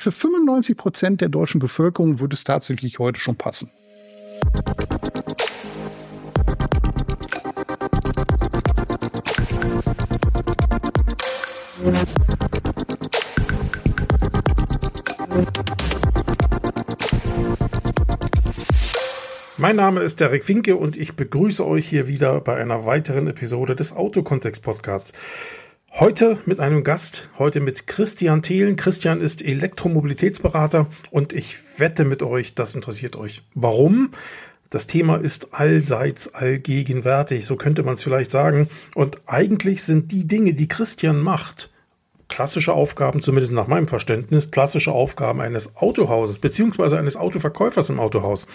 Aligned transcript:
Für 0.00 0.12
95 0.12 0.76
Prozent 0.76 1.20
der 1.20 1.28
deutschen 1.28 1.58
Bevölkerung 1.58 2.20
würde 2.20 2.34
es 2.34 2.44
tatsächlich 2.44 3.00
heute 3.00 3.18
schon 3.18 3.34
passen. 3.34 3.72
Mein 19.56 19.74
Name 19.74 20.02
ist 20.02 20.20
Derek 20.20 20.46
Winke 20.46 20.76
und 20.76 20.96
ich 20.96 21.16
begrüße 21.16 21.66
euch 21.66 21.88
hier 21.88 22.06
wieder 22.06 22.40
bei 22.40 22.54
einer 22.54 22.86
weiteren 22.86 23.26
Episode 23.26 23.74
des 23.74 23.92
Autokontext 23.92 24.62
Podcasts. 24.62 25.12
Heute 26.00 26.38
mit 26.46 26.60
einem 26.60 26.84
Gast, 26.84 27.28
heute 27.40 27.58
mit 27.58 27.88
Christian 27.88 28.40
Thelen. 28.40 28.76
Christian 28.76 29.20
ist 29.20 29.42
Elektromobilitätsberater 29.42 30.86
und 31.10 31.32
ich 31.32 31.56
wette 31.76 32.04
mit 32.04 32.22
euch, 32.22 32.54
das 32.54 32.76
interessiert 32.76 33.16
euch. 33.16 33.42
Warum? 33.54 34.12
Das 34.70 34.86
Thema 34.86 35.16
ist 35.16 35.54
allseits 35.54 36.32
allgegenwärtig, 36.32 37.44
so 37.44 37.56
könnte 37.56 37.82
man 37.82 37.94
es 37.94 38.04
vielleicht 38.04 38.30
sagen. 38.30 38.68
Und 38.94 39.22
eigentlich 39.26 39.82
sind 39.82 40.12
die 40.12 40.28
Dinge, 40.28 40.54
die 40.54 40.68
Christian 40.68 41.18
macht, 41.18 41.68
klassische 42.28 42.72
Aufgaben, 42.72 43.22
zumindest 43.22 43.52
nach 43.52 43.66
meinem 43.66 43.88
Verständnis, 43.88 44.50
klassische 44.50 44.92
Aufgaben 44.92 45.40
eines 45.40 45.76
Autohauses 45.76 46.38
beziehungsweise 46.38 46.98
eines 46.98 47.16
Autoverkäufers 47.16 47.90
im 47.90 48.00
Autohaus. 48.00 48.46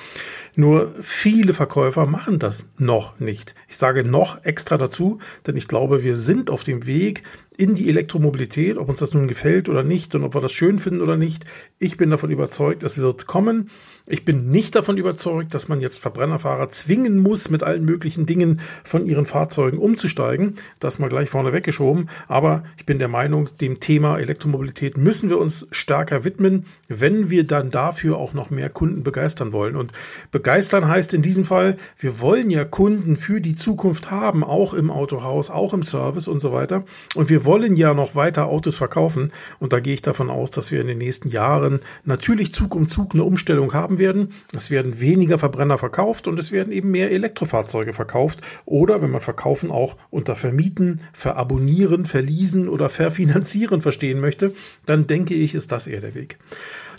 Nur 0.55 0.93
viele 1.01 1.53
Verkäufer 1.53 2.05
machen 2.05 2.39
das 2.39 2.67
noch 2.77 3.19
nicht. 3.19 3.55
Ich 3.67 3.77
sage 3.77 4.03
noch 4.07 4.43
extra 4.45 4.77
dazu, 4.77 5.19
denn 5.47 5.57
ich 5.57 5.67
glaube, 5.67 6.03
wir 6.03 6.15
sind 6.15 6.49
auf 6.49 6.63
dem 6.63 6.85
Weg 6.85 7.23
in 7.57 7.75
die 7.75 7.89
Elektromobilität, 7.89 8.77
ob 8.77 8.89
uns 8.89 8.99
das 8.99 9.13
nun 9.13 9.27
gefällt 9.27 9.69
oder 9.69 9.83
nicht 9.83 10.15
und 10.15 10.23
ob 10.23 10.35
wir 10.35 10.41
das 10.41 10.53
schön 10.53 10.79
finden 10.79 11.01
oder 11.01 11.17
nicht. 11.17 11.45
Ich 11.79 11.97
bin 11.97 12.09
davon 12.09 12.31
überzeugt, 12.31 12.83
es 12.83 12.97
wird 12.97 13.27
kommen. 13.27 13.69
Ich 14.07 14.25
bin 14.25 14.51
nicht 14.51 14.75
davon 14.75 14.97
überzeugt, 14.97 15.53
dass 15.53 15.69
man 15.69 15.79
jetzt 15.79 15.99
Verbrennerfahrer 15.99 16.67
zwingen 16.69 17.19
muss, 17.19 17.49
mit 17.49 17.63
allen 17.63 17.85
möglichen 17.85 18.25
Dingen 18.25 18.59
von 18.83 19.05
ihren 19.05 19.25
Fahrzeugen 19.25 19.77
umzusteigen. 19.77 20.55
Das 20.79 20.99
mal 20.99 21.07
gleich 21.07 21.29
vorne 21.29 21.53
weggeschoben. 21.53 22.09
Aber 22.27 22.63
ich 22.77 22.85
bin 22.85 22.99
der 22.99 23.07
Meinung, 23.07 23.49
dem 23.61 23.79
Thema 23.79 24.19
Elektromobilität 24.19 24.97
müssen 24.97 25.29
wir 25.29 25.37
uns 25.37 25.67
stärker 25.71 26.25
widmen, 26.25 26.65
wenn 26.89 27.29
wir 27.29 27.45
dann 27.45 27.69
dafür 27.69 28.17
auch 28.17 28.33
noch 28.33 28.49
mehr 28.49 28.69
Kunden 28.69 29.03
begeistern 29.03 29.53
wollen. 29.53 29.75
Und 29.75 29.93
begeistern 30.31 30.87
heißt 30.87 31.13
in 31.13 31.21
diesem 31.21 31.45
Fall, 31.45 31.77
wir 31.97 32.19
wollen 32.19 32.49
ja 32.49 32.65
Kunden 32.65 33.15
für 33.15 33.39
die 33.39 33.55
Zukunft 33.55 34.11
haben, 34.11 34.43
auch 34.43 34.73
im 34.73 34.89
Autohaus, 34.89 35.49
auch 35.49 35.73
im 35.73 35.83
Service 35.83 36.27
und 36.27 36.41
so 36.41 36.51
weiter. 36.51 36.83
Und 37.15 37.29
wir 37.29 37.42
wollen 37.45 37.75
ja 37.75 37.93
noch 37.93 38.15
weiter 38.15 38.47
Autos 38.47 38.75
verkaufen. 38.75 39.31
Und 39.59 39.73
da 39.73 39.79
gehe 39.79 39.93
ich 39.93 40.01
davon 40.01 40.29
aus, 40.29 40.51
dass 40.51 40.71
wir 40.71 40.81
in 40.81 40.87
den 40.87 40.97
nächsten 40.97 41.29
Jahren 41.29 41.79
natürlich 42.05 42.53
Zug 42.53 42.75
um 42.75 42.87
Zug 42.87 43.13
eine 43.13 43.23
Umstellung 43.23 43.73
haben 43.73 43.97
werden. 43.97 44.33
Es 44.55 44.71
werden 44.71 44.99
weniger 44.99 45.37
Verbrenner 45.37 45.77
verkauft 45.77 46.27
und 46.27 46.39
es 46.39 46.51
werden 46.51 46.73
eben 46.73 46.91
mehr 46.91 47.11
Elektrofahrzeuge 47.11 47.93
verkauft. 47.93 48.41
Oder 48.65 49.01
wenn 49.01 49.11
man 49.11 49.21
verkaufen 49.21 49.71
auch 49.71 49.95
unter 50.09 50.35
vermieten, 50.35 51.01
verabonnieren, 51.13 52.05
verließen 52.05 52.69
oder 52.69 52.89
verfinanzieren 52.89 53.81
verstehen 53.81 54.19
möchte, 54.19 54.53
dann 54.85 55.07
denke 55.07 55.33
ich, 55.33 55.55
ist 55.55 55.71
das 55.71 55.87
eher 55.87 56.01
der 56.01 56.15
Weg. 56.15 56.37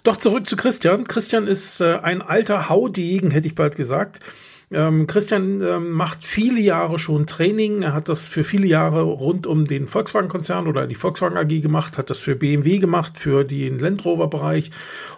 Doch 0.05 0.19
zurück 0.19 0.47
zu 0.47 0.57
Christian. 0.57 1.05
Christian 1.05 1.47
ist 1.47 1.81
äh, 1.81 1.97
ein 1.97 2.21
alter 2.21 2.69
Haudegen, 2.69 3.31
hätte 3.31 3.47
ich 3.47 3.55
bald 3.55 3.77
gesagt. 3.77 4.21
Ähm, 4.73 5.07
Christian 5.07 5.61
ähm, 5.61 5.91
macht 5.91 6.25
viele 6.25 6.61
Jahre 6.61 6.99
schon 6.99 7.27
Training. 7.27 7.83
Er 7.83 7.93
hat 7.93 8.09
das 8.09 8.27
für 8.27 8.45
viele 8.45 8.67
Jahre 8.67 9.03
rund 9.03 9.47
um 9.47 9.67
den 9.67 9.87
Volkswagen-Konzern 9.87 10.67
oder 10.67 10.87
die 10.87 10.95
Volkswagen 10.95 11.37
AG 11.37 11.61
gemacht, 11.61 11.99
hat 11.99 12.11
das 12.11 12.23
für 12.23 12.35
BMW 12.35 12.79
gemacht, 12.79 13.19
für 13.19 13.45
den 13.45 13.79
Land 13.79 14.05
Rover-Bereich 14.05 14.71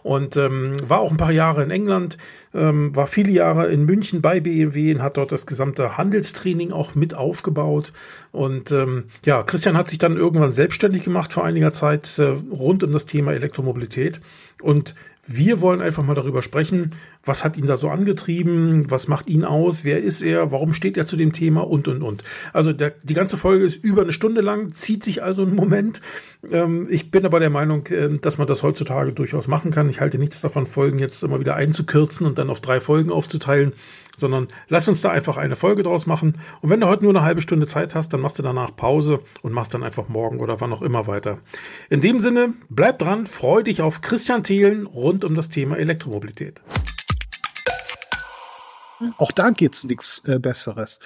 und 0.02 0.36
ähm, 0.36 0.72
war 0.86 1.00
auch 1.00 1.10
ein 1.10 1.16
paar 1.16 1.32
Jahre 1.32 1.62
in 1.62 1.70
England, 1.70 2.18
ähm, 2.54 2.94
war 2.94 3.06
viele 3.06 3.30
Jahre 3.30 3.68
in 3.68 3.84
München 3.84 4.20
bei 4.20 4.40
BMW 4.40 4.94
und 4.94 5.02
hat 5.02 5.16
dort 5.16 5.32
das 5.32 5.46
gesamte 5.46 5.96
Handelstraining 5.96 6.72
auch 6.72 6.94
mit 6.94 7.14
aufgebaut. 7.14 7.92
Und 8.32 8.72
ähm, 8.72 9.04
ja, 9.24 9.42
Christian 9.42 9.76
hat 9.76 9.88
sich 9.88 9.98
dann 9.98 10.16
irgendwann 10.16 10.52
selbstständig 10.52 11.04
gemacht 11.04 11.32
vor 11.32 11.44
einiger 11.44 11.72
Zeit 11.72 12.18
äh, 12.18 12.34
rund 12.50 12.82
um 12.82 12.92
das 12.92 13.06
Thema 13.06 13.32
Elektromobilität. 13.32 14.20
Und 14.60 14.94
wir 15.26 15.60
wollen 15.60 15.80
einfach 15.80 16.04
mal 16.04 16.14
darüber 16.14 16.42
sprechen, 16.42 16.92
was 17.24 17.44
hat 17.44 17.56
ihn 17.56 17.66
da 17.66 17.76
so 17.76 17.88
angetrieben, 17.88 18.90
was 18.90 19.08
macht 19.08 19.28
ihn 19.28 19.44
aus, 19.44 19.84
wer 19.84 20.02
ist 20.02 20.22
er, 20.22 20.52
warum 20.52 20.72
steht 20.72 20.96
er 20.96 21.06
zu 21.06 21.16
dem 21.16 21.32
Thema 21.32 21.66
und, 21.66 21.88
und, 21.88 22.02
und. 22.02 22.22
Also 22.52 22.72
der, 22.72 22.94
die 23.02 23.14
ganze 23.14 23.36
Folge 23.36 23.64
ist 23.64 23.82
über 23.82 24.02
eine 24.02 24.12
Stunde 24.12 24.40
lang, 24.40 24.72
zieht 24.72 25.02
sich 25.04 25.22
also 25.22 25.42
einen 25.42 25.54
Moment. 25.54 26.00
Ähm, 26.50 26.86
ich 26.90 27.10
bin 27.10 27.24
aber 27.26 27.40
der 27.40 27.50
Meinung, 27.50 27.86
äh, 27.86 28.10
dass 28.10 28.38
man 28.38 28.46
das 28.46 28.62
heutzutage 28.62 29.12
durchaus 29.12 29.48
machen 29.48 29.70
kann. 29.70 29.88
Ich 29.88 30.00
halte 30.00 30.18
nichts 30.18 30.40
davon, 30.40 30.66
Folgen 30.66 30.98
jetzt 30.98 31.22
immer 31.22 31.40
wieder 31.40 31.56
einzukürzen 31.56 32.26
und 32.26 32.38
dann 32.38 32.50
auf 32.50 32.60
drei 32.60 32.80
Folgen 32.80 33.10
aufzuteilen 33.10 33.72
sondern 34.16 34.48
lass 34.68 34.88
uns 34.88 35.00
da 35.02 35.10
einfach 35.10 35.36
eine 35.36 35.56
Folge 35.56 35.82
draus 35.82 36.06
machen. 36.06 36.38
Und 36.60 36.70
wenn 36.70 36.80
du 36.80 36.86
heute 36.86 37.04
nur 37.04 37.12
eine 37.12 37.22
halbe 37.22 37.42
Stunde 37.42 37.66
Zeit 37.66 37.94
hast, 37.94 38.12
dann 38.12 38.20
machst 38.20 38.38
du 38.38 38.42
danach 38.42 38.74
Pause 38.74 39.20
und 39.42 39.52
machst 39.52 39.74
dann 39.74 39.82
einfach 39.82 40.08
morgen 40.08 40.40
oder 40.40 40.60
wann 40.60 40.72
auch 40.72 40.82
immer 40.82 41.06
weiter. 41.06 41.38
In 41.90 42.00
dem 42.00 42.20
Sinne, 42.20 42.54
bleib 42.68 42.98
dran, 42.98 43.26
freu 43.26 43.62
dich 43.62 43.82
auf 43.82 44.00
Christian 44.00 44.42
Thelen 44.42 44.86
rund 44.86 45.24
um 45.24 45.34
das 45.34 45.48
Thema 45.48 45.76
Elektromobilität. 45.76 46.60
Auch 49.18 49.32
da 49.32 49.50
geht's 49.50 49.84
nichts 49.84 50.22
äh, 50.26 50.38
Besseres. 50.38 51.00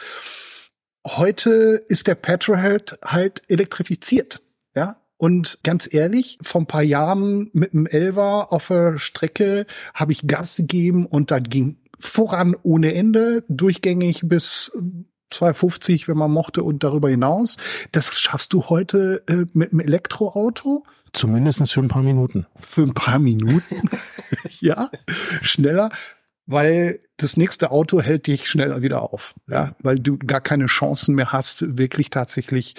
Heute 1.07 1.83
ist 1.89 2.07
der 2.07 2.15
Petrolhead 2.15 2.99
halt 3.05 3.43
elektrifiziert. 3.49 4.43
Ja, 4.77 5.01
und 5.17 5.59
ganz 5.65 5.93
ehrlich, 5.93 6.39
vor 6.41 6.63
ein 6.63 6.67
paar 6.67 6.83
Jahren 6.83 7.51
mit 7.53 7.73
dem 7.73 7.87
Elva 7.87 8.45
auf 8.45 8.69
der 8.69 8.99
Strecke 8.99 9.67
habe 9.93 10.13
ich 10.13 10.27
Gas 10.27 10.57
gegeben 10.57 11.07
und 11.07 11.31
dann 11.31 11.43
ging 11.43 11.80
voran 12.01 12.57
ohne 12.63 12.95
Ende, 12.95 13.45
durchgängig 13.49 14.23
bis 14.25 14.73
250, 15.31 16.09
wenn 16.09 16.17
man 16.17 16.31
mochte 16.31 16.63
und 16.63 16.83
darüber 16.83 17.09
hinaus. 17.09 17.57
Das 17.93 18.19
schaffst 18.19 18.53
du 18.53 18.65
heute 18.69 19.23
äh, 19.29 19.47
mit 19.53 19.73
einem 19.73 19.81
Elektroauto. 19.81 20.85
Zumindest 21.13 21.71
für 21.71 21.81
ein 21.81 21.89
paar 21.89 22.03
Minuten. 22.03 22.47
Für 22.57 22.83
ein 22.83 22.95
paar 22.95 23.19
Minuten. 23.19 23.89
ja, 24.61 24.91
schneller, 25.43 25.91
weil 26.47 27.01
das 27.17 27.37
nächste 27.37 27.71
Auto 27.71 28.01
hält 28.01 28.27
dich 28.27 28.49
schneller 28.49 28.83
wieder 28.83 29.03
auf. 29.03 29.35
Ja, 29.49 29.75
weil 29.81 29.99
du 29.99 30.19
gar 30.19 30.41
keine 30.41 30.67
Chancen 30.67 31.15
mehr 31.15 31.33
hast, 31.33 31.79
wirklich 31.79 32.11
tatsächlich 32.11 32.75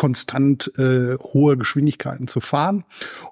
konstant 0.00 0.72
äh, 0.78 1.18
hohe 1.18 1.58
Geschwindigkeiten 1.58 2.26
zu 2.26 2.40
fahren. 2.40 2.84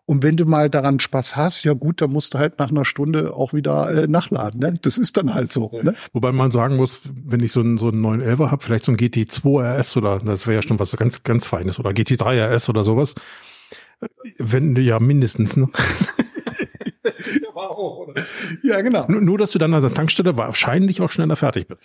Und 0.04 0.22
wenn 0.22 0.36
du 0.36 0.44
mal 0.44 0.68
daran 0.68 1.00
Spaß 1.00 1.34
hast, 1.34 1.64
ja 1.64 1.72
gut, 1.72 2.02
dann 2.02 2.10
musst 2.10 2.34
du 2.34 2.38
halt 2.38 2.58
nach 2.58 2.68
einer 2.68 2.84
Stunde 2.84 3.34
auch 3.34 3.54
wieder 3.54 3.90
äh, 3.90 4.06
nachladen. 4.06 4.60
Ne? 4.60 4.78
Das 4.82 4.98
ist 4.98 5.16
dann 5.16 5.32
halt 5.32 5.50
so. 5.50 5.70
Ne? 5.82 5.94
Wobei 6.12 6.30
man 6.30 6.52
sagen 6.52 6.76
muss, 6.76 7.00
wenn 7.10 7.40
ich 7.40 7.52
so 7.52 7.60
einen, 7.60 7.78
so 7.78 7.88
einen 7.88 8.02
911 8.02 8.50
habe, 8.50 8.62
vielleicht 8.62 8.84
so 8.84 8.92
ein 8.92 8.98
GT2 8.98 9.78
RS 9.78 9.96
oder 9.96 10.18
das 10.18 10.46
wäre 10.46 10.56
ja 10.56 10.62
schon 10.62 10.78
was 10.78 10.94
ganz, 10.94 11.22
ganz 11.22 11.46
Feines 11.46 11.78
oder 11.78 11.88
GT3 11.88 12.54
RS 12.54 12.68
oder 12.68 12.84
sowas. 12.84 13.14
Wenn 14.36 14.74
du 14.74 14.82
ja 14.82 15.00
mindestens, 15.00 15.56
ne? 15.56 15.70
ja, 18.62 18.82
genau. 18.82 19.06
Nur, 19.08 19.22
nur, 19.22 19.38
dass 19.38 19.52
du 19.52 19.58
dann 19.58 19.72
an 19.72 19.80
der 19.80 19.94
Tankstelle 19.94 20.36
wahrscheinlich 20.36 21.00
auch 21.00 21.10
schneller 21.10 21.36
fertig 21.36 21.66
bist. 21.66 21.82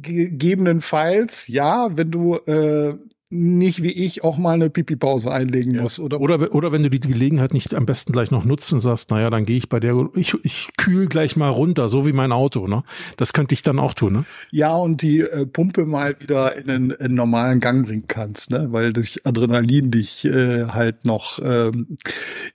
Gegebenenfalls, 0.00 1.48
ja, 1.48 1.88
wenn 1.96 2.12
du 2.12 2.36
äh, 2.46 2.94
nicht 3.28 3.82
wie 3.82 3.90
ich 3.90 4.22
auch 4.22 4.38
mal 4.38 4.52
eine 4.52 4.70
Pipi-Pause 4.70 5.32
einlegen 5.32 5.74
ja. 5.74 5.82
muss. 5.82 5.98
Oder, 5.98 6.20
oder, 6.20 6.54
oder 6.54 6.70
wenn 6.70 6.84
du 6.84 6.90
die 6.90 7.00
Gelegenheit 7.00 7.52
nicht 7.52 7.74
am 7.74 7.84
besten 7.84 8.12
gleich 8.12 8.30
noch 8.30 8.44
nutzt 8.44 8.72
und 8.72 8.80
sagst, 8.80 9.10
naja, 9.10 9.30
dann 9.30 9.44
gehe 9.44 9.56
ich 9.56 9.68
bei 9.68 9.80
der, 9.80 10.08
ich, 10.14 10.34
ich 10.44 10.68
kühl 10.76 11.06
gleich 11.06 11.36
mal 11.36 11.48
runter, 11.48 11.88
so 11.88 12.06
wie 12.06 12.12
mein 12.12 12.30
Auto, 12.30 12.68
ne? 12.68 12.84
Das 13.16 13.32
könnte 13.32 13.54
ich 13.54 13.62
dann 13.62 13.80
auch 13.80 13.94
tun, 13.94 14.12
ne? 14.12 14.24
Ja, 14.52 14.76
und 14.76 15.02
die 15.02 15.20
äh, 15.20 15.44
Pumpe 15.44 15.86
mal 15.86 16.14
wieder 16.20 16.56
in 16.56 16.70
einen, 16.70 16.90
in 16.90 17.00
einen 17.00 17.14
normalen 17.14 17.58
Gang 17.58 17.84
bringen 17.84 18.06
kannst, 18.06 18.50
ne? 18.50 18.68
Weil 18.70 18.92
durch 18.92 19.26
Adrenalin 19.26 19.90
dich 19.90 20.24
äh, 20.24 20.66
halt 20.66 21.04
noch 21.04 21.40
ähm, 21.42 21.96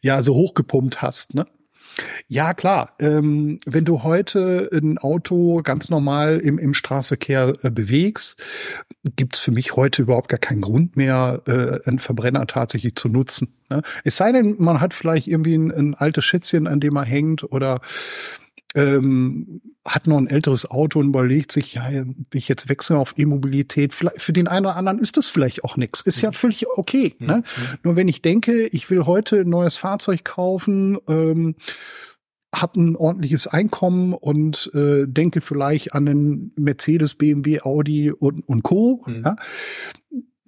ja 0.01 0.21
so 0.21 0.33
hochgepumpt 0.35 1.01
hast, 1.01 1.33
ne? 1.33 1.47
Ja, 2.27 2.53
klar. 2.53 2.93
Ähm, 2.99 3.59
wenn 3.65 3.85
du 3.85 4.03
heute 4.03 4.69
ein 4.71 4.97
Auto 4.97 5.61
ganz 5.63 5.89
normal 5.89 6.39
im, 6.39 6.57
im 6.57 6.73
Straßenverkehr 6.73 7.55
äh, 7.61 7.71
bewegst, 7.71 8.41
gibt's 9.15 9.39
für 9.39 9.51
mich 9.51 9.75
heute 9.75 10.03
überhaupt 10.03 10.29
gar 10.29 10.39
keinen 10.39 10.61
Grund 10.61 10.95
mehr, 10.95 11.41
äh, 11.47 11.79
einen 11.87 11.99
Verbrenner 11.99 12.47
tatsächlich 12.47 12.95
zu 12.95 13.09
nutzen. 13.09 13.53
Ne? 13.69 13.81
Es 14.03 14.17
sei 14.17 14.31
denn, 14.31 14.55
man 14.59 14.79
hat 14.79 14.93
vielleicht 14.93 15.27
irgendwie 15.27 15.55
ein, 15.55 15.71
ein 15.71 15.93
altes 15.95 16.25
Schätzchen, 16.25 16.67
an 16.67 16.79
dem 16.79 16.93
man 16.93 17.05
hängt 17.05 17.43
oder 17.51 17.81
ähm, 18.75 19.61
hat 19.85 20.07
noch 20.07 20.17
ein 20.17 20.27
älteres 20.27 20.69
Auto 20.69 20.99
und 20.99 21.09
überlegt 21.09 21.51
sich, 21.51 21.73
ja, 21.73 21.89
will 21.91 22.05
ich 22.33 22.47
jetzt 22.47 22.69
wechseln 22.69 22.97
auf 22.97 23.17
E-Mobilität? 23.17 23.93
Für 23.93 24.33
den 24.33 24.47
einen 24.47 24.65
oder 24.65 24.75
anderen 24.75 24.99
ist 24.99 25.17
das 25.17 25.27
vielleicht 25.27 25.63
auch 25.63 25.77
nichts. 25.77 26.01
Ist 26.01 26.21
ja 26.21 26.29
mhm. 26.29 26.33
völlig 26.33 26.67
okay. 26.67 27.15
Mhm. 27.19 27.27
Ne? 27.27 27.35
Mhm. 27.37 27.77
Nur 27.83 27.95
wenn 27.95 28.07
ich 28.07 28.21
denke, 28.21 28.67
ich 28.67 28.89
will 28.89 29.05
heute 29.05 29.41
ein 29.41 29.49
neues 29.49 29.77
Fahrzeug 29.77 30.23
kaufen, 30.23 30.97
ähm, 31.07 31.55
habe 32.53 32.81
ein 32.81 32.95
ordentliches 32.95 33.47
Einkommen 33.47 34.13
und 34.13 34.69
äh, 34.73 35.05
denke 35.07 35.41
vielleicht 35.41 35.93
an 35.93 36.05
den 36.05 36.51
Mercedes, 36.57 37.15
BMW, 37.15 37.61
Audi 37.61 38.11
und, 38.11 38.47
und 38.47 38.63
Co. 38.63 39.03
Mhm. 39.07 39.23
Ja? 39.25 39.35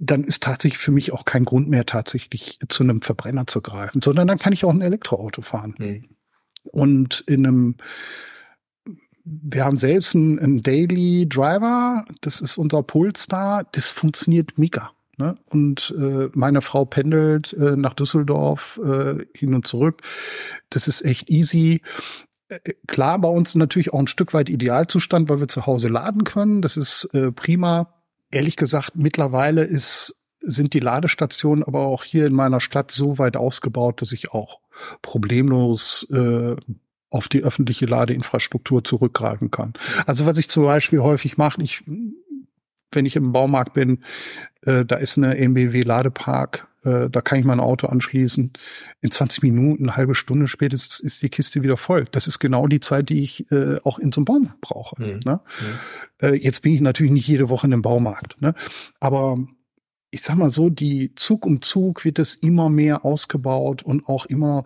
dann 0.05 0.25
ist 0.25 0.43
tatsächlich 0.43 0.79
für 0.79 0.91
mich 0.91 1.13
auch 1.13 1.23
kein 1.23 1.45
Grund 1.45 1.69
mehr, 1.69 1.85
tatsächlich 1.85 2.59
zu 2.67 2.83
einem 2.83 3.01
Verbrenner 3.01 3.47
zu 3.47 3.61
greifen, 3.61 4.01
sondern 4.01 4.27
dann 4.27 4.37
kann 4.37 4.51
ich 4.51 4.65
auch 4.65 4.73
ein 4.73 4.81
Elektroauto 4.81 5.41
fahren. 5.41 5.75
Und 6.63 7.21
in 7.27 7.45
einem, 7.45 7.75
wir 9.23 9.65
haben 9.65 9.75
selbst 9.75 10.15
einen, 10.15 10.39
einen 10.39 10.63
Daily 10.63 11.27
Driver, 11.27 12.05
das 12.21 12.41
ist 12.41 12.57
unser 12.57 12.83
Polestar, 12.83 13.65
das 13.71 13.89
funktioniert 13.89 14.57
mega. 14.57 14.91
Ne? 15.17 15.37
Und 15.49 15.93
äh, 15.97 16.29
meine 16.33 16.61
Frau 16.61 16.85
pendelt 16.85 17.53
äh, 17.53 17.75
nach 17.75 17.93
Düsseldorf 17.93 18.79
äh, 18.83 19.25
hin 19.37 19.53
und 19.53 19.67
zurück. 19.67 20.01
Das 20.69 20.87
ist 20.87 21.03
echt 21.03 21.29
easy. 21.29 21.81
Äh, 22.47 22.73
klar, 22.87 23.19
bei 23.19 23.29
uns 23.29 23.53
natürlich 23.53 23.93
auch 23.93 23.99
ein 23.99 24.07
Stück 24.07 24.33
weit 24.33 24.49
Idealzustand, 24.49 25.29
weil 25.29 25.39
wir 25.39 25.47
zu 25.47 25.67
Hause 25.67 25.87
laden 25.87 26.23
können. 26.23 26.61
Das 26.61 26.77
ist 26.77 27.05
äh, 27.13 27.31
prima. 27.31 27.93
Ehrlich 28.31 28.55
gesagt, 28.55 28.95
mittlerweile 28.95 29.63
ist, 29.63 30.15
sind 30.41 30.73
die 30.73 30.79
Ladestationen 30.79 31.63
aber 31.63 31.81
auch 31.81 32.03
hier 32.03 32.25
in 32.25 32.33
meiner 32.33 32.59
Stadt 32.59 32.89
so 32.89 33.19
weit 33.19 33.37
ausgebaut, 33.37 34.01
dass 34.01 34.11
ich 34.11 34.31
auch 34.31 34.62
problemlos 35.01 36.07
äh, 36.11 36.55
auf 37.09 37.27
die 37.27 37.43
öffentliche 37.43 37.85
Ladeinfrastruktur 37.85 38.83
zurückgreifen 38.83 39.51
kann. 39.51 39.73
Also 40.05 40.25
was 40.25 40.37
ich 40.37 40.49
zum 40.49 40.63
Beispiel 40.63 40.99
häufig 40.99 41.37
mache, 41.37 41.61
ich, 41.61 41.83
wenn 42.91 43.05
ich 43.05 43.15
im 43.15 43.31
Baumarkt 43.31 43.73
bin, 43.73 44.03
äh, 44.61 44.83
da 44.83 44.95
ist 44.95 45.17
eine 45.17 45.37
MBW 45.37 45.81
Ladepark 45.81 46.67
äh, 46.83 47.09
da 47.09 47.21
kann 47.21 47.39
ich 47.39 47.45
mein 47.45 47.59
Auto 47.59 47.87
anschließen. 47.87 48.51
In 49.01 49.11
20 49.11 49.43
Minuten, 49.43 49.83
eine 49.83 49.95
halbe 49.95 50.15
Stunde 50.15 50.47
spätestens 50.47 50.99
ist 50.99 51.21
die 51.21 51.29
Kiste 51.29 51.63
wieder 51.63 51.77
voll. 51.77 52.05
Das 52.11 52.27
ist 52.27 52.39
genau 52.39 52.67
die 52.67 52.79
Zeit, 52.79 53.09
die 53.09 53.23
ich 53.23 53.49
äh, 53.51 53.77
auch 53.83 53.99
in 53.99 54.11
so 54.11 54.19
einem 54.19 54.25
Baumarkt 54.25 54.61
brauche. 54.61 55.01
Mhm. 55.01 55.19
Ne? 55.25 55.39
Mhm. 55.59 56.27
Äh, 56.27 56.35
jetzt 56.35 56.61
bin 56.61 56.73
ich 56.73 56.81
natürlich 56.81 57.13
nicht 57.13 57.27
jede 57.27 57.49
Woche 57.49 57.67
in 57.67 57.73
einem 57.73 57.81
Baumarkt. 57.81 58.41
Ne? 58.41 58.53
Aber 58.99 59.37
ich 60.13 60.21
sag 60.21 60.35
mal 60.35 60.51
so, 60.51 60.69
die 60.69 61.15
Zug 61.15 61.43
um 61.45 61.61
Zug 61.61 62.05
wird 62.05 62.19
es 62.19 62.35
immer 62.35 62.69
mehr 62.69 63.03
ausgebaut 63.03 63.81
und 63.81 64.07
auch 64.07 64.27
immer 64.27 64.63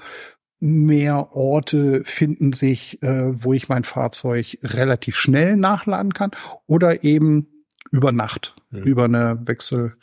mehr 0.60 1.34
Orte 1.36 2.04
finden 2.04 2.52
sich, 2.52 3.02
äh, 3.02 3.44
wo 3.44 3.54
ich 3.54 3.70
mein 3.70 3.86
Fahrzeug 3.86 4.58
relativ 4.62 5.16
schnell 5.16 5.56
nachladen 5.56 6.14
kann 6.14 6.32
oder 6.66 7.06
eben 7.06 7.48
über 7.92 8.12
Nacht, 8.12 8.56
mhm. 8.72 8.84
über 8.84 9.06
eine 9.06 9.40
Wechsel, 9.48 9.96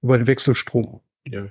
über 0.00 0.16
den 0.16 0.28
Wechselstrom. 0.28 1.00
Ja. 1.26 1.46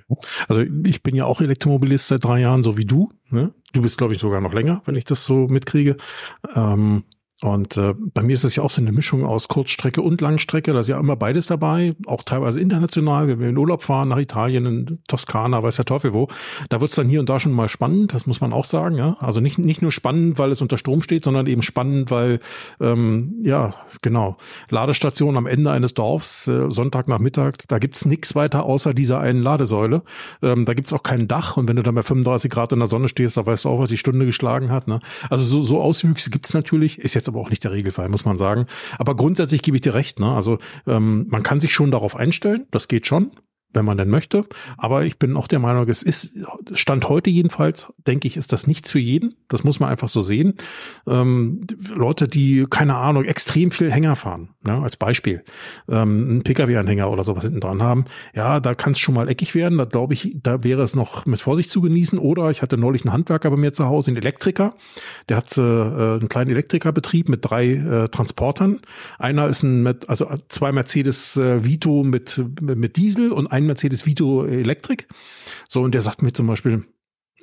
Also 0.48 0.62
ich 0.84 1.02
bin 1.02 1.14
ja 1.14 1.26
auch 1.26 1.42
Elektromobilist 1.42 2.08
seit 2.08 2.24
drei 2.24 2.40
Jahren, 2.40 2.62
so 2.62 2.78
wie 2.78 2.86
du. 2.86 3.10
Ne? 3.28 3.52
Du 3.72 3.82
bist, 3.82 3.98
glaube 3.98 4.14
ich, 4.14 4.20
sogar 4.20 4.40
noch 4.40 4.54
länger, 4.54 4.80
wenn 4.86 4.94
ich 4.94 5.04
das 5.04 5.24
so 5.26 5.48
mitkriege. 5.48 5.96
Ähm, 6.54 7.04
und 7.42 7.76
äh, 7.76 7.94
bei 7.98 8.22
mir 8.22 8.34
ist 8.34 8.44
es 8.44 8.54
ja 8.56 8.62
auch 8.62 8.70
so 8.70 8.80
eine 8.80 8.92
Mischung 8.92 9.24
aus 9.24 9.48
Kurzstrecke 9.48 10.00
und 10.00 10.20
Langstrecke. 10.20 10.72
Da 10.72 10.80
ist 10.80 10.88
ja 10.88 10.98
immer 10.98 11.16
beides 11.16 11.46
dabei, 11.46 11.94
auch 12.06 12.22
teilweise 12.22 12.60
international. 12.60 13.26
Wenn 13.26 13.40
wir 13.40 13.48
in 13.48 13.58
Urlaub 13.58 13.82
fahren 13.82 14.08
nach 14.08 14.18
Italien, 14.18 14.66
in 14.66 14.98
Toskana, 15.08 15.62
weiß 15.62 15.76
der 15.76 15.84
Teufel 15.84 16.14
wo, 16.14 16.28
da 16.70 16.80
wird's 16.80 16.94
dann 16.94 17.08
hier 17.08 17.20
und 17.20 17.28
da 17.28 17.40
schon 17.40 17.52
mal 17.52 17.68
spannend, 17.68 18.14
das 18.14 18.26
muss 18.26 18.40
man 18.40 18.52
auch 18.52 18.64
sagen. 18.64 18.96
Ja? 18.96 19.16
Also 19.18 19.40
nicht, 19.40 19.58
nicht 19.58 19.82
nur 19.82 19.90
spannend, 19.90 20.38
weil 20.38 20.52
es 20.52 20.62
unter 20.62 20.78
Strom 20.78 21.02
steht, 21.02 21.24
sondern 21.24 21.46
eben 21.46 21.62
spannend, 21.62 22.10
weil, 22.10 22.38
ähm, 22.80 23.34
ja, 23.42 23.70
genau, 24.00 24.36
Ladestation 24.70 25.36
am 25.36 25.46
Ende 25.46 25.72
eines 25.72 25.92
Dorfs, 25.92 26.46
äh, 26.46 26.70
Sonntagnachmittag, 26.70 27.54
da 27.68 27.78
gibt's 27.78 28.04
nichts 28.04 28.34
weiter 28.36 28.64
außer 28.64 28.94
dieser 28.94 29.18
einen 29.18 29.42
Ladesäule. 29.42 30.02
Ähm, 30.40 30.64
da 30.64 30.74
gibt's 30.74 30.92
auch 30.92 31.02
kein 31.02 31.26
Dach 31.26 31.56
und 31.56 31.68
wenn 31.68 31.76
du 31.76 31.82
dann 31.82 31.96
bei 31.96 32.02
35 32.02 32.50
Grad 32.50 32.72
in 32.72 32.78
der 32.78 32.88
Sonne 32.88 33.08
stehst, 33.08 33.36
da 33.36 33.44
weißt 33.44 33.64
du 33.64 33.70
auch, 33.70 33.80
was 33.80 33.88
die 33.88 33.98
Stunde 33.98 34.24
geschlagen 34.24 34.70
hat. 34.70 34.86
Ne? 34.86 35.00
Also 35.28 35.44
so, 35.44 35.62
so 35.62 35.82
Auswüchse 35.82 36.30
gibt's 36.30 36.54
natürlich, 36.54 37.00
ist 37.00 37.14
jetzt 37.14 37.23
aber 37.28 37.40
auch 37.40 37.50
nicht 37.50 37.64
der 37.64 37.72
Regelfall, 37.72 38.08
muss 38.08 38.24
man 38.24 38.38
sagen. 38.38 38.66
Aber 38.98 39.16
grundsätzlich 39.16 39.62
gebe 39.62 39.76
ich 39.76 39.80
dir 39.82 39.94
recht. 39.94 40.20
Ne? 40.20 40.32
Also 40.32 40.58
ähm, 40.86 41.26
man 41.28 41.42
kann 41.42 41.60
sich 41.60 41.72
schon 41.72 41.90
darauf 41.90 42.16
einstellen, 42.16 42.66
das 42.70 42.88
geht 42.88 43.06
schon 43.06 43.32
wenn 43.74 43.84
man 43.84 43.98
denn 43.98 44.08
möchte. 44.08 44.44
Aber 44.76 45.04
ich 45.04 45.18
bin 45.18 45.36
auch 45.36 45.48
der 45.48 45.58
Meinung, 45.58 45.88
es 45.88 46.02
ist, 46.02 46.30
Stand 46.72 47.08
heute 47.08 47.30
jedenfalls, 47.30 47.92
denke 48.06 48.28
ich, 48.28 48.36
ist 48.36 48.52
das 48.52 48.66
nichts 48.66 48.90
für 48.90 48.98
jeden. 48.98 49.34
Das 49.48 49.64
muss 49.64 49.80
man 49.80 49.90
einfach 49.90 50.08
so 50.08 50.22
sehen. 50.22 50.54
Ähm, 51.06 51.66
Leute, 51.94 52.28
die, 52.28 52.66
keine 52.68 52.96
Ahnung, 52.96 53.24
extrem 53.24 53.70
viel 53.70 53.90
Hänger 53.90 54.16
fahren, 54.16 54.50
ne, 54.62 54.82
als 54.82 54.96
Beispiel, 54.96 55.44
ähm, 55.88 56.38
ein 56.38 56.42
Pkw-Anhänger 56.42 57.10
oder 57.10 57.24
sowas 57.24 57.44
hinten 57.44 57.60
dran 57.60 57.82
haben, 57.82 58.04
ja, 58.34 58.60
da 58.60 58.74
kann 58.74 58.92
es 58.92 58.98
schon 58.98 59.14
mal 59.14 59.28
eckig 59.28 59.54
werden. 59.54 59.78
Da 59.78 59.84
glaube 59.84 60.14
ich, 60.14 60.36
da 60.42 60.64
wäre 60.64 60.82
es 60.82 60.94
noch 60.94 61.26
mit 61.26 61.40
Vorsicht 61.40 61.70
zu 61.70 61.80
genießen. 61.80 62.18
Oder 62.18 62.50
ich 62.50 62.62
hatte 62.62 62.76
neulich 62.76 63.04
einen 63.04 63.12
Handwerker 63.12 63.50
bei 63.50 63.56
mir 63.56 63.72
zu 63.72 63.86
Hause, 63.86 64.10
einen 64.10 64.18
Elektriker. 64.18 64.74
Der 65.28 65.36
hat 65.36 65.56
äh, 65.58 65.60
einen 65.60 66.28
kleinen 66.28 66.50
Elektrikerbetrieb 66.50 67.28
mit 67.28 67.40
drei 67.42 67.72
äh, 67.72 68.08
Transportern. 68.08 68.80
Einer 69.18 69.48
ist 69.48 69.62
ein, 69.62 69.86
also 70.06 70.28
zwei 70.48 70.72
Mercedes 70.72 71.36
äh, 71.36 71.64
Vito 71.64 72.02
mit, 72.02 72.42
mit 72.60 72.96
Diesel 72.96 73.32
und 73.32 73.46
ein 73.48 73.63
ein 73.64 73.66
Mercedes 73.66 74.06
Vito 74.06 74.44
Elektrik. 74.44 75.08
So, 75.68 75.82
und 75.82 75.92
der 75.92 76.02
sagt 76.02 76.22
mir 76.22 76.32
zum 76.32 76.46
Beispiel, 76.46 76.84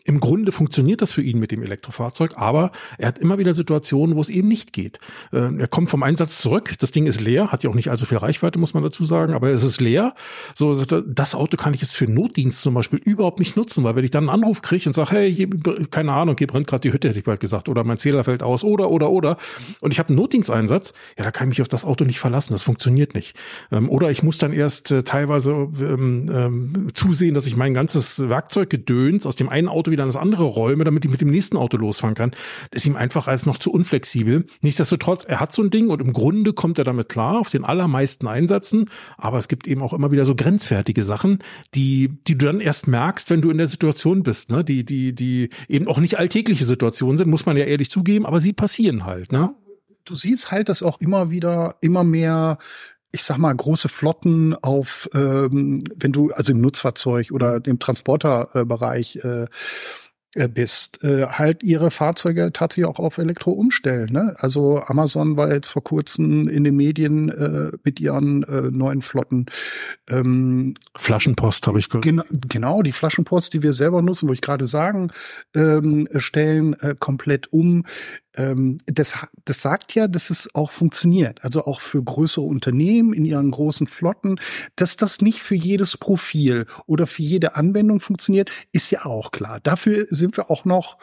im 0.03 0.19
Grunde 0.19 0.51
funktioniert 0.51 1.01
das 1.01 1.11
für 1.11 1.21
ihn 1.21 1.39
mit 1.39 1.51
dem 1.51 1.61
Elektrofahrzeug, 1.63 2.33
aber 2.37 2.71
er 2.97 3.09
hat 3.09 3.19
immer 3.19 3.37
wieder 3.37 3.53
Situationen, 3.53 4.15
wo 4.15 4.21
es 4.21 4.29
eben 4.29 4.47
nicht 4.47 4.73
geht. 4.73 4.99
Äh, 5.31 5.55
er 5.57 5.67
kommt 5.67 5.89
vom 5.89 6.03
Einsatz 6.03 6.39
zurück, 6.39 6.73
das 6.79 6.91
Ding 6.91 7.05
ist 7.05 7.21
leer, 7.21 7.51
hat 7.51 7.63
ja 7.63 7.69
auch 7.69 7.75
nicht 7.75 7.89
allzu 7.89 8.05
viel 8.05 8.17
Reichweite, 8.17 8.59
muss 8.59 8.73
man 8.73 8.83
dazu 8.83 9.05
sagen, 9.05 9.33
aber 9.33 9.49
es 9.49 9.63
ist 9.63 9.79
leer. 9.79 10.13
So 10.55 10.73
sagt 10.73 10.91
er, 10.91 11.01
das 11.01 11.35
Auto 11.35 11.57
kann 11.57 11.73
ich 11.73 11.81
jetzt 11.81 11.95
für 11.95 12.07
Notdienst 12.07 12.61
zum 12.61 12.73
Beispiel 12.73 12.99
überhaupt 12.99 13.39
nicht 13.39 13.55
nutzen, 13.55 13.83
weil 13.83 13.95
wenn 13.95 14.03
ich 14.03 14.11
dann 14.11 14.29
einen 14.29 14.41
Anruf 14.41 14.61
kriege 14.61 14.89
und 14.89 14.93
sage, 14.93 15.11
hey, 15.11 15.33
hier, 15.33 15.49
keine 15.91 16.13
Ahnung, 16.13 16.35
hier 16.37 16.47
brennt 16.47 16.67
gerade 16.67 16.81
die 16.81 16.93
Hütte, 16.93 17.09
hätte 17.09 17.19
ich 17.19 17.25
bald 17.25 17.39
gesagt, 17.39 17.69
oder 17.69 17.83
mein 17.83 17.99
Zähler 17.99 18.23
fällt 18.23 18.43
aus, 18.43 18.63
oder, 18.63 18.89
oder, 18.89 19.11
oder, 19.11 19.37
und 19.81 19.91
ich 19.91 19.99
habe 19.99 20.09
einen 20.09 20.17
Notdiensteinsatz, 20.17 20.93
ja, 21.17 21.23
da 21.23 21.31
kann 21.31 21.47
ich 21.47 21.57
mich 21.57 21.61
auf 21.61 21.67
das 21.67 21.85
Auto 21.85 22.05
nicht 22.05 22.19
verlassen, 22.19 22.53
das 22.53 22.63
funktioniert 22.63 23.13
nicht. 23.13 23.35
Ähm, 23.71 23.89
oder 23.89 24.09
ich 24.09 24.23
muss 24.23 24.37
dann 24.37 24.53
erst 24.53 24.91
äh, 24.91 25.03
teilweise 25.03 25.51
ähm, 25.51 26.29
ähm, 26.33 26.87
zusehen, 26.93 27.35
dass 27.35 27.45
ich 27.45 27.55
mein 27.55 27.73
ganzes 27.73 28.27
Werkzeuggedöns 28.29 29.25
aus 29.25 29.35
dem 29.35 29.49
einen 29.49 29.67
Auto 29.67 29.90
wieder 29.91 30.03
in 30.03 30.09
das 30.09 30.15
andere 30.15 30.43
Räume, 30.43 30.83
damit 30.83 31.05
ich 31.05 31.11
mit 31.11 31.21
dem 31.21 31.29
nächsten 31.29 31.57
Auto 31.57 31.77
losfahren 31.77 32.15
kann. 32.15 32.31
Ist 32.71 32.85
ihm 32.85 32.95
einfach 32.95 33.27
als 33.27 33.45
noch 33.45 33.57
zu 33.57 33.71
unflexibel. 33.71 34.45
Nichtsdestotrotz, 34.61 35.23
er 35.23 35.39
hat 35.39 35.51
so 35.51 35.61
ein 35.61 35.69
Ding 35.69 35.89
und 35.89 36.01
im 36.01 36.13
Grunde 36.13 36.53
kommt 36.53 36.77
er 36.77 36.83
damit 36.83 37.09
klar 37.09 37.39
auf 37.39 37.49
den 37.49 37.63
allermeisten 37.63 38.27
Einsätzen. 38.27 38.89
Aber 39.17 39.37
es 39.37 39.47
gibt 39.47 39.67
eben 39.67 39.81
auch 39.81 39.93
immer 39.93 40.11
wieder 40.11 40.25
so 40.25 40.35
grenzwertige 40.35 41.03
Sachen, 41.03 41.39
die, 41.75 42.09
die 42.27 42.37
du 42.37 42.45
dann 42.45 42.59
erst 42.59 42.87
merkst, 42.87 43.29
wenn 43.29 43.41
du 43.41 43.51
in 43.51 43.57
der 43.57 43.67
Situation 43.67 44.23
bist, 44.23 44.49
ne? 44.49 44.63
Die, 44.63 44.85
die, 44.85 45.13
die 45.13 45.49
eben 45.67 45.87
auch 45.87 45.99
nicht 45.99 46.17
alltägliche 46.17 46.65
Situationen 46.65 47.17
sind, 47.17 47.29
muss 47.29 47.45
man 47.45 47.57
ja 47.57 47.65
ehrlich 47.65 47.89
zugeben, 47.89 48.25
aber 48.25 48.41
sie 48.41 48.53
passieren 48.53 49.05
halt, 49.05 49.31
ne? 49.31 49.53
Du 50.05 50.15
siehst 50.15 50.51
halt, 50.51 50.69
dass 50.69 50.81
auch 50.81 50.99
immer 50.99 51.29
wieder 51.29 51.75
immer 51.81 52.03
mehr 52.03 52.57
ich 53.11 53.23
sag 53.23 53.37
mal, 53.37 53.53
große 53.53 53.89
Flotten 53.89 54.55
auf, 54.55 55.09
ähm, 55.13 55.83
wenn 55.95 56.11
du 56.11 56.31
also 56.31 56.53
im 56.53 56.61
Nutzfahrzeug 56.61 57.31
oder 57.31 57.59
im 57.65 57.79
Transporterbereich 57.79 59.17
äh, 59.17 59.47
äh, 60.33 60.47
bist, 60.47 61.03
äh, 61.03 61.25
halt 61.25 61.61
ihre 61.61 61.91
Fahrzeuge 61.91 62.53
tatsächlich 62.53 62.85
auch 62.85 62.99
auf 62.99 63.17
Elektro 63.17 63.51
umstellen. 63.51 64.07
Ne? 64.13 64.33
Also 64.37 64.81
Amazon 64.81 65.35
war 65.35 65.51
jetzt 65.51 65.67
vor 65.67 65.83
kurzem 65.83 66.47
in 66.47 66.63
den 66.63 66.77
Medien 66.77 67.27
äh, 67.27 67.77
mit 67.83 67.99
ihren 67.99 68.43
äh, 68.43 68.71
neuen 68.71 69.01
Flotten. 69.01 69.47
Ähm, 70.09 70.75
Flaschenpost 70.95 71.67
habe 71.67 71.79
ich 71.79 71.89
gehört. 71.89 72.05
Gen 72.05 72.23
genau, 72.47 72.81
die 72.81 72.93
Flaschenpost, 72.93 73.53
die 73.53 73.61
wir 73.61 73.73
selber 73.73 74.01
nutzen, 74.01 74.29
wo 74.29 74.33
ich 74.33 74.39
gerade 74.39 74.67
sagen, 74.67 75.11
ähm, 75.53 76.07
stellen 76.15 76.79
äh, 76.79 76.95
komplett 76.97 77.51
um 77.51 77.83
ähm, 78.35 78.79
das, 78.85 79.15
das 79.45 79.61
sagt 79.61 79.95
ja, 79.95 80.07
dass 80.07 80.29
es 80.29 80.49
auch 80.53 80.71
funktioniert. 80.71 81.43
Also 81.43 81.65
auch 81.65 81.81
für 81.81 82.03
größere 82.03 82.45
Unternehmen 82.45 83.13
in 83.13 83.25
ihren 83.25 83.51
großen 83.51 83.87
Flotten, 83.87 84.39
dass 84.75 84.97
das 84.97 85.21
nicht 85.21 85.41
für 85.41 85.55
jedes 85.55 85.97
Profil 85.97 86.65
oder 86.85 87.07
für 87.07 87.23
jede 87.23 87.55
Anwendung 87.55 87.99
funktioniert, 87.99 88.49
ist 88.71 88.91
ja 88.91 89.05
auch 89.05 89.31
klar. 89.31 89.59
Dafür 89.61 90.05
sind 90.09 90.37
wir 90.37 90.49
auch 90.49 90.65
noch, 90.65 90.97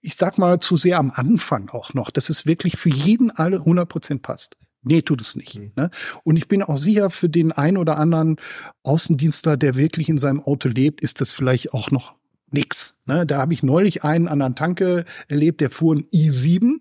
ich 0.00 0.16
sag 0.16 0.38
mal, 0.38 0.60
zu 0.60 0.76
sehr 0.76 0.98
am 0.98 1.10
Anfang 1.10 1.68
auch 1.68 1.94
noch, 1.94 2.10
dass 2.10 2.30
es 2.30 2.46
wirklich 2.46 2.76
für 2.76 2.90
jeden 2.90 3.30
alle 3.30 3.58
100 3.58 3.88
Prozent 3.88 4.22
passt. 4.22 4.56
Nee, 4.82 5.02
tut 5.02 5.20
es 5.20 5.36
nicht. 5.36 5.58
Mhm. 5.58 5.72
Ne? 5.76 5.90
Und 6.24 6.36
ich 6.36 6.48
bin 6.48 6.62
auch 6.62 6.78
sicher, 6.78 7.10
für 7.10 7.28
den 7.28 7.52
einen 7.52 7.76
oder 7.76 7.98
anderen 7.98 8.36
Außendienstler, 8.82 9.56
der 9.56 9.74
wirklich 9.74 10.08
in 10.08 10.18
seinem 10.18 10.40
Auto 10.40 10.68
lebt, 10.68 11.02
ist 11.02 11.20
das 11.20 11.32
vielleicht 11.32 11.74
auch 11.74 11.90
noch 11.90 12.14
nix. 12.52 12.96
Ne? 13.06 13.26
Da 13.26 13.38
habe 13.38 13.52
ich 13.52 13.62
neulich 13.62 14.04
einen 14.04 14.28
an 14.28 14.38
der 14.38 14.54
Tanke 14.54 15.04
erlebt, 15.28 15.60
der 15.60 15.70
fuhr 15.70 15.96
ein 15.96 16.04
i7. 16.12 16.78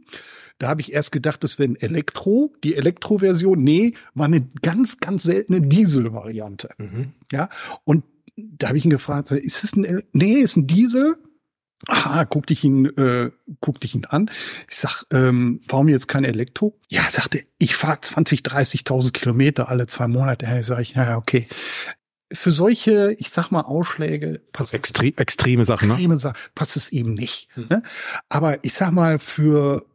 Da 0.57 0.67
habe 0.67 0.81
ich 0.81 0.91
erst 0.91 1.11
gedacht, 1.11 1.43
das 1.43 1.57
wäre 1.57 1.71
ein 1.71 1.75
Elektro, 1.77 2.51
die 2.63 2.75
Elektro-Version. 2.75 3.63
Nee, 3.63 3.93
war 4.13 4.25
eine 4.25 4.45
ganz, 4.61 4.99
ganz 4.99 5.23
seltene 5.23 5.61
Diesel-Variante. 5.61 6.69
Mhm. 6.77 7.13
Ja, 7.31 7.49
und 7.85 8.03
da 8.35 8.67
habe 8.67 8.77
ich 8.77 8.85
ihn 8.85 8.91
gefragt, 8.91 9.31
ist 9.31 9.63
es 9.63 9.75
ein, 9.75 9.85
Ele 9.85 10.03
nee, 10.11 10.33
ist 10.33 10.57
ein 10.57 10.67
Diesel? 10.67 11.15
Aha, 11.87 12.25
guck 12.25 12.45
dich 12.45 12.65
ihn, 12.65 12.85
äh, 12.97 13.31
guck 13.61 13.79
dich 13.79 13.95
ihn 13.95 14.03
an. 14.03 14.29
Ich 14.69 14.77
sag, 14.77 15.05
ähm, 15.13 15.61
warum 15.69 15.87
jetzt 15.87 16.09
kein 16.09 16.25
Elektro? 16.25 16.77
Ja, 16.89 17.03
sagte, 17.09 17.41
ich 17.57 17.73
fahre 17.73 18.01
20, 18.01 18.41
30.000 18.41 19.13
Kilometer 19.13 19.69
alle 19.69 19.87
zwei 19.87 20.09
Monate. 20.09 20.45
Ja, 20.45 20.61
sag 20.61 20.81
ich, 20.81 20.95
ja, 20.95 21.15
okay 21.15 21.47
für 22.31 22.51
solche, 22.51 23.15
ich 23.17 23.29
sag 23.29 23.51
mal, 23.51 23.61
Ausschläge 23.61 24.41
passt 24.51 24.73
Extre 24.73 25.13
extreme 25.17 25.65
Sachen, 25.65 25.87
ne? 25.87 25.95
extreme 25.95 26.13
ne? 26.15 26.19
Sachen 26.19 26.37
passt 26.55 26.75
es 26.75 26.91
eben 26.91 27.13
nicht. 27.13 27.49
Hm. 27.55 27.67
Ne? 27.69 27.83
Aber 28.29 28.63
ich 28.63 28.73
sag 28.73 28.91
mal, 28.91 29.19
für 29.19 29.85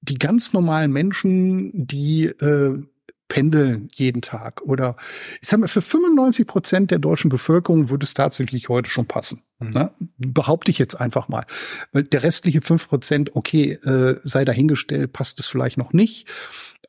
die 0.00 0.14
ganz 0.14 0.52
normalen 0.52 0.92
Menschen, 0.92 1.72
die 1.74 2.26
äh, 2.26 2.82
pendeln 3.30 3.88
jeden 3.92 4.20
Tag. 4.20 4.60
Oder 4.62 4.96
ich 5.40 5.48
sag 5.48 5.60
mal, 5.60 5.68
für 5.68 5.80
95 5.82 6.46
Prozent 6.46 6.90
der 6.90 6.98
deutschen 6.98 7.30
Bevölkerung 7.30 7.88
würde 7.88 8.04
es 8.04 8.12
tatsächlich 8.12 8.68
heute 8.68 8.90
schon 8.90 9.06
passen. 9.06 9.42
Mhm. 9.58 9.70
Ne? 9.70 9.90
Behaupte 10.18 10.70
ich 10.70 10.78
jetzt 10.78 11.00
einfach 11.00 11.28
mal. 11.28 11.46
Weil 11.92 12.04
der 12.04 12.22
restliche 12.22 12.60
fünf 12.60 12.88
Prozent, 12.88 13.34
okay, 13.34 13.72
äh, 13.72 14.20
sei 14.24 14.44
dahingestellt, 14.44 15.12
passt 15.12 15.40
es 15.40 15.46
vielleicht 15.46 15.78
noch 15.78 15.92
nicht. 15.92 16.26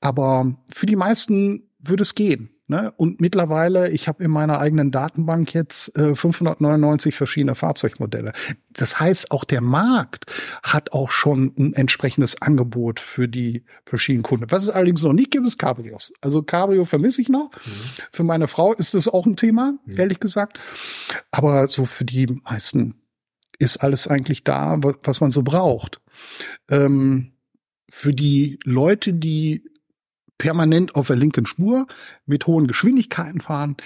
Aber 0.01 0.57
für 0.69 0.85
die 0.85 0.95
meisten 0.95 1.69
würde 1.79 2.03
es 2.03 2.15
gehen. 2.15 2.49
Ne? 2.71 2.93
Und 2.95 3.19
mittlerweile, 3.19 3.91
ich 3.91 4.07
habe 4.07 4.23
in 4.23 4.31
meiner 4.31 4.59
eigenen 4.59 4.91
Datenbank 4.91 5.53
jetzt 5.53 5.93
äh, 5.97 6.15
599 6.15 7.13
verschiedene 7.13 7.53
Fahrzeugmodelle. 7.53 8.31
Das 8.69 8.97
heißt, 8.97 9.31
auch 9.31 9.43
der 9.43 9.59
Markt 9.59 10.31
hat 10.63 10.93
auch 10.93 11.11
schon 11.11 11.53
ein 11.59 11.73
entsprechendes 11.73 12.41
Angebot 12.41 13.01
für 13.01 13.27
die 13.27 13.65
verschiedenen 13.85 14.23
Kunden. 14.23 14.49
Was 14.51 14.63
es 14.63 14.69
allerdings 14.69 15.03
noch 15.03 15.11
nicht 15.11 15.31
gibt, 15.31 15.45
ist 15.45 15.57
Cabrios. 15.57 16.13
Also 16.21 16.43
Cabrio 16.43 16.85
vermisse 16.85 17.21
ich 17.21 17.27
noch. 17.27 17.51
Mhm. 17.51 17.71
Für 18.09 18.23
meine 18.23 18.47
Frau 18.47 18.71
ist 18.71 18.93
das 18.93 19.09
auch 19.09 19.25
ein 19.25 19.35
Thema, 19.35 19.73
mhm. 19.85 19.99
ehrlich 19.99 20.21
gesagt. 20.21 20.57
Aber 21.29 21.67
so 21.67 21.83
für 21.83 22.05
die 22.05 22.27
meisten 22.45 23.01
ist 23.59 23.83
alles 23.83 24.07
eigentlich 24.07 24.45
da, 24.45 24.79
was 25.03 25.19
man 25.19 25.31
so 25.31 25.43
braucht. 25.43 25.99
Ähm, 26.69 27.33
für 27.89 28.13
die 28.13 28.59
Leute, 28.63 29.13
die 29.13 29.65
permanent 30.41 30.95
auf 30.95 31.05
der 31.05 31.17
linken 31.17 31.45
Spur 31.45 31.85
mit 32.25 32.47
hohen 32.47 32.65
Geschwindigkeiten 32.65 33.41
fahren, 33.41 33.77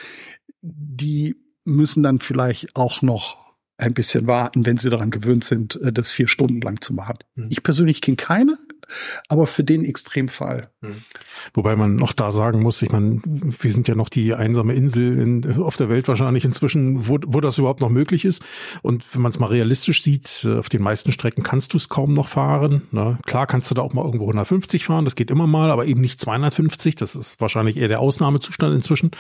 die 0.61 1.35
müssen 1.65 2.01
dann 2.01 2.19
vielleicht 2.19 2.77
auch 2.77 3.01
noch 3.01 3.37
ein 3.77 3.93
bisschen 3.93 4.25
warten, 4.25 4.65
wenn 4.65 4.77
sie 4.77 4.89
daran 4.89 5.11
gewöhnt 5.11 5.43
sind, 5.43 5.75
äh, 5.81 5.91
das 5.91 6.09
vier 6.09 6.29
Stunden 6.29 6.61
lang 6.61 6.79
zu 6.79 6.93
machen. 6.93 7.17
Mhm. 7.35 7.49
Ich 7.51 7.61
persönlich 7.61 7.99
kenne 7.99 8.15
keine, 8.15 8.57
aber 9.29 9.47
für 9.47 9.63
den 9.63 9.83
Extremfall. 9.83 10.69
Mhm. 10.81 11.03
Wobei 11.53 11.75
man 11.75 11.95
noch 11.95 12.13
da 12.13 12.31
sagen 12.31 12.61
muss, 12.61 12.81
ich 12.81 12.91
meine, 12.91 13.21
wir 13.23 13.71
sind 13.71 13.87
ja 13.87 13.95
noch 13.95 14.09
die 14.09 14.33
einsame 14.33 14.73
Insel 14.73 15.17
in, 15.17 15.61
auf 15.61 15.77
der 15.77 15.89
Welt 15.89 16.07
wahrscheinlich 16.07 16.45
inzwischen, 16.45 17.07
wo, 17.07 17.19
wo 17.25 17.41
das 17.41 17.57
überhaupt 17.57 17.81
noch 17.81 17.89
möglich 17.89 18.25
ist. 18.25 18.43
Und 18.81 19.05
wenn 19.13 19.21
man 19.21 19.31
es 19.31 19.39
mal 19.39 19.47
realistisch 19.47 20.03
sieht, 20.03 20.45
äh, 20.45 20.57
auf 20.57 20.69
den 20.69 20.81
meisten 20.81 21.11
Strecken 21.11 21.43
kannst 21.43 21.73
du 21.73 21.77
es 21.77 21.89
kaum 21.89 22.13
noch 22.13 22.27
fahren. 22.27 22.83
Ne? 22.91 23.17
Klar 23.25 23.47
kannst 23.47 23.69
du 23.71 23.75
da 23.75 23.81
auch 23.81 23.93
mal 23.93 24.05
irgendwo 24.05 24.25
150 24.25 24.85
fahren, 24.85 25.05
das 25.05 25.15
geht 25.15 25.31
immer 25.31 25.47
mal, 25.47 25.71
aber 25.71 25.85
eben 25.85 26.01
nicht 26.01 26.19
250. 26.19 26.95
Das 26.95 27.15
ist 27.15 27.39
wahrscheinlich 27.41 27.77
eher 27.77 27.87
der 27.87 27.99
Ausnahmezustand 27.99 28.73
inzwischen. 28.75 29.11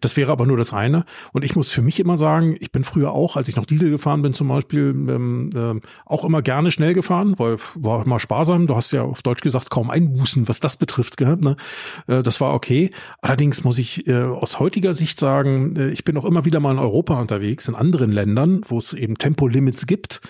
Das 0.00 0.16
wäre 0.16 0.32
aber 0.32 0.46
nur 0.46 0.56
das 0.56 0.72
eine. 0.72 1.04
Und 1.32 1.44
ich 1.44 1.56
muss 1.56 1.70
für 1.70 1.82
mich 1.82 2.00
immer 2.00 2.16
sagen, 2.16 2.56
ich 2.60 2.72
bin 2.72 2.84
früher 2.84 3.12
auch, 3.12 3.36
als 3.36 3.48
ich 3.48 3.56
noch 3.56 3.66
Diesel 3.66 3.90
gefahren 3.90 4.22
bin 4.22 4.34
zum 4.34 4.48
Beispiel, 4.48 4.90
ähm, 4.90 5.50
äh, 5.54 5.80
auch 6.06 6.24
immer 6.24 6.42
gerne 6.42 6.70
schnell 6.70 6.94
gefahren, 6.94 7.34
weil 7.38 7.58
war 7.74 8.04
immer 8.04 8.20
sparsam. 8.20 8.66
Du 8.66 8.76
hast 8.76 8.92
ja 8.92 9.09
auf 9.10 9.22
Deutsch 9.22 9.42
gesagt 9.42 9.70
kaum 9.70 9.90
Einbußen, 9.90 10.48
was 10.48 10.60
das 10.60 10.76
betrifft 10.76 11.16
gehabt. 11.16 11.42
Ne? 11.42 11.56
Äh, 12.06 12.22
das 12.22 12.40
war 12.40 12.54
okay. 12.54 12.90
Allerdings 13.20 13.64
muss 13.64 13.78
ich 13.78 14.06
äh, 14.06 14.22
aus 14.22 14.58
heutiger 14.58 14.94
Sicht 14.94 15.18
sagen, 15.18 15.76
äh, 15.76 15.90
ich 15.90 16.04
bin 16.04 16.16
auch 16.16 16.24
immer 16.24 16.44
wieder 16.44 16.60
mal 16.60 16.72
in 16.72 16.78
Europa 16.78 17.20
unterwegs, 17.20 17.68
in 17.68 17.74
anderen 17.74 18.12
Ländern, 18.12 18.62
wo 18.66 18.78
es 18.78 18.92
eben 18.92 19.16
Tempolimits 19.16 19.86
gibt. 19.86 20.20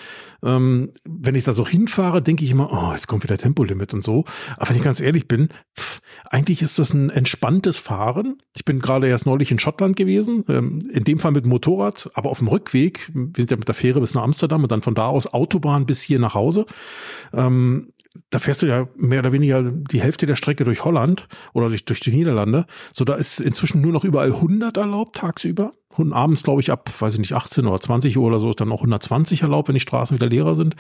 Ähm, 0.43 0.93
wenn 1.05 1.35
ich 1.35 1.45
da 1.45 1.53
so 1.53 1.67
hinfahre, 1.67 2.23
denke 2.23 2.45
ich 2.45 2.51
immer, 2.51 2.73
oh, 2.73 2.93
jetzt 2.95 3.09
kommt 3.09 3.25
wieder 3.25 3.37
Tempolimit 3.37 3.93
und 3.93 4.03
so. 4.03 4.25
Aber 4.57 4.71
wenn 4.71 4.77
ich 4.77 4.83
ganz 4.83 5.01
ehrlich 5.01 5.29
bin, 5.29 5.51
pff, 5.79 6.01
eigentlich 6.25 6.63
ist 6.63 6.79
das 6.79 6.95
ein 6.95 7.11
entspanntes 7.11 7.79
Fahren. 7.79 8.39
Ich 8.57 8.65
bin 8.65 8.81
gerade 8.81 9.09
erst 9.09 9.27
neulich 9.27 9.51
in 9.51 9.59
Schottland 9.59 9.97
gewesen, 9.97 10.45
ähm, 10.49 10.89
in 10.91 11.05
dem 11.05 11.19
Fall 11.19 11.33
mit 11.33 11.45
Motorrad, 11.45 12.11
aber 12.15 12.31
auf 12.31 12.39
dem 12.39 12.49
Rückweg, 12.49 13.11
wir 13.13 13.31
sind 13.37 13.51
ja 13.51 13.57
mit 13.57 13.69
der 13.69 13.75
Fähre 13.75 14.01
bis 14.01 14.15
nach 14.15 14.23
Amsterdam 14.23 14.63
und 14.63 14.73
dann 14.73 14.83
von 14.83 14.95
da 14.95 15.07
aus 15.07 15.33
Autobahn 15.33 15.87
bis 15.87 16.01
hier 16.01 16.19
nach 16.19 16.35
Hause. 16.35 16.67
Ähm, 17.33 17.89
da 18.31 18.39
fährst 18.39 18.63
du 18.63 18.67
ja 18.67 18.89
mehr 18.97 19.21
oder 19.21 19.33
weniger 19.33 19.63
die 19.63 20.03
Hälfte 20.03 20.27
der 20.27 20.37
Strecke 20.37 20.65
durch 20.65 20.85
Holland 20.85 21.29
oder 21.53 21.69
durch, 21.69 21.85
durch 21.85 22.01
die 22.01 22.11
Niederlande. 22.11 22.67
So, 22.93 23.05
da 23.05 23.15
ist 23.15 23.41
inzwischen 23.41 23.81
nur 23.81 23.93
noch 23.93 24.05
überall 24.05 24.33
100 24.33 24.77
erlaubt 24.77 25.17
tagsüber. 25.17 25.73
Und 25.97 26.13
abends, 26.13 26.45
glaube 26.45 26.61
ich, 26.61 26.71
ab, 26.71 26.89
weiß 27.01 27.15
ich 27.15 27.19
nicht, 27.19 27.35
18 27.35 27.67
oder 27.67 27.81
20 27.81 28.17
Uhr 28.17 28.25
oder 28.25 28.39
so 28.39 28.49
ist 28.49 28.61
dann 28.61 28.71
auch 28.71 28.79
120 28.81 29.43
erlaubt, 29.43 29.69
wenn 29.69 29.75
die 29.75 29.81
Straßen 29.81 30.17
wieder 30.17 30.29
leerer 30.29 30.55
sind. 30.55 30.77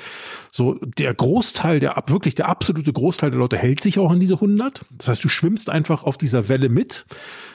So, 0.50 0.78
der 0.82 1.12
Großteil, 1.12 1.80
der 1.80 2.02
wirklich 2.06 2.37
der 2.37 2.49
absolute 2.49 2.92
Großteil 2.92 3.30
der 3.30 3.40
Leute 3.40 3.58
hält 3.58 3.82
sich 3.82 3.99
auch 3.99 4.10
an 4.10 4.20
diese 4.20 4.34
100. 4.34 4.84
Das 4.90 5.08
heißt, 5.08 5.25
du 5.25 5.28
schwimmst 5.28 5.68
einfach 5.68 6.04
auf 6.04 6.16
dieser 6.16 6.49
Welle 6.49 6.68
mit 6.68 7.06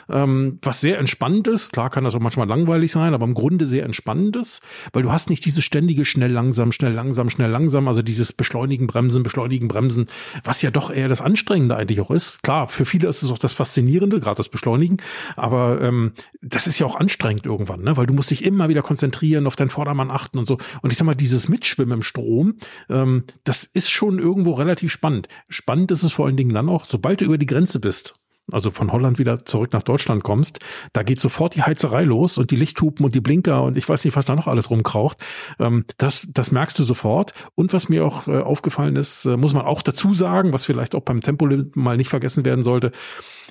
ähm, 0.09 0.59
was 0.61 0.81
sehr 0.81 0.99
entspannt 0.99 1.47
ist. 1.47 1.73
Klar 1.73 1.89
kann 1.89 2.03
das 2.03 2.15
auch 2.15 2.19
manchmal 2.19 2.47
langweilig 2.47 2.91
sein, 2.91 3.13
aber 3.13 3.25
im 3.25 3.33
Grunde 3.33 3.65
sehr 3.65 3.83
entspannt 3.83 4.35
ist, 4.35 4.61
weil 4.93 5.03
du 5.03 5.11
hast 5.11 5.29
nicht 5.29 5.45
dieses 5.45 5.63
ständige 5.63 6.05
schnell 6.05 6.31
langsam, 6.31 6.71
schnell 6.71 6.93
langsam, 6.93 7.29
schnell 7.29 7.49
langsam, 7.49 7.87
also 7.87 8.01
dieses 8.01 8.33
Beschleunigen, 8.33 8.87
Bremsen, 8.87 9.23
Beschleunigen, 9.23 9.67
Bremsen, 9.67 10.07
was 10.43 10.61
ja 10.61 10.71
doch 10.71 10.89
eher 10.89 11.07
das 11.07 11.21
Anstrengende 11.21 11.75
eigentlich 11.75 12.01
auch 12.01 12.11
ist. 12.11 12.43
Klar, 12.43 12.67
für 12.67 12.85
viele 12.85 13.07
ist 13.07 13.23
es 13.23 13.31
auch 13.31 13.37
das 13.37 13.53
Faszinierende, 13.53 14.19
gerade 14.19 14.37
das 14.37 14.49
Beschleunigen, 14.49 14.97
aber 15.35 15.81
ähm, 15.81 16.13
das 16.41 16.67
ist 16.67 16.79
ja 16.79 16.85
auch 16.85 16.95
anstrengend 16.95 17.45
irgendwann, 17.45 17.81
ne? 17.81 17.97
weil 17.97 18.05
du 18.05 18.13
musst 18.13 18.31
dich 18.31 18.43
immer 18.45 18.69
wieder 18.69 18.81
konzentrieren, 18.81 19.47
auf 19.47 19.55
deinen 19.55 19.69
Vordermann 19.69 20.11
achten 20.11 20.37
und 20.37 20.47
so. 20.47 20.57
Und 20.81 20.91
ich 20.91 20.97
sag 20.97 21.05
mal, 21.05 21.15
dieses 21.15 21.49
Mitschwimmen 21.49 21.95
im 21.95 22.03
Strom, 22.03 22.55
ähm, 22.89 23.23
das 23.43 23.63
ist 23.63 23.89
schon 23.89 24.19
irgendwo 24.19 24.53
relativ 24.53 24.91
spannend. 24.91 25.27
Spannend 25.49 25.91
ist 25.91 26.03
es 26.03 26.11
vor 26.11 26.25
allen 26.25 26.37
Dingen 26.37 26.53
dann 26.53 26.69
auch, 26.69 26.85
sobald 26.85 27.21
du 27.21 27.25
über 27.25 27.37
die 27.37 27.45
Grenze 27.45 27.79
bist 27.79 28.15
also 28.51 28.71
von 28.71 28.91
Holland 28.91 29.19
wieder 29.19 29.45
zurück 29.45 29.73
nach 29.73 29.83
Deutschland 29.83 30.23
kommst, 30.23 30.59
da 30.93 31.03
geht 31.03 31.19
sofort 31.19 31.55
die 31.55 31.63
Heizerei 31.63 32.03
los 32.03 32.37
und 32.37 32.51
die 32.51 32.55
Lichthupen 32.55 33.05
und 33.05 33.15
die 33.15 33.21
Blinker 33.21 33.63
und 33.63 33.77
ich 33.77 33.87
weiß 33.87 34.05
nicht, 34.05 34.15
was 34.15 34.25
da 34.25 34.35
noch 34.35 34.47
alles 34.47 34.69
rumkraucht. 34.69 35.17
Ähm, 35.59 35.85
das, 35.97 36.27
das 36.31 36.51
merkst 36.51 36.77
du 36.77 36.83
sofort. 36.83 37.33
Und 37.55 37.73
was 37.73 37.89
mir 37.89 38.05
auch 38.05 38.27
äh, 38.27 38.39
aufgefallen 38.39 38.95
ist, 38.95 39.25
äh, 39.25 39.37
muss 39.37 39.53
man 39.53 39.65
auch 39.65 39.81
dazu 39.81 40.13
sagen, 40.13 40.53
was 40.53 40.65
vielleicht 40.65 40.95
auch 40.95 41.01
beim 41.01 41.21
Tempolimit 41.21 41.75
mal 41.75 41.97
nicht 41.97 42.09
vergessen 42.09 42.45
werden 42.45 42.63
sollte, 42.63 42.91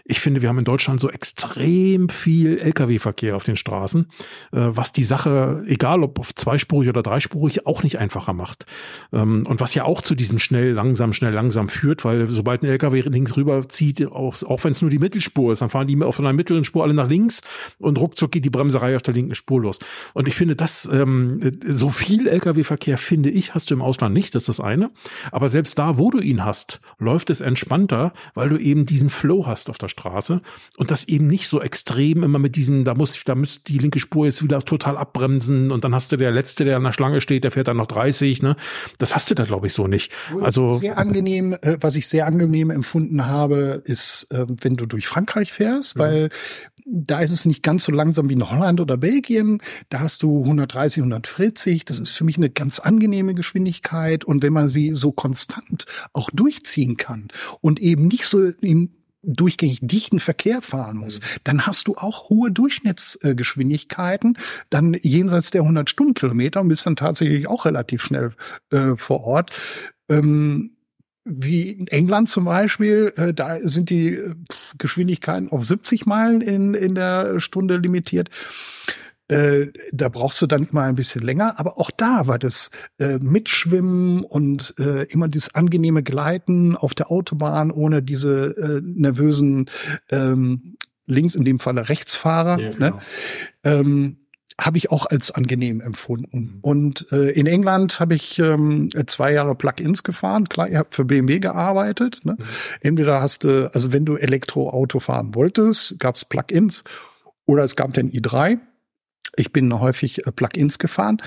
ich 0.06 0.20
finde, 0.20 0.42
wir 0.42 0.50
haben 0.50 0.58
in 0.58 0.64
Deutschland 0.64 1.00
so 1.00 1.08
extrem 1.08 2.10
viel 2.10 2.58
Lkw-Verkehr 2.58 3.36
auf 3.36 3.44
den 3.44 3.56
Straßen, 3.56 4.06
äh, 4.52 4.58
was 4.60 4.92
die 4.92 5.04
Sache, 5.04 5.64
egal 5.66 6.02
ob 6.02 6.18
auf 6.18 6.34
zweispurig 6.34 6.90
oder 6.90 7.02
dreispurig, 7.02 7.66
auch 7.66 7.82
nicht 7.82 7.98
einfacher 7.98 8.34
macht. 8.34 8.66
Ähm, 9.12 9.44
und 9.46 9.60
was 9.60 9.74
ja 9.74 9.84
auch 9.84 10.02
zu 10.02 10.14
diesem 10.14 10.38
schnell, 10.38 10.72
langsam, 10.72 11.14
schnell, 11.14 11.32
langsam 11.32 11.70
führt, 11.70 12.04
weil 12.04 12.26
sobald 12.26 12.62
ein 12.62 12.66
Lkw 12.66 13.00
links 13.00 13.36
rüber 13.36 13.66
zieht, 13.68 14.04
auch, 14.06 14.42
auch 14.42 14.62
wenn 14.64 14.72
es 14.72 14.82
nur 14.82 14.90
die 14.90 14.98
Mittelspur 14.98 15.52
ist, 15.52 15.62
dann 15.62 15.70
fahren 15.70 15.86
die 15.86 16.00
auf 16.02 16.20
einer 16.20 16.34
mittleren 16.34 16.64
Spur 16.64 16.82
alle 16.82 16.94
nach 16.94 17.08
links 17.08 17.40
und 17.78 17.98
ruckzuck 17.98 18.30
geht 18.30 18.44
die 18.44 18.50
Bremserei 18.50 18.96
auf 18.96 19.02
der 19.02 19.14
linken 19.14 19.34
Spur 19.34 19.62
los. 19.62 19.78
Und 20.12 20.28
ich 20.28 20.34
finde, 20.34 20.54
das 20.54 20.86
ähm, 20.92 21.40
so 21.64 21.88
viel 21.88 22.28
Lkw-Verkehr 22.28 22.98
finde 22.98 23.30
ich 23.30 23.54
hast 23.54 23.70
du 23.70 23.74
im 23.74 23.80
Ausland 23.80 24.12
nicht, 24.12 24.34
das 24.34 24.42
ist 24.44 24.58
das 24.58 24.60
eine. 24.60 24.90
Aber 25.32 25.48
selbst 25.48 25.78
da, 25.78 25.98
wo 25.98 26.10
du 26.10 26.18
ihn 26.18 26.44
hast, 26.44 26.82
läuft 26.98 27.30
es 27.30 27.40
entspannter, 27.40 28.12
weil 28.34 28.50
du 28.50 28.58
eben 28.58 28.84
diesen 28.84 29.08
Flow 29.08 29.46
hast 29.46 29.70
auf 29.70 29.78
der 29.78 29.88
Straße 29.94 30.42
und 30.76 30.90
das 30.90 31.04
eben 31.04 31.26
nicht 31.26 31.48
so 31.48 31.62
extrem 31.62 32.22
immer 32.22 32.38
mit 32.38 32.56
diesem, 32.56 32.84
da 32.84 32.94
muss, 32.94 33.22
da 33.24 33.34
muss 33.34 33.62
die 33.62 33.78
linke 33.78 34.00
Spur 34.00 34.26
jetzt 34.26 34.42
wieder 34.42 34.60
total 34.62 34.96
abbremsen 34.96 35.70
und 35.70 35.84
dann 35.84 35.94
hast 35.94 36.12
du 36.12 36.16
der 36.16 36.32
Letzte, 36.32 36.64
der 36.64 36.76
an 36.76 36.84
der 36.84 36.92
Schlange 36.92 37.20
steht, 37.20 37.44
der 37.44 37.50
fährt 37.50 37.68
dann 37.68 37.76
noch 37.76 37.86
30, 37.86 38.42
ne? 38.42 38.56
Das 38.98 39.14
hast 39.14 39.30
du 39.30 39.34
da, 39.34 39.44
glaube 39.44 39.68
ich, 39.68 39.72
so 39.72 39.86
nicht. 39.86 40.12
Also 40.40 40.74
sehr 40.74 40.98
angenehm, 40.98 41.52
äh, 41.62 41.78
was 41.80 41.96
ich 41.96 42.08
sehr 42.08 42.26
angenehm 42.26 42.70
empfunden 42.70 43.26
habe, 43.26 43.82
ist, 43.84 44.30
äh, 44.30 44.46
wenn 44.48 44.76
du 44.76 44.86
durch 44.86 45.06
Frankreich 45.06 45.52
fährst, 45.52 45.96
mhm. 45.96 46.00
weil 46.00 46.30
da 46.86 47.20
ist 47.20 47.30
es 47.30 47.46
nicht 47.46 47.62
ganz 47.62 47.84
so 47.84 47.92
langsam 47.92 48.28
wie 48.28 48.34
in 48.34 48.50
Holland 48.50 48.80
oder 48.80 48.96
Belgien. 48.96 49.62
Da 49.88 50.00
hast 50.00 50.22
du 50.22 50.42
130, 50.42 50.98
140. 50.98 51.84
Das 51.84 51.98
ist 51.98 52.10
für 52.10 52.24
mich 52.24 52.36
eine 52.36 52.50
ganz 52.50 52.78
angenehme 52.78 53.34
Geschwindigkeit. 53.34 54.24
Und 54.24 54.42
wenn 54.42 54.52
man 54.52 54.68
sie 54.68 54.94
so 54.94 55.10
konstant 55.10 55.86
auch 56.12 56.30
durchziehen 56.30 56.96
kann 56.96 57.28
und 57.60 57.80
eben 57.80 58.08
nicht 58.08 58.26
so 58.26 58.50
im 58.60 58.90
durchgängig 59.26 59.80
dichten 59.82 60.20
Verkehr 60.20 60.62
fahren 60.62 60.98
muss, 60.98 61.20
mhm. 61.20 61.24
dann 61.44 61.66
hast 61.66 61.88
du 61.88 61.96
auch 61.96 62.30
hohe 62.30 62.50
Durchschnittsgeschwindigkeiten, 62.50 64.38
dann 64.70 64.94
jenseits 65.00 65.50
der 65.50 65.62
100 65.62 65.88
Stundenkilometer 65.90 66.60
und 66.60 66.68
bist 66.68 66.86
dann 66.86 66.96
tatsächlich 66.96 67.48
auch 67.48 67.64
relativ 67.64 68.02
schnell 68.02 68.32
äh, 68.70 68.96
vor 68.96 69.24
Ort. 69.24 69.50
Ähm, 70.08 70.70
wie 71.24 71.70
in 71.70 71.86
England 71.86 72.28
zum 72.28 72.44
Beispiel, 72.44 73.12
äh, 73.16 73.32
da 73.32 73.58
sind 73.60 73.88
die 73.88 74.14
äh, 74.14 74.34
Geschwindigkeiten 74.76 75.50
auf 75.50 75.64
70 75.64 76.04
Meilen 76.04 76.42
in, 76.42 76.74
in 76.74 76.94
der 76.94 77.40
Stunde 77.40 77.78
limitiert. 77.78 78.28
Äh, 79.28 79.68
da 79.92 80.10
brauchst 80.10 80.42
du 80.42 80.46
dann 80.46 80.68
mal 80.72 80.88
ein 80.88 80.96
bisschen 80.96 81.22
länger, 81.22 81.58
aber 81.58 81.78
auch 81.78 81.90
da 81.90 82.26
war 82.26 82.38
das 82.38 82.70
äh, 82.98 83.18
Mitschwimmen 83.18 84.22
und 84.22 84.74
äh, 84.78 85.04
immer 85.04 85.28
dieses 85.28 85.54
angenehme 85.54 86.02
Gleiten 86.02 86.76
auf 86.76 86.94
der 86.94 87.10
Autobahn 87.10 87.70
ohne 87.70 88.02
diese 88.02 88.54
äh, 88.56 88.80
nervösen 88.84 89.70
ähm, 90.10 90.76
links 91.06 91.34
in 91.34 91.44
dem 91.44 91.58
Falle 91.58 91.88
Rechtsfahrer. 91.88 92.60
Ja, 92.60 92.68
ne? 92.68 92.74
genau. 92.74 92.96
ne? 92.96 93.00
ähm, 93.64 94.16
habe 94.60 94.78
ich 94.78 94.92
auch 94.92 95.06
als 95.06 95.30
angenehm 95.30 95.80
empfunden. 95.80 96.38
Mhm. 96.38 96.58
Und 96.60 97.12
äh, 97.12 97.30
in 97.30 97.46
England 97.46 97.98
habe 97.98 98.14
ich 98.14 98.38
ähm, 98.38 98.88
zwei 99.06 99.32
Jahre 99.32 99.54
Plug-ins 99.54 100.04
gefahren. 100.04 100.48
Klar, 100.48 100.68
ihr 100.68 100.78
habt 100.78 100.94
für 100.94 101.04
BMW 101.04 101.40
gearbeitet. 101.40 102.20
Ne? 102.24 102.36
Mhm. 102.38 102.44
Entweder 102.80 103.20
hast 103.20 103.44
du, 103.44 103.72
also 103.74 103.92
wenn 103.92 104.04
du 104.04 104.16
Elektroauto 104.16 105.00
fahren 105.00 105.34
wolltest, 105.34 105.98
gab 105.98 106.14
es 106.14 106.24
Plug-ins 106.24 106.84
oder 107.46 107.64
es 107.64 107.74
gab 107.74 107.94
den 107.94 108.10
i3. 108.10 108.58
Ich 109.36 109.52
bin 109.52 109.78
häufig 109.78 110.26
äh, 110.26 110.32
Plug-ins 110.32 110.78
gefahren. 110.78 111.22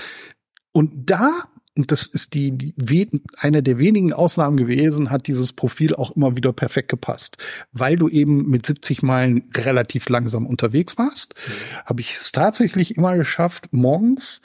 Und 0.72 1.10
da 1.10 1.44
und 1.78 1.92
das 1.92 2.06
ist 2.06 2.34
die, 2.34 2.50
die 2.50 3.08
eine 3.36 3.62
der 3.62 3.78
wenigen 3.78 4.12
Ausnahmen 4.12 4.56
gewesen, 4.56 5.10
hat 5.10 5.28
dieses 5.28 5.52
Profil 5.52 5.94
auch 5.94 6.10
immer 6.16 6.34
wieder 6.34 6.52
perfekt 6.52 6.88
gepasst. 6.88 7.38
Weil 7.70 7.94
du 7.94 8.08
eben 8.08 8.50
mit 8.50 8.66
70 8.66 9.04
Meilen 9.04 9.48
relativ 9.56 10.08
langsam 10.08 10.44
unterwegs 10.44 10.98
warst, 10.98 11.36
mhm. 11.36 11.86
habe 11.86 12.00
ich 12.00 12.16
es 12.16 12.32
tatsächlich 12.32 12.96
immer 12.96 13.16
geschafft, 13.16 13.68
morgens 13.70 14.42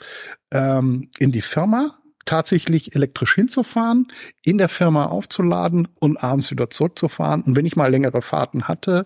ähm, 0.52 1.10
in 1.18 1.32
die 1.32 1.42
Firma 1.42 1.98
tatsächlich 2.24 2.94
elektrisch 2.94 3.34
hinzufahren, 3.34 4.08
in 4.44 4.58
der 4.58 4.68
Firma 4.68 5.06
aufzuladen 5.06 5.88
und 5.98 6.22
abends 6.22 6.50
wieder 6.50 6.70
zurückzufahren. 6.70 7.42
Und 7.42 7.56
wenn 7.56 7.66
ich 7.66 7.76
mal 7.76 7.90
längere 7.90 8.22
Fahrten 8.22 8.68
hatte 8.68 9.04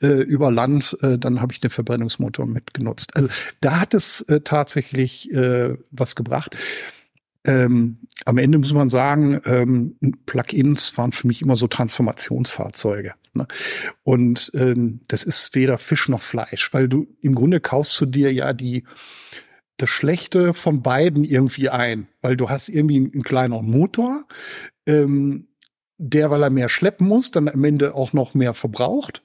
äh, 0.00 0.22
über 0.22 0.50
Land, 0.50 0.96
äh, 1.02 1.18
dann 1.18 1.40
habe 1.40 1.52
ich 1.52 1.60
den 1.60 1.70
Verbrennungsmotor 1.70 2.46
mitgenutzt. 2.46 3.16
Also 3.16 3.28
da 3.60 3.80
hat 3.80 3.94
es 3.94 4.22
äh, 4.22 4.40
tatsächlich 4.40 5.32
äh, 5.32 5.76
was 5.90 6.16
gebracht. 6.16 6.56
Ähm, 7.44 7.98
am 8.24 8.38
Ende 8.38 8.58
muss 8.58 8.72
man 8.72 8.90
sagen, 8.90 9.40
ähm, 9.44 9.96
Plugins 10.26 10.98
waren 10.98 11.12
für 11.12 11.28
mich 11.28 11.42
immer 11.42 11.56
so 11.56 11.68
Transformationsfahrzeuge. 11.68 13.14
Ne? 13.34 13.46
Und 14.02 14.50
ähm, 14.54 15.00
das 15.06 15.22
ist 15.22 15.54
weder 15.54 15.78
Fisch 15.78 16.08
noch 16.08 16.22
Fleisch, 16.22 16.72
weil 16.72 16.88
du 16.88 17.06
im 17.20 17.36
Grunde 17.36 17.60
kaufst 17.60 18.00
du 18.00 18.06
dir 18.06 18.32
ja 18.32 18.52
die 18.52 18.84
das 19.76 19.90
Schlechte 19.90 20.54
von 20.54 20.82
beiden 20.82 21.24
irgendwie 21.24 21.68
ein, 21.68 22.08
weil 22.22 22.36
du 22.36 22.48
hast 22.48 22.68
irgendwie 22.68 22.96
einen, 22.96 23.22
kleineren 23.22 23.68
Motor, 23.68 24.24
ähm, 24.86 25.48
der, 25.98 26.30
weil 26.30 26.42
er 26.42 26.50
mehr 26.50 26.68
schleppen 26.68 27.06
muss, 27.06 27.30
dann 27.30 27.48
am 27.48 27.64
Ende 27.64 27.94
auch 27.94 28.12
noch 28.12 28.34
mehr 28.34 28.54
verbraucht, 28.54 29.22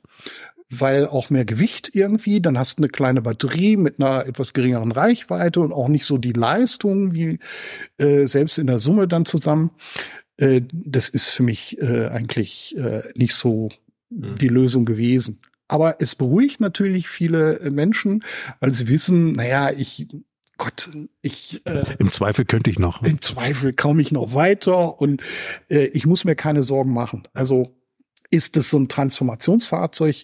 weil 0.70 1.05
auch 1.05 1.29
mehr 1.29 1.46
Gewicht 1.46 1.91
irgendwie, 1.93 2.41
dann 2.41 2.58
hast 2.58 2.77
du 2.77 2.84
eine 2.84 2.89
kleine 2.89 3.22
Batterie 3.22 3.77
mit 3.77 4.00
einer 4.00 4.25
etwas 4.25 4.53
geringeren 4.53 4.91
Reichweite 4.91 5.60
und 5.60 5.74
auch 5.74 5.89
nicht 5.89 6.05
so 6.05 6.17
die 6.17 6.31
Leistung 6.31 7.13
wie 7.13 7.39
äh, 7.98 8.25
selbst 8.25 8.58
in 8.58 8.67
der 8.67 8.79
Summe 8.79 9.08
dann 9.08 9.25
zusammen. 9.25 9.72
Äh, 10.38 10.62
das 10.72 11.10
ist 11.10 11.29
für 11.29 11.43
mich 11.43 11.81
äh, 11.81 12.08
eigentlich 12.08 12.75
äh, 12.77 13.03
nicht 13.15 13.34
so 13.34 13.70
mhm. 14.10 14.36
die 14.36 14.48
Lösung 14.48 14.86
gewesen. 14.86 15.39
Aber 15.67 15.98
es 16.00 16.15
beruhigt 16.15 16.60
natürlich 16.60 17.08
viele 17.08 17.70
Menschen, 17.72 18.25
weil 18.60 18.74
sie 18.74 18.89
wissen, 18.89 19.31
naja, 19.31 19.72
ich 19.72 20.08
Gott, 20.62 20.91
ich 21.24 21.65
äh, 21.65 21.96
im 21.98 22.12
Zweifel 22.12 22.46
könnte 22.46 22.70
ich 22.70 22.77
noch. 22.77 23.01
Im 23.01 23.20
Zweifel 23.20 23.74
komme 23.74 24.00
ich 24.03 24.12
noch 24.12 24.36
weiter 24.36 25.01
und 25.01 25.24
äh, 25.72 25.86
ich 25.86 26.06
muss 26.06 26.24
mir 26.24 26.36
keine 26.36 26.62
Sorgen 26.62 26.94
machen. 26.94 27.27
Also 27.34 27.75
ist 28.30 28.58
es 28.58 28.70
so 28.70 28.77
ein 28.77 28.88
Transformationsfahrzeug, 28.88 30.18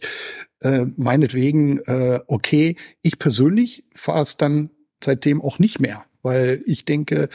äh, 0.62 0.86
meinetwegen 0.96 1.80
äh, 1.80 2.20
okay. 2.28 2.76
Ich 3.02 3.18
persönlich 3.18 3.86
fahre 3.96 4.22
es 4.22 4.38
dann 4.38 4.70
seitdem 5.04 5.42
auch 5.42 5.58
nicht 5.58 5.80
mehr, 5.82 6.06
weil 6.22 6.62
ich 6.66 6.86
denke, 6.86 7.30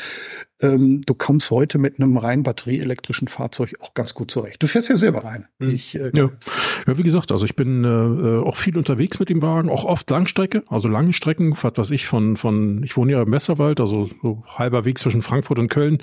ähm, 0.63 1.03
du 1.05 1.15
kommst 1.15 1.51
heute 1.51 1.79
mit 1.79 1.99
einem 1.99 2.17
rein 2.17 2.45
batterieelektrischen 2.45 3.29
Fahrzeug 3.29 3.75
auch 3.81 3.95
ganz 3.95 4.15
gut 4.15 4.31
zurecht. 4.31 4.63
Du 4.63 4.69
fährst 4.69 4.89
ja 4.89 4.97
selber 4.97 5.25
rein. 5.25 5.47
Mhm. 5.59 5.75
Ich, 5.75 5.97
äh, 5.97 6.13
ja. 6.15 6.31
ja, 6.87 6.99
wie 6.99 7.03
gesagt, 7.03 7.33
also 7.33 7.45
ich 7.45 7.57
bin 7.57 7.85
äh, 7.85 8.47
auch 8.47 8.57
viel 8.57 8.79
unterwegs 8.79 9.19
mit 9.19 9.29
dem 9.29 9.43
Wagen, 9.43 9.69
auch 9.69 9.85
oft 9.85 10.09
Langstrecke, 10.09 10.63
also 10.69 10.89
lange 10.89 11.13
Strecken, 11.13 11.57
was 11.61 11.77
weiß 11.77 11.91
ich, 11.91 12.07
von, 12.07 12.37
von 12.37 12.83
ich 12.85 12.97
wohne 12.97 13.13
ja 13.13 13.23
im 13.23 13.31
Messerwald, 13.31 13.81
also 13.81 14.09
so 14.23 14.45
halber 14.47 14.85
Weg 14.85 14.99
zwischen 14.99 15.23
Frankfurt 15.23 15.59
und 15.59 15.69
Köln, 15.69 15.99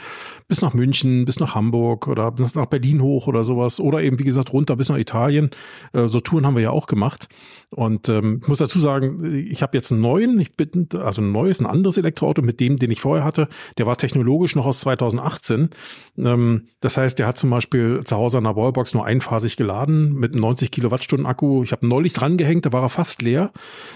bis 0.48 0.62
nach 0.62 0.74
München, 0.74 1.26
bis 1.26 1.40
nach 1.40 1.56
Hamburg 1.56 2.08
oder 2.08 2.32
bis 2.32 2.54
nach 2.54 2.66
Berlin 2.66 3.02
hoch 3.02 3.28
oder 3.28 3.44
sowas. 3.44 3.80
Oder 3.80 4.02
eben, 4.02 4.20
wie 4.20 4.24
gesagt, 4.24 4.52
runter 4.52 4.76
bis 4.76 4.90
nach 4.90 4.98
Italien. 4.98 5.52
Äh, 5.94 6.08
so 6.08 6.20
Touren 6.20 6.46
haben 6.46 6.56
wir 6.56 6.64
ja 6.64 6.72
auch 6.72 6.88
gemacht. 6.88 7.30
Und 7.70 8.10
ähm, 8.10 8.40
ich 8.42 8.48
muss 8.48 8.58
dazu 8.58 8.80
sagen, 8.80 9.24
ich 9.50 9.62
habe 9.62 9.78
jetzt 9.78 9.92
einen 9.92 10.02
neuen, 10.02 10.40
ich 10.40 10.56
bin, 10.56 10.90
also 10.96 11.22
ein 11.22 11.32
neues, 11.32 11.60
ein 11.62 11.66
anderes 11.66 11.98
Elektroauto 11.98 12.42
mit 12.42 12.60
dem, 12.60 12.78
den 12.78 12.92
ich 12.92 13.00
vorher 13.00 13.24
hatte. 13.24 13.48
Der 13.78 13.86
war 13.86 13.96
technologisch 13.96 14.49
technologisch 14.50 14.56
noch 14.56 14.66
aus 14.66 14.80
2018. 14.82 15.70
Ähm, 16.18 16.68
das 16.82 16.98
heißt, 16.98 17.20
der 17.20 17.28
hat 17.28 17.38
zum 17.38 17.50
Beispiel 17.50 18.02
zu 18.04 18.16
Hause 18.16 18.38
an 18.38 18.44
der 18.46 18.56
Wallbox 18.56 18.94
nur 18.94 19.06
einphasig 19.06 19.58
geladen 19.58 20.14
mit 20.14 20.34
einem 20.34 20.42
90 20.42 20.72
Kilowattstunden 20.72 21.26
Akku. 21.26 21.64
Ich 21.64 21.72
habe 21.72 21.88
neulich 21.88 22.14
dran 22.14 22.38
gehängt, 22.38 22.66
da 22.66 22.74
war 22.74 22.84
er 22.84 22.90
fast 22.90 23.22
leer. 23.22 23.52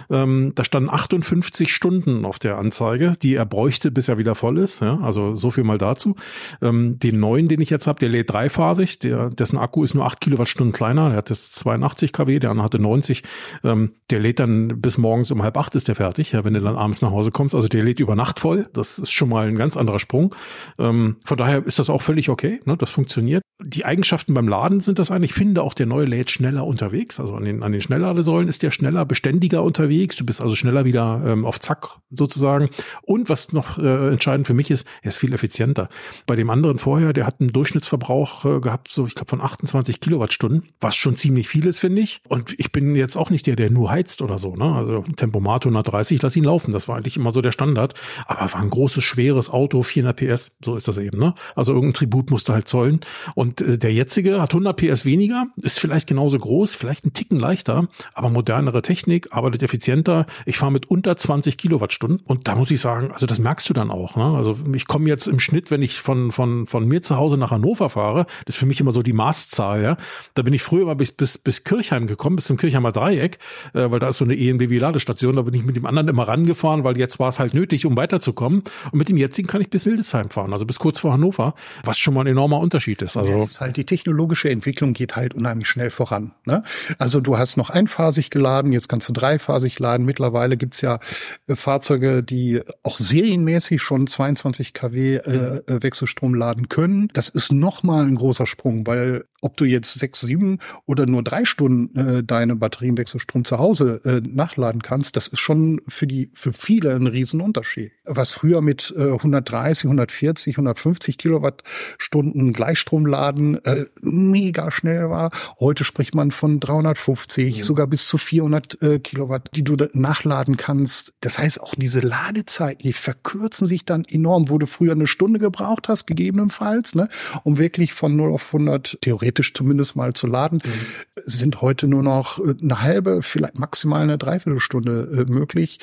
Ähm, 0.10 0.54
da 0.56 0.64
standen 0.64 0.90
58 0.90 1.74
Stunden 1.74 2.26
auf 2.26 2.40
der 2.40 2.58
Anzeige, 2.58 3.14
die 3.22 3.36
er 3.36 3.46
bräuchte, 3.46 3.92
bis 3.92 4.10
er 4.10 4.18
wieder 4.18 4.36
voll 4.36 4.58
ist. 4.58 4.82
Ja, 4.82 5.00
also 5.00 5.36
so 5.36 5.52
viel 5.52 5.64
mal 5.64 5.78
dazu. 5.78 6.16
Ähm, 6.62 7.00
den 7.00 7.20
neuen, 7.20 7.48
den 7.48 7.62
ich 7.62 7.70
jetzt 7.70 7.88
habe, 7.88 8.00
der 8.00 8.10
lädt 8.10 8.32
dreiphasig. 8.32 9.00
Der, 9.00 9.30
dessen 9.30 9.58
Akku 9.58 9.84
ist 9.84 9.94
nur 9.94 10.06
8 10.06 10.22
Kilowattstunden 10.22 10.74
kleiner. 10.74 11.10
Der 11.10 11.18
hat 11.18 11.30
jetzt 11.30 11.56
82 11.56 12.14
kW, 12.14 12.40
der 12.40 12.52
andere 12.52 12.66
hatte 12.66 12.80
90. 12.80 13.24
Ähm, 13.64 13.94
der 14.10 14.20
lädt 14.20 14.40
dann 14.40 14.82
bis 14.82 14.98
morgens 14.98 15.32
um 15.32 15.42
halb 15.42 15.58
acht 15.58 15.76
ist 15.76 15.88
der 15.88 15.96
fertig, 15.96 16.32
ja, 16.32 16.44
wenn 16.44 16.54
du 16.54 16.62
dann 16.62 16.76
abends 16.76 17.02
nach 17.02 17.12
Hause 17.12 17.32
kommst. 17.32 17.56
Also 17.56 17.68
der 17.68 17.84
lädt 17.84 18.00
über 18.00 18.16
Nacht 18.16 18.40
voll. 18.40 18.68
Das 18.74 19.00
ist 19.00 19.12
schon 19.12 19.30
mal 19.30 19.48
ein 19.48 19.56
ganz 19.56 19.78
anderer 19.78 20.00
Sprung. 20.00 20.33
Ähm, 20.80 21.18
von 21.26 21.38
daher 21.38 21.66
ist 21.66 21.80
das 21.80 21.90
auch 21.90 22.02
völlig 22.02 22.30
okay, 22.30 22.62
ne? 22.66 22.78
das 22.78 22.92
funktioniert. 22.92 23.44
Die 23.64 23.86
Eigenschaften 23.86 24.34
beim 24.34 24.48
Laden 24.48 24.80
sind 24.80 25.00
das 25.00 25.12
eigentlich. 25.12 25.32
Ich 25.32 25.36
finde 25.36 25.64
auch, 25.64 25.74
der 25.74 25.86
neue 25.86 26.06
lädt 26.06 26.32
schneller 26.32 26.66
unterwegs. 26.66 27.20
Also 27.20 27.36
an 27.36 27.46
den, 27.46 27.64
an 27.64 27.72
den 27.72 27.82
Schnellladesäulen 27.82 28.50
ist 28.50 28.64
der 28.64 28.72
schneller, 28.72 29.06
beständiger 29.06 29.64
unterwegs. 29.64 30.16
Du 30.16 30.26
bist 30.26 30.42
also 30.42 30.56
schneller 30.56 30.86
wieder 30.86 31.22
ähm, 31.26 31.46
auf 31.46 31.60
Zack 31.60 32.00
sozusagen. 32.10 32.70
Und 33.04 33.30
was 33.30 33.54
noch 33.54 33.78
äh, 33.78 34.10
entscheidend 34.10 34.48
für 34.48 34.54
mich 34.54 34.72
ist, 34.72 34.86
er 35.02 35.10
ist 35.10 35.18
viel 35.18 35.34
effizienter. 35.34 35.90
Bei 36.26 36.36
dem 36.36 36.50
anderen 36.50 36.80
vorher, 36.80 37.14
der 37.14 37.26
hat 37.26 37.40
einen 37.40 37.54
Durchschnittsverbrauch 37.54 38.46
äh, 38.46 38.60
gehabt, 38.60 38.90
so 38.90 39.06
ich 39.06 39.16
glaube 39.16 39.30
von 39.30 39.42
28 39.42 40.00
Kilowattstunden, 40.00 40.70
was 40.82 40.96
schon 40.96 41.16
ziemlich 41.16 41.48
viel 41.48 41.66
ist, 41.66 41.80
finde 41.80 42.02
ich. 42.02 42.22
Und 42.28 42.60
ich 42.60 42.72
bin 42.72 42.96
jetzt 42.96 43.16
auch 43.16 43.30
nicht 43.30 43.48
der, 43.48 43.56
der 43.56 43.70
nur 43.70 43.90
heizt 43.90 44.22
oder 44.22 44.38
so. 44.38 44.56
Ne? 44.56 44.66
Also 44.66 45.06
Tempomat 45.16 45.66
130, 45.66 46.22
lass 46.22 46.36
ihn 46.36 46.44
laufen. 46.44 46.72
Das 46.72 46.88
war 46.88 46.98
eigentlich 46.98 47.18
immer 47.18 47.32
so 47.32 47.42
der 47.42 47.52
Standard. 47.52 47.94
Aber 48.26 48.52
war 48.54 48.62
ein 48.62 48.70
großes, 48.70 49.04
schweres 49.04 49.50
Auto, 49.50 49.84
400 49.84 50.16
PS 50.16 50.23
so 50.64 50.76
ist 50.76 50.88
das 50.88 50.98
eben, 50.98 51.20
ne? 51.20 51.34
Also 51.56 51.74
irgendein 51.74 51.94
Tribut 51.94 52.32
musste 52.32 52.54
halt 52.54 52.68
zollen. 52.68 53.02
Und 53.36 53.62
äh, 53.62 53.78
der 53.78 53.94
jetzige 53.94 54.42
hat 54.42 54.52
100 54.52 54.76
PS 54.76 55.06
weniger, 55.06 55.48
ist 55.58 55.80
vielleicht 55.80 56.08
genauso 56.08 56.38
groß, 56.38 56.76
vielleicht 56.76 57.06
ein 57.06 57.14
Ticken 57.14 57.40
leichter, 57.40 57.88
aber 58.14 58.30
modernere 58.30 58.82
Technik, 58.82 59.30
arbeitet 59.32 59.64
effizienter. 59.64 60.26
Ich 60.46 60.58
fahre 60.58 60.72
mit 60.72 60.90
unter 60.90 61.18
20 61.18 61.58
Kilowattstunden 61.58 62.22
und 62.26 62.48
da 62.48 62.56
muss 62.56 62.72
ich 62.72 62.82
sagen, 62.82 63.12
also 63.12 63.26
das 63.26 63.40
merkst 63.40 63.70
du 63.70 63.74
dann 63.74 63.92
auch. 63.92 64.16
Ne? 64.16 64.24
Also 64.24 64.58
ich 64.74 64.88
komme 64.88 65.08
jetzt 65.08 65.28
im 65.28 65.40
Schnitt, 65.40 65.72
wenn 65.72 65.82
ich 65.82 66.00
von 66.00 66.32
von 66.32 66.68
von 66.68 66.88
mir 66.88 67.02
zu 67.02 67.18
Hause 67.18 67.38
nach 67.38 67.52
Hannover 67.52 67.90
fahre, 67.90 68.26
das 68.46 68.56
ist 68.56 68.60
für 68.60 68.66
mich 68.66 68.80
immer 68.80 68.92
so 68.92 69.02
die 69.02 69.14
Maßzahl. 69.14 69.84
Ja, 69.84 69.98
da 70.36 70.42
bin 70.42 70.54
ich 70.54 70.62
früher 70.62 70.86
mal 70.86 70.96
bis 70.96 71.12
bis 71.12 71.38
bis 71.38 71.64
Kirchheim 71.64 72.08
gekommen, 72.08 72.36
bis 72.36 72.46
zum 72.46 72.58
Kirchheimer 72.58 72.92
Dreieck, 72.92 73.40
äh, 73.74 73.92
weil 73.92 74.00
da 74.00 74.10
ist 74.10 74.18
so 74.18 74.26
eine 74.26 74.38
ENBW-Ladestation. 74.38 75.36
Da 75.36 75.42
bin 75.44 75.54
ich 75.54 75.64
mit 75.64 75.76
dem 75.76 75.86
anderen 75.86 76.08
immer 76.08 76.28
rangefahren, 76.28 76.84
weil 76.84 76.98
jetzt 76.98 77.20
war 77.20 77.30
es 77.30 77.40
halt 77.40 77.54
nötig, 77.54 77.86
um 77.86 77.98
weiterzukommen. 77.98 78.64
Und 78.92 78.98
mit 78.98 79.10
dem 79.10 79.18
jetzigen 79.18 79.48
kann 79.48 79.62
ich 79.62 79.70
bis 79.70 79.84
Hildesheim 79.84 80.13
fahren 80.14 80.30
fahren, 80.30 80.54
also 80.54 80.66
bis 80.66 80.78
kurz 80.78 81.00
vor 81.00 81.14
Hannover, 81.14 81.56
was 81.84 81.98
schon 81.98 82.14
mal 82.14 82.22
ein 82.22 82.28
enormer 82.28 82.60
Unterschied 82.60 83.02
ist. 83.02 83.18
Also 83.18 83.34
es 83.34 83.52
ist 83.52 83.62
halt 83.62 83.78
die 83.78 83.86
technologische 83.86 84.48
Entwicklung 84.50 84.94
geht 84.94 85.16
halt 85.16 85.34
unheimlich 85.34 85.68
schnell 85.68 85.90
voran. 85.90 86.34
Ne? 86.46 86.62
Also 87.00 87.20
du 87.20 87.38
hast 87.38 87.58
noch 87.58 87.72
einphasig 87.72 88.30
geladen, 88.30 88.74
jetzt 88.74 88.90
kannst 88.90 89.10
du 89.10 89.14
dreiphasig 89.14 89.80
laden. 89.80 90.06
Mittlerweile 90.06 90.56
gibt's 90.56 90.82
ja 90.82 91.00
äh, 91.48 91.56
Fahrzeuge, 91.56 92.22
die 92.22 92.62
auch 92.84 93.00
serienmäßig 93.00 93.82
schon 93.82 94.06
22 94.06 94.74
kW 94.74 95.16
äh, 95.16 95.20
äh, 95.20 95.82
Wechselstrom 95.82 96.36
laden 96.36 96.70
können. 96.70 97.10
Das 97.14 97.30
ist 97.30 97.52
noch 97.52 97.82
mal 97.82 98.06
ein 98.06 98.16
großer 98.16 98.46
Sprung, 98.46 98.86
weil 98.86 99.26
ob 99.44 99.58
du 99.58 99.66
jetzt 99.66 99.94
sechs, 100.00 100.22
sieben 100.22 100.60
oder 100.86 101.06
nur 101.06 101.24
drei 101.24 101.46
Stunden 101.46 101.98
äh, 101.98 102.24
deine 102.24 102.56
Batterienwechselstrom 102.56 103.44
zu 103.44 103.60
Hause 103.60 104.00
äh, 104.06 104.22
nachladen 104.22 104.82
kannst, 104.82 105.16
das 105.18 105.28
ist 105.28 105.40
schon 105.40 105.82
für 105.88 106.08
die 106.08 106.32
für 106.34 106.54
viele 106.54 106.96
ein 106.96 107.08
Riesenunterschied. 107.08 107.92
Was 108.06 108.32
früher 108.32 108.62
mit 108.62 108.94
äh, 108.98 109.12
130, 109.12 109.86
140, 109.86 110.56
150 110.56 111.18
Kilowattstunden 111.18 112.54
Gleichstromladen 112.54 113.64
äh, 113.66 113.86
mega 114.02 114.72
schnell 114.72 115.10
war, 115.10 115.32
heute 115.60 115.84
spricht 115.84 116.16
man 116.16 116.32
von 116.32 116.60
350, 116.60 117.58
mhm. 117.58 117.64
sogar 117.64 117.88
bis 117.88 118.08
zu 118.08 118.18
400 118.18 118.82
äh, 118.82 119.00
Kilowatt, 119.00 119.50
die 119.56 119.64
du 119.64 119.76
nachladen 119.94 120.56
kannst. 120.58 121.14
Das 121.20 121.38
heißt, 121.38 121.60
auch 121.62 121.76
diese 121.76 122.00
Ladezeiten, 122.00 122.84
die 122.84 122.94
verkürzen 122.94 123.68
sich 123.68 123.84
dann 123.86 124.06
enorm, 124.06 124.50
wo 124.50 124.58
du 124.58 124.68
früher 124.68 124.94
eine 124.94 125.08
Stunde 125.08 125.40
gebraucht 125.40 125.90
hast, 125.90 126.06
gegebenenfalls, 126.06 126.96
ne, 126.96 127.10
um 127.44 127.58
wirklich 127.58 127.94
von 127.94 128.16
0 128.16 128.32
auf 128.32 128.54
100 128.54 129.00
theoretisch 129.02 129.33
theoretisch 129.34 129.54
zumindest 129.54 129.96
mal 129.96 130.14
zu 130.14 130.28
laden, 130.28 130.62
mhm. 130.64 130.70
sind 131.16 131.62
heute 131.62 131.88
nur 131.88 132.04
noch 132.04 132.40
äh, 132.40 132.54
eine 132.62 132.82
halbe, 132.82 133.22
vielleicht 133.22 133.60
maximal 133.60 134.02
eine 134.02 134.18
Dreiviertelstunde 134.18 135.26
äh, 135.28 135.32
möglich. 135.32 135.80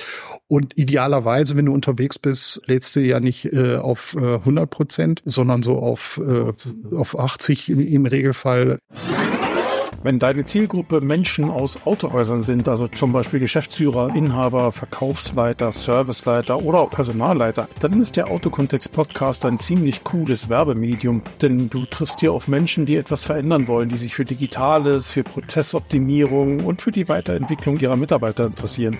Und 0.49 0.79
idealerweise, 0.79 1.57
wenn 1.57 1.67
du 1.67 1.73
unterwegs 1.73 2.19
bist, 2.19 2.63
lädst 2.67 2.97
du 2.97 3.01
ja 3.01 3.21
nicht 3.21 3.53
äh, 3.53 3.77
auf 3.77 4.17
äh, 4.17 4.37
100 4.37 4.71
Prozent, 4.71 5.23
sondern 5.25 5.63
so 5.63 5.79
auf, 5.79 6.21
äh, 6.25 6.95
auf 6.95 7.19
80 7.19 7.69
im, 7.71 7.81
im 7.81 8.07
Regelfall. 8.07 8.79
Wenn 10.03 10.19
deine 10.19 10.47
Zielgruppe 10.47 11.03
Menschen 11.03 11.51
aus 11.51 11.79
Autohäusern 11.85 12.43
sind, 12.43 12.71
also 12.71 12.89
zum 12.89 13.13
Beispiel 13.13 13.39
Geschäftsführer, 13.39 14.15
Inhaber, 14.15 14.73
Verkaufsleiter, 14.73 15.73
Serviceleiter 15.73 16.63
oder 16.63 16.79
auch 16.79 16.91
Personalleiter, 16.91 17.69
dann 17.81 18.01
ist 18.01 18.17
der 18.17 18.31
Autokontext 18.31 18.93
Podcast 18.93 19.45
ein 19.45 19.59
ziemlich 19.59 20.03
cooles 20.03 20.49
Werbemedium, 20.49 21.21
denn 21.43 21.69
du 21.69 21.85
triffst 21.85 22.21
hier 22.21 22.33
auf 22.33 22.49
Menschen, 22.49 22.87
die 22.87 22.97
etwas 22.97 23.27
verändern 23.27 23.69
wollen, 23.69 23.91
die 23.91 23.99
sich 23.99 24.15
für 24.15 24.25
Digitales, 24.25 25.11
für 25.11 25.23
Prozessoptimierung 25.23 26.65
und 26.65 26.81
für 26.81 26.93
die 26.93 27.11
Weiterentwicklung 27.11 27.79
ihrer 27.79 27.97
Mitarbeiter 27.97 28.47
interessieren. 28.47 28.97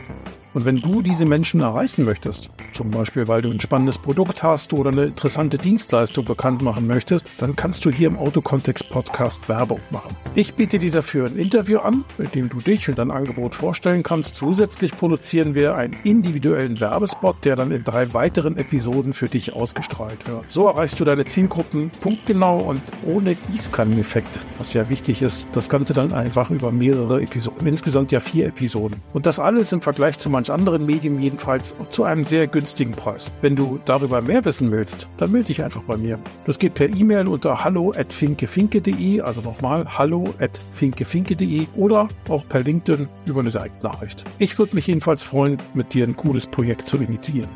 Und 0.53 0.65
wenn 0.65 0.77
du 0.77 1.01
diese 1.01 1.25
Menschen 1.27 1.61
erreichen 1.61 2.05
möchtest, 2.05 2.51
zum 2.73 2.91
Beispiel 2.91 3.29
weil 3.29 3.41
du 3.41 3.51
ein 3.51 3.61
spannendes 3.61 3.99
Produkt 3.99 4.43
hast 4.43 4.73
oder 4.73 4.91
eine 4.91 5.05
interessante 5.05 5.59
Dienstleistung 5.59 6.25
bekannt 6.25 6.61
machen 6.63 6.89
möchtest, 6.89 7.41
dann 7.41 7.55
kannst 7.55 7.85
du 7.85 7.91
hier 7.91 8.09
im 8.09 8.19
Autokontext 8.19 8.91
Podcast 8.91 9.49
Werbung 9.49 9.81
machen. 9.91 10.17
Ich 10.35 10.55
biete 10.55 10.81
dir 10.81 10.91
dafür 10.91 11.27
ein 11.27 11.37
Interview 11.37 11.79
an, 11.79 12.05
mit 12.19 12.35
dem 12.35 12.49
du 12.49 12.59
dich 12.59 12.89
und 12.89 12.99
dein 12.99 13.13
Angebot 13.13 13.55
vorstellen 13.55 14.03
kannst. 14.03 14.35
Zusätzlich 14.35 14.97
produzieren 14.97 15.55
wir 15.55 15.77
einen 15.77 15.97
individuellen 16.03 16.81
Werbespot, 16.81 17.45
der 17.45 17.55
dann 17.55 17.71
in 17.71 17.85
drei 17.85 18.13
weiteren 18.13 18.57
Episoden 18.57 19.13
für 19.13 19.29
dich 19.29 19.53
ausgestrahlt 19.53 20.27
wird. 20.27 20.45
So 20.49 20.67
erreichst 20.67 20.99
du 20.99 21.05
deine 21.05 21.27
Zielgruppen 21.27 21.91
punktgenau 22.01 22.59
und 22.59 22.83
ohne 23.07 23.37
Gießkanneneffekt, 23.37 24.41
was 24.59 24.73
ja 24.73 24.89
wichtig 24.89 25.23
ist. 25.23 25.47
Das 25.53 25.69
Ganze 25.69 25.93
dann 25.93 26.13
einfach 26.13 26.51
über 26.51 26.73
mehrere 26.73 27.23
Episoden. 27.23 27.67
Insgesamt 27.67 28.11
ja 28.11 28.19
vier 28.19 28.47
Episoden. 28.47 29.01
Und 29.13 29.27
das 29.27 29.39
alles 29.39 29.71
im 29.73 29.83
Vergleich 29.83 30.19
zu 30.19 30.29
manch 30.41 30.51
anderen 30.51 30.87
Medien 30.87 31.21
jedenfalls 31.21 31.75
zu 31.91 32.05
einem 32.05 32.25
sehr 32.25 32.47
günstigen 32.47 32.93
Preis. 32.93 33.31
Wenn 33.43 33.57
du 33.57 33.79
darüber 33.85 34.23
mehr 34.23 34.43
wissen 34.47 34.71
willst, 34.71 35.07
dann 35.19 35.33
melde 35.33 35.49
dich 35.49 35.63
einfach 35.63 35.83
bei 35.83 35.99
mir. 35.99 36.19
Das 36.47 36.59
geht 36.59 36.73
per 36.75 36.89
E-Mail 36.89 37.29
unter 37.29 37.63
hallo 37.63 37.93
at 37.95 38.11
finkefinke.de, 38.11 39.21
also 39.21 39.43
nochmal 39.43 39.85
hallo 39.87 40.33
at 40.39 40.59
finkefinke.de 40.73 41.67
oder 41.77 42.09
auch 42.31 42.49
per 42.49 42.63
LinkedIn 42.63 43.07
über 43.27 43.41
eine 43.41 43.51
Seitennachricht. 43.51 44.25
Ich 44.39 44.59
würde 44.59 44.75
mich 44.75 44.87
jedenfalls 44.87 45.23
freuen, 45.23 45.59
mit 45.75 45.93
dir 45.93 46.07
ein 46.07 46.17
cooles 46.17 46.47
Projekt 46.47 46.89
zu 46.89 46.97
initiieren 46.97 47.51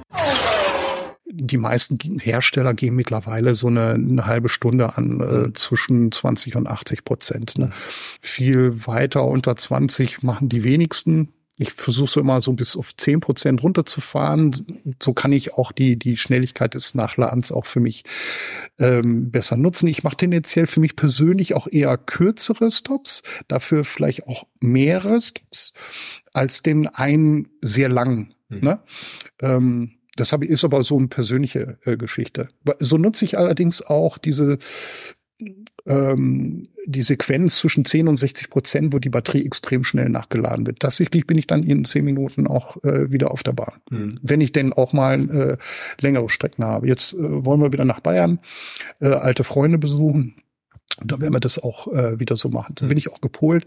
die 1.36 1.56
meisten 1.56 1.98
Hersteller 2.20 2.74
gehen 2.74 2.94
mittlerweile 2.94 3.56
so 3.56 3.66
eine, 3.66 3.94
eine 3.94 4.24
halbe 4.24 4.48
Stunde 4.48 4.96
an, 4.96 5.20
äh, 5.20 5.24
mhm. 5.24 5.54
zwischen 5.56 6.12
20 6.12 6.54
und 6.54 6.68
80 6.68 7.04
Prozent. 7.04 7.58
Ne? 7.58 7.70
Viel 8.20 8.86
weiter 8.86 9.24
unter 9.24 9.56
20 9.56 10.22
machen 10.22 10.48
die 10.48 10.62
wenigsten. 10.62 11.32
Ich 11.56 11.72
versuche 11.72 12.10
so 12.10 12.20
immer 12.20 12.40
so 12.40 12.52
bis 12.52 12.76
auf 12.76 12.96
10 12.96 13.20
Prozent 13.20 13.62
runterzufahren. 13.62 14.82
So 15.00 15.12
kann 15.12 15.32
ich 15.32 15.54
auch 15.54 15.70
die, 15.70 15.96
die 15.96 16.16
Schnelligkeit 16.16 16.74
des 16.74 16.94
Nachladens 16.94 17.52
auch 17.52 17.64
für 17.64 17.80
mich 17.80 18.04
ähm, 18.78 19.30
besser 19.30 19.56
nutzen. 19.56 19.86
Ich 19.86 20.02
mache 20.02 20.16
tendenziell 20.16 20.66
für 20.66 20.80
mich 20.80 20.96
persönlich 20.96 21.54
auch 21.54 21.68
eher 21.70 21.96
kürzere 21.96 22.70
Stops, 22.72 23.22
dafür 23.46 23.84
vielleicht 23.84 24.26
auch 24.26 24.46
mehrere 24.60 25.20
Stops, 25.20 25.74
als 26.32 26.62
den 26.62 26.88
einen 26.88 27.48
sehr 27.60 27.88
langen. 27.88 28.34
Mhm. 28.48 28.60
Ne? 28.60 28.80
Ähm, 29.40 29.92
das 30.16 30.32
habe, 30.32 30.46
ist 30.46 30.64
aber 30.64 30.82
so 30.82 30.96
eine 30.98 31.08
persönliche 31.08 31.78
äh, 31.84 31.96
Geschichte. 31.96 32.48
So 32.78 32.98
nutze 32.98 33.24
ich 33.24 33.38
allerdings 33.38 33.82
auch 33.82 34.18
diese 34.18 34.58
ähm, 35.86 36.68
die 36.86 37.02
Sequenz 37.02 37.56
zwischen 37.56 37.84
10 37.84 38.08
und 38.08 38.16
60 38.16 38.50
Prozent, 38.50 38.92
wo 38.92 38.98
die 38.98 39.10
Batterie 39.10 39.44
extrem 39.44 39.84
schnell 39.84 40.08
nachgeladen 40.08 40.66
wird. 40.66 40.80
Tatsächlich 40.80 41.26
bin 41.26 41.38
ich 41.38 41.46
dann 41.46 41.62
in 41.62 41.84
10 41.84 42.04
Minuten 42.04 42.46
auch 42.46 42.82
äh, 42.84 43.10
wieder 43.10 43.30
auf 43.30 43.42
der 43.42 43.52
Bahn. 43.52 43.80
Mhm. 43.90 44.18
Wenn 44.22 44.40
ich 44.40 44.52
denn 44.52 44.72
auch 44.72 44.92
mal 44.92 45.30
äh, 45.30 45.56
längere 46.00 46.28
Strecken 46.28 46.64
habe. 46.64 46.86
Jetzt 46.86 47.14
äh, 47.14 47.44
wollen 47.44 47.60
wir 47.60 47.72
wieder 47.72 47.84
nach 47.84 48.00
Bayern, 48.00 48.38
äh, 49.00 49.08
alte 49.08 49.44
Freunde 49.44 49.78
besuchen. 49.78 50.34
Und 51.00 51.10
dann 51.10 51.20
werden 51.20 51.34
wir 51.34 51.40
das 51.40 51.58
auch 51.58 51.88
äh, 51.88 52.20
wieder 52.20 52.36
so 52.36 52.48
machen. 52.48 52.76
Dann 52.76 52.88
bin 52.88 52.96
ich 52.96 53.10
auch 53.10 53.20
gepolt. 53.20 53.66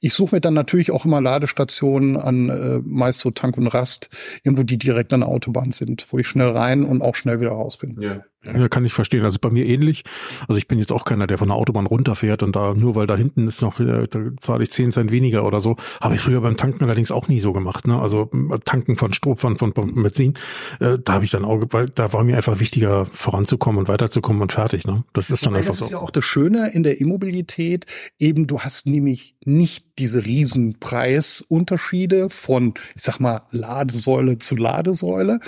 Ich 0.00 0.14
suche 0.14 0.36
mir 0.36 0.40
dann 0.40 0.54
natürlich 0.54 0.92
auch 0.92 1.04
immer 1.04 1.20
Ladestationen 1.20 2.16
an, 2.16 2.48
äh, 2.50 2.78
meist 2.84 3.18
so 3.18 3.32
Tank 3.32 3.56
und 3.58 3.66
Rast, 3.66 4.10
irgendwo 4.44 4.62
die 4.62 4.78
direkt 4.78 5.12
an 5.12 5.20
der 5.20 5.28
Autobahn 5.28 5.72
sind, 5.72 6.06
wo 6.10 6.18
ich 6.18 6.28
schnell 6.28 6.50
rein 6.50 6.84
und 6.84 7.02
auch 7.02 7.16
schnell 7.16 7.40
wieder 7.40 7.50
raus 7.50 7.78
bin. 7.78 8.00
Ja. 8.00 8.22
Ja, 8.56 8.68
kann 8.68 8.84
ich 8.84 8.92
verstehen. 8.92 9.24
Also 9.24 9.38
bei 9.40 9.50
mir 9.50 9.66
ähnlich. 9.66 10.04
Also 10.46 10.58
ich 10.58 10.68
bin 10.68 10.78
jetzt 10.78 10.92
auch 10.92 11.04
keiner, 11.04 11.26
der 11.26 11.38
von 11.38 11.48
der 11.48 11.56
Autobahn 11.56 11.86
runterfährt 11.86 12.42
und 12.42 12.56
da 12.56 12.74
nur 12.74 12.94
weil 12.94 13.06
da 13.06 13.16
hinten 13.16 13.46
ist 13.46 13.62
noch, 13.62 13.80
äh, 13.80 14.06
da 14.08 14.20
zahle 14.38 14.62
ich 14.62 14.70
10 14.70 14.92
Cent 14.92 15.10
weniger 15.10 15.44
oder 15.44 15.60
so. 15.60 15.76
Habe 16.00 16.14
ich 16.14 16.20
früher 16.20 16.40
beim 16.40 16.56
Tanken 16.56 16.84
allerdings 16.84 17.10
auch 17.10 17.28
nie 17.28 17.40
so 17.40 17.52
gemacht. 17.52 17.86
Ne? 17.86 18.00
Also 18.00 18.30
Tanken 18.64 18.96
von 18.96 19.12
Strom, 19.12 19.36
von, 19.36 19.58
von, 19.58 19.74
von 19.74 19.94
Benzin, 19.94 20.34
äh, 20.80 20.98
da 21.02 21.14
habe 21.14 21.24
ich 21.24 21.30
dann 21.30 21.44
auch, 21.44 21.62
weil 21.70 21.88
da 21.88 22.12
war 22.12 22.24
mir 22.24 22.36
einfach 22.36 22.60
wichtiger 22.60 23.06
voranzukommen 23.06 23.78
und 23.78 23.88
weiterzukommen 23.88 24.42
und 24.42 24.52
fertig. 24.52 24.86
Ne? 24.86 25.04
Das 25.12 25.30
ist 25.30 25.44
dann 25.46 25.54
Wobei 25.54 25.60
einfach 25.60 25.74
so. 25.74 25.80
Das 25.80 25.88
ist 25.88 25.92
ja 25.92 25.98
auch 25.98 26.10
das 26.10 26.24
Schöne 26.24 26.70
in 26.72 26.82
der 26.82 27.00
Immobilität. 27.00 27.86
Eben, 28.18 28.46
du 28.46 28.60
hast 28.60 28.86
nämlich 28.86 29.34
nicht 29.44 29.84
diese 29.98 30.24
riesen 30.24 30.78
Preisunterschiede 30.78 32.30
von, 32.30 32.74
ich 32.94 33.02
sag 33.02 33.18
mal, 33.18 33.42
Ladesäule 33.50 34.38
zu 34.38 34.56
Ladesäule. 34.56 35.40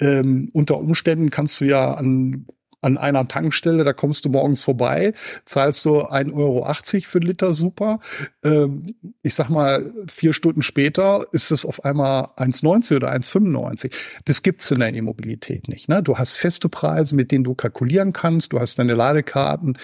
Ähm, 0.00 0.48
unter 0.52 0.78
Umständen 0.78 1.30
kannst 1.30 1.60
du 1.60 1.64
ja 1.64 1.94
an 1.94 2.45
an 2.86 2.98
einer 2.98 3.26
Tankstelle, 3.26 3.82
da 3.82 3.92
kommst 3.92 4.24
du 4.24 4.28
morgens 4.28 4.62
vorbei, 4.62 5.12
zahlst 5.44 5.84
du 5.84 6.02
1,80 6.02 6.34
Euro 6.34 6.72
für 7.02 7.18
einen 7.18 7.26
Liter 7.26 7.52
super. 7.52 7.98
Ähm, 8.44 8.94
ich 9.22 9.34
sag 9.34 9.50
mal, 9.50 9.92
vier 10.08 10.32
Stunden 10.32 10.62
später 10.62 11.26
ist 11.32 11.50
es 11.50 11.66
auf 11.66 11.84
einmal 11.84 12.28
1,90 12.36 12.96
oder 12.96 13.12
1,95. 13.12 13.92
Das 14.24 14.42
gibt's 14.42 14.70
in 14.70 14.78
der 14.78 14.94
E-Mobilität 14.94 15.66
nicht. 15.66 15.88
Ne? 15.88 16.00
Du 16.00 16.16
hast 16.16 16.34
feste 16.34 16.68
Preise, 16.68 17.16
mit 17.16 17.32
denen 17.32 17.42
du 17.42 17.54
kalkulieren 17.54 18.12
kannst. 18.12 18.52
Du 18.52 18.60
hast 18.60 18.78
deine 18.78 18.94
Ladekarten. 18.94 19.76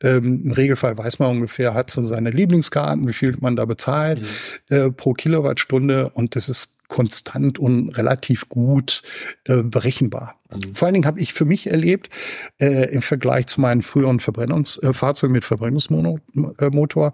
Ähm, 0.00 0.42
Im 0.44 0.52
Regelfall 0.52 0.96
weiß 0.96 1.18
man 1.18 1.30
ungefähr, 1.30 1.74
hat 1.74 1.90
so 1.90 2.04
seine 2.04 2.30
Lieblingskarten, 2.30 3.08
wie 3.08 3.12
viel 3.12 3.36
man 3.40 3.56
da 3.56 3.64
bezahlt 3.64 4.22
mhm. 4.70 4.76
äh, 4.76 4.90
pro 4.92 5.12
Kilowattstunde. 5.12 6.10
Und 6.10 6.36
das 6.36 6.48
ist 6.48 6.73
konstant 6.88 7.58
und 7.58 7.90
relativ 7.90 8.48
gut 8.48 9.02
äh, 9.44 9.62
berechenbar. 9.62 10.40
Mhm. 10.50 10.74
Vor 10.74 10.86
allen 10.86 10.94
Dingen 10.94 11.06
habe 11.06 11.20
ich 11.20 11.32
für 11.32 11.44
mich 11.44 11.66
erlebt, 11.68 12.10
äh, 12.58 12.92
im 12.92 13.02
Vergleich 13.02 13.46
zu 13.46 13.60
meinen 13.60 13.82
früheren 13.82 14.20
Verbrennungsfahrzeugen 14.20 15.34
äh, 15.34 15.38
mit 15.38 15.44
Verbrennungsmotor, 15.44 17.12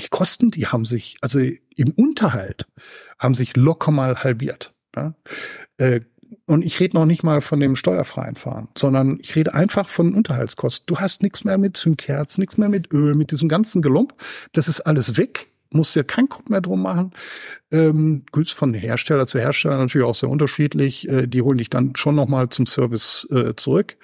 die 0.00 0.08
Kosten, 0.08 0.50
die 0.50 0.66
haben 0.66 0.84
sich, 0.84 1.16
also 1.20 1.38
im 1.40 1.90
Unterhalt, 1.92 2.66
haben 3.18 3.34
sich 3.34 3.56
locker 3.56 3.90
mal 3.90 4.16
halbiert. 4.16 4.72
Ja? 4.96 5.14
Äh, 5.76 6.00
und 6.46 6.64
ich 6.64 6.80
rede 6.80 6.96
noch 6.96 7.06
nicht 7.06 7.22
mal 7.22 7.40
von 7.40 7.60
dem 7.60 7.76
steuerfreien 7.76 8.36
Fahren, 8.36 8.68
sondern 8.76 9.18
ich 9.20 9.36
rede 9.36 9.54
einfach 9.54 9.88
von 9.88 10.14
Unterhaltskosten. 10.14 10.86
Du 10.86 10.98
hast 10.98 11.22
nichts 11.22 11.44
mehr 11.44 11.58
mit 11.58 11.76
Zündkerzen, 11.76 12.40
nichts 12.40 12.58
mehr 12.58 12.68
mit 12.68 12.92
Öl, 12.92 13.14
mit 13.14 13.30
diesem 13.30 13.48
ganzen 13.48 13.82
Gelump. 13.82 14.14
Das 14.52 14.68
ist 14.68 14.80
alles 14.80 15.16
weg 15.16 15.51
musst 15.74 15.94
dir 15.96 16.04
keinen 16.04 16.28
Kopf 16.28 16.48
mehr 16.48 16.60
drum 16.60 16.82
machen. 16.82 17.12
Ähm, 17.70 18.24
Gilt 18.32 18.50
von 18.50 18.74
Hersteller 18.74 19.26
zu 19.26 19.38
Hersteller 19.38 19.78
natürlich 19.78 20.06
auch 20.06 20.14
sehr 20.14 20.28
unterschiedlich. 20.28 21.08
Äh, 21.08 21.26
die 21.26 21.42
holen 21.42 21.58
dich 21.58 21.70
dann 21.70 21.96
schon 21.96 22.14
nochmal 22.14 22.50
zum 22.50 22.66
Service 22.66 23.26
äh, 23.30 23.54
zurück, 23.56 23.96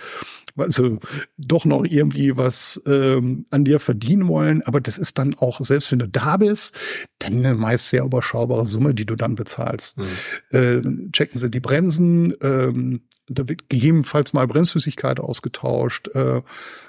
weil 0.55 0.73
sie 0.73 0.99
doch 1.37 1.65
noch 1.67 1.85
irgendwie 1.85 2.37
was 2.37 2.83
ähm, 2.87 3.47
an 3.51 3.65
dir 3.65 3.79
verdienen 3.79 4.27
wollen. 4.27 4.63
Aber 4.63 4.81
das 4.81 4.97
ist 4.97 5.19
dann 5.19 5.35
auch, 5.35 5.61
selbst 5.63 5.93
wenn 5.93 5.99
du 5.99 6.09
da 6.09 6.39
bist, 6.39 6.75
dann 7.19 7.45
eine 7.45 7.55
meist 7.55 7.91
sehr 7.91 8.05
überschaubare 8.05 8.67
Summe, 8.67 8.95
die 8.95 9.07
du 9.07 9.17
dann 9.17 9.35
bezahlst. 9.35 9.99
Mhm. 9.99 10.07
Äh, 10.51 11.11
checken 11.13 11.39
sie 11.39 11.51
die 11.51 11.61
Bremsen, 11.61 12.35
ähm, 12.43 13.03
da 13.29 13.49
wird 13.49 13.69
gegebenenfalls 13.69 14.33
mal 14.33 14.47
Bremsflüssigkeit 14.47 15.21
ausgetauscht. 15.21 16.09
Äh, 16.15 16.43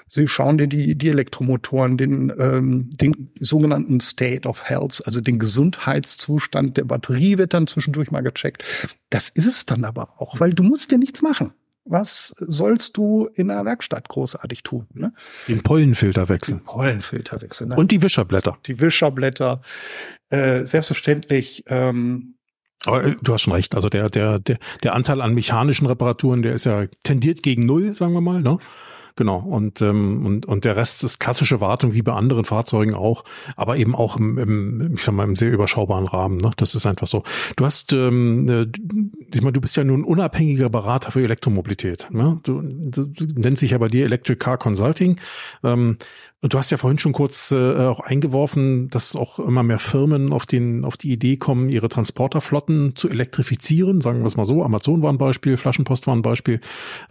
sie 0.06 0.28
schauen 0.28 0.58
dir 0.58 0.66
die, 0.66 0.96
die 0.96 1.08
Elektromotoren, 1.08 1.96
den, 1.96 2.32
ähm, 2.38 2.90
den 2.90 3.32
sogenannten 3.40 4.00
State 4.00 4.48
of 4.48 4.64
Health, 4.64 5.02
also 5.06 5.20
den 5.20 5.38
Gesundheitszustand 5.38 6.76
der 6.76 6.84
Batterie 6.84 7.38
wird 7.38 7.54
dann 7.54 7.66
zwischendurch 7.66 8.10
mal 8.10 8.22
gecheckt. 8.22 8.64
Das 9.10 9.28
ist 9.28 9.46
es 9.46 9.66
dann 9.66 9.84
aber 9.84 10.20
auch, 10.20 10.40
weil 10.40 10.54
du 10.54 10.62
musst 10.62 10.90
dir 10.90 10.98
nichts 10.98 11.22
machen. 11.22 11.52
Was 11.84 12.34
sollst 12.38 12.96
du 12.98 13.28
in 13.34 13.48
der 13.48 13.64
Werkstatt 13.64 14.08
großartig 14.08 14.62
tun? 14.62 14.86
Ne? 14.92 15.12
Den 15.48 15.62
Pollenfilter 15.62 16.28
wechseln. 16.28 16.58
Den 16.58 16.64
Pollenfilter 16.64 17.40
wechseln. 17.40 17.70
Ne? 17.70 17.76
Und 17.76 17.90
die 17.90 18.02
Wischerblätter. 18.02 18.58
Die 18.66 18.80
Wischerblätter. 18.80 19.60
Äh, 20.28 20.64
selbstverständlich 20.64 21.64
ähm, 21.66 22.36
aber 22.86 23.04
äh, 23.04 23.16
du 23.20 23.32
hast 23.32 23.42
schon 23.42 23.52
recht. 23.52 23.74
Also 23.74 23.88
der, 23.88 24.08
der, 24.08 24.38
der, 24.38 24.58
der 24.82 24.94
Anteil 24.94 25.20
an 25.20 25.34
mechanischen 25.34 25.86
Reparaturen, 25.86 26.42
der 26.42 26.54
ist 26.54 26.64
ja 26.64 26.86
tendiert 27.02 27.42
gegen 27.42 27.66
null, 27.66 27.94
sagen 27.94 28.12
wir 28.12 28.20
mal. 28.20 28.40
Ne? 28.40 28.58
Genau. 29.16 29.38
Und, 29.38 29.82
ähm, 29.82 30.24
und, 30.26 30.46
und 30.46 30.64
der 30.64 30.76
Rest 30.76 31.04
ist 31.04 31.18
klassische 31.18 31.60
Wartung, 31.60 31.92
wie 31.92 32.02
bei 32.02 32.12
anderen 32.12 32.44
Fahrzeugen 32.44 32.94
auch, 32.94 33.24
aber 33.56 33.76
eben 33.76 33.94
auch 33.94 34.16
im, 34.16 34.38
im 34.38 34.94
ich 34.94 35.02
sag 35.02 35.14
mal, 35.14 35.24
im 35.24 35.36
sehr 35.36 35.50
überschaubaren 35.50 36.06
Rahmen. 36.06 36.38
Ne? 36.38 36.50
Das 36.56 36.74
ist 36.74 36.86
einfach 36.86 37.06
so. 37.06 37.22
Du 37.56 37.64
hast, 37.64 37.92
ähm, 37.92 38.48
äh, 38.48 38.66
ich 39.32 39.42
meine, 39.42 39.52
du 39.52 39.60
bist 39.60 39.76
ja 39.76 39.84
nun 39.84 40.04
unabhängiger 40.04 40.68
Berater 40.68 41.10
für 41.10 41.22
Elektromobilität. 41.22 42.08
Ne? 42.10 42.40
Du, 42.42 42.62
du, 42.62 43.06
du 43.06 43.24
nennst 43.40 43.62
dich 43.62 43.72
ja 43.72 43.78
bei 43.78 43.88
dir 43.88 44.04
Electric 44.04 44.38
Car 44.38 44.58
Consulting. 44.58 45.20
Ähm, 45.62 45.98
und 46.42 46.54
du 46.54 46.58
hast 46.58 46.70
ja 46.70 46.78
vorhin 46.78 46.98
schon 46.98 47.12
kurz 47.12 47.50
äh, 47.50 47.76
auch 47.86 48.00
eingeworfen, 48.00 48.88
dass 48.88 49.14
auch 49.14 49.38
immer 49.38 49.62
mehr 49.62 49.78
Firmen 49.78 50.32
auf, 50.32 50.46
den, 50.46 50.86
auf 50.86 50.96
die 50.96 51.12
Idee 51.12 51.36
kommen, 51.36 51.68
ihre 51.68 51.90
Transporterflotten 51.90 52.96
zu 52.96 53.10
elektrifizieren. 53.10 54.00
Sagen 54.00 54.20
wir 54.20 54.26
es 54.26 54.38
mal 54.38 54.46
so. 54.46 54.64
Amazon 54.64 55.02
war 55.02 55.12
ein 55.12 55.18
Beispiel, 55.18 55.58
Flaschenpost 55.58 56.06
war 56.06 56.16
ein 56.16 56.22
Beispiel. 56.22 56.60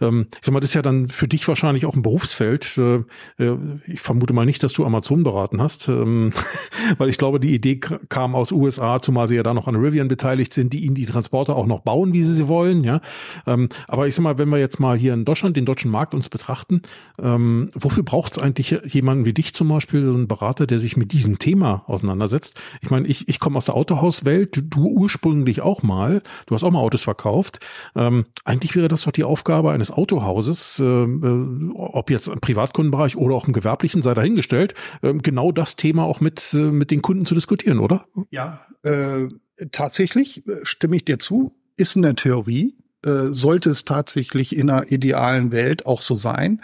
Ähm, 0.00 0.26
ich 0.32 0.38
sag 0.42 0.52
mal, 0.52 0.58
das 0.58 0.70
ist 0.70 0.74
ja 0.74 0.82
dann 0.82 1.10
für 1.10 1.28
dich 1.28 1.46
wahrscheinlich 1.46 1.86
auch 1.86 1.89
auch 1.90 1.96
ein 1.96 2.02
Berufsfeld. 2.02 2.78
Äh, 2.78 3.02
äh, 3.42 3.56
ich 3.86 4.00
vermute 4.00 4.32
mal 4.32 4.46
nicht, 4.46 4.62
dass 4.62 4.72
du 4.72 4.84
Amazon 4.84 5.22
beraten 5.22 5.60
hast, 5.60 5.88
ähm, 5.88 6.32
weil 6.98 7.08
ich 7.08 7.18
glaube, 7.18 7.40
die 7.40 7.54
Idee 7.54 7.80
kam 8.08 8.34
aus 8.34 8.52
USA, 8.52 9.00
zumal 9.00 9.28
sie 9.28 9.36
ja 9.36 9.42
da 9.42 9.54
noch 9.54 9.66
an 9.66 9.74
Rivian 9.76 10.08
beteiligt 10.08 10.52
sind, 10.52 10.72
die 10.72 10.84
ihnen 10.84 10.94
die 10.94 11.06
Transporter 11.06 11.56
auch 11.56 11.66
noch 11.66 11.80
bauen, 11.80 12.12
wie 12.12 12.22
sie 12.22 12.34
sie 12.34 12.48
wollen. 12.48 12.84
Ja, 12.84 13.00
ähm, 13.46 13.68
aber 13.88 14.06
ich 14.06 14.14
sag 14.14 14.22
mal, 14.22 14.38
wenn 14.38 14.48
wir 14.48 14.58
jetzt 14.58 14.78
mal 14.78 14.96
hier 14.96 15.14
in 15.14 15.24
Deutschland 15.24 15.56
den 15.56 15.64
deutschen 15.64 15.90
Markt 15.90 16.14
uns 16.14 16.28
betrachten, 16.28 16.82
ähm, 17.20 17.70
wofür 17.74 18.04
braucht 18.04 18.36
es 18.36 18.42
eigentlich 18.42 18.70
jemanden 18.84 19.24
wie 19.24 19.32
dich 19.32 19.52
zum 19.54 19.68
Beispiel, 19.68 20.04
so 20.04 20.14
einen 20.14 20.28
Berater, 20.28 20.66
der 20.66 20.78
sich 20.78 20.96
mit 20.96 21.12
diesem 21.12 21.38
Thema 21.38 21.82
auseinandersetzt? 21.86 22.60
Ich 22.80 22.90
meine, 22.90 23.08
ich, 23.08 23.28
ich 23.28 23.40
komme 23.40 23.56
aus 23.56 23.64
der 23.64 23.74
Autohauswelt, 23.74 24.62
du 24.72 24.88
ursprünglich 24.88 25.60
auch 25.60 25.82
mal, 25.82 26.22
du 26.46 26.54
hast 26.54 26.62
auch 26.62 26.70
mal 26.70 26.80
Autos 26.80 27.02
verkauft. 27.02 27.58
Eigentlich 27.94 28.76
wäre 28.76 28.88
das 28.88 29.02
doch 29.02 29.12
die 29.12 29.24
Aufgabe 29.24 29.72
eines 29.72 29.90
Autohauses, 29.90 30.78
äh, 30.80 30.84
ob 31.80 32.10
jetzt 32.10 32.28
im 32.28 32.40
Privatkundenbereich 32.40 33.16
oder 33.16 33.34
auch 33.34 33.46
im 33.46 33.52
gewerblichen, 33.52 34.02
sei 34.02 34.14
dahingestellt, 34.14 34.74
äh, 35.02 35.14
genau 35.14 35.52
das 35.52 35.76
Thema 35.76 36.04
auch 36.04 36.20
mit, 36.20 36.52
äh, 36.54 36.58
mit 36.58 36.90
den 36.90 37.02
Kunden 37.02 37.26
zu 37.26 37.34
diskutieren, 37.34 37.78
oder? 37.78 38.06
Ja, 38.30 38.66
äh, 38.82 39.28
tatsächlich 39.72 40.46
äh, 40.46 40.60
stimme 40.62 40.96
ich 40.96 41.04
dir 41.04 41.18
zu, 41.18 41.56
ist 41.76 41.96
in 41.96 42.02
der 42.02 42.16
Theorie, 42.16 42.76
äh, 43.04 43.26
sollte 43.30 43.70
es 43.70 43.84
tatsächlich 43.84 44.56
in 44.56 44.70
einer 44.70 44.90
idealen 44.90 45.52
Welt 45.52 45.86
auch 45.86 46.02
so 46.02 46.14
sein. 46.14 46.62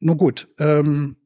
Nur 0.00 0.16
gut, 0.16 0.48
ähm, 0.58 1.16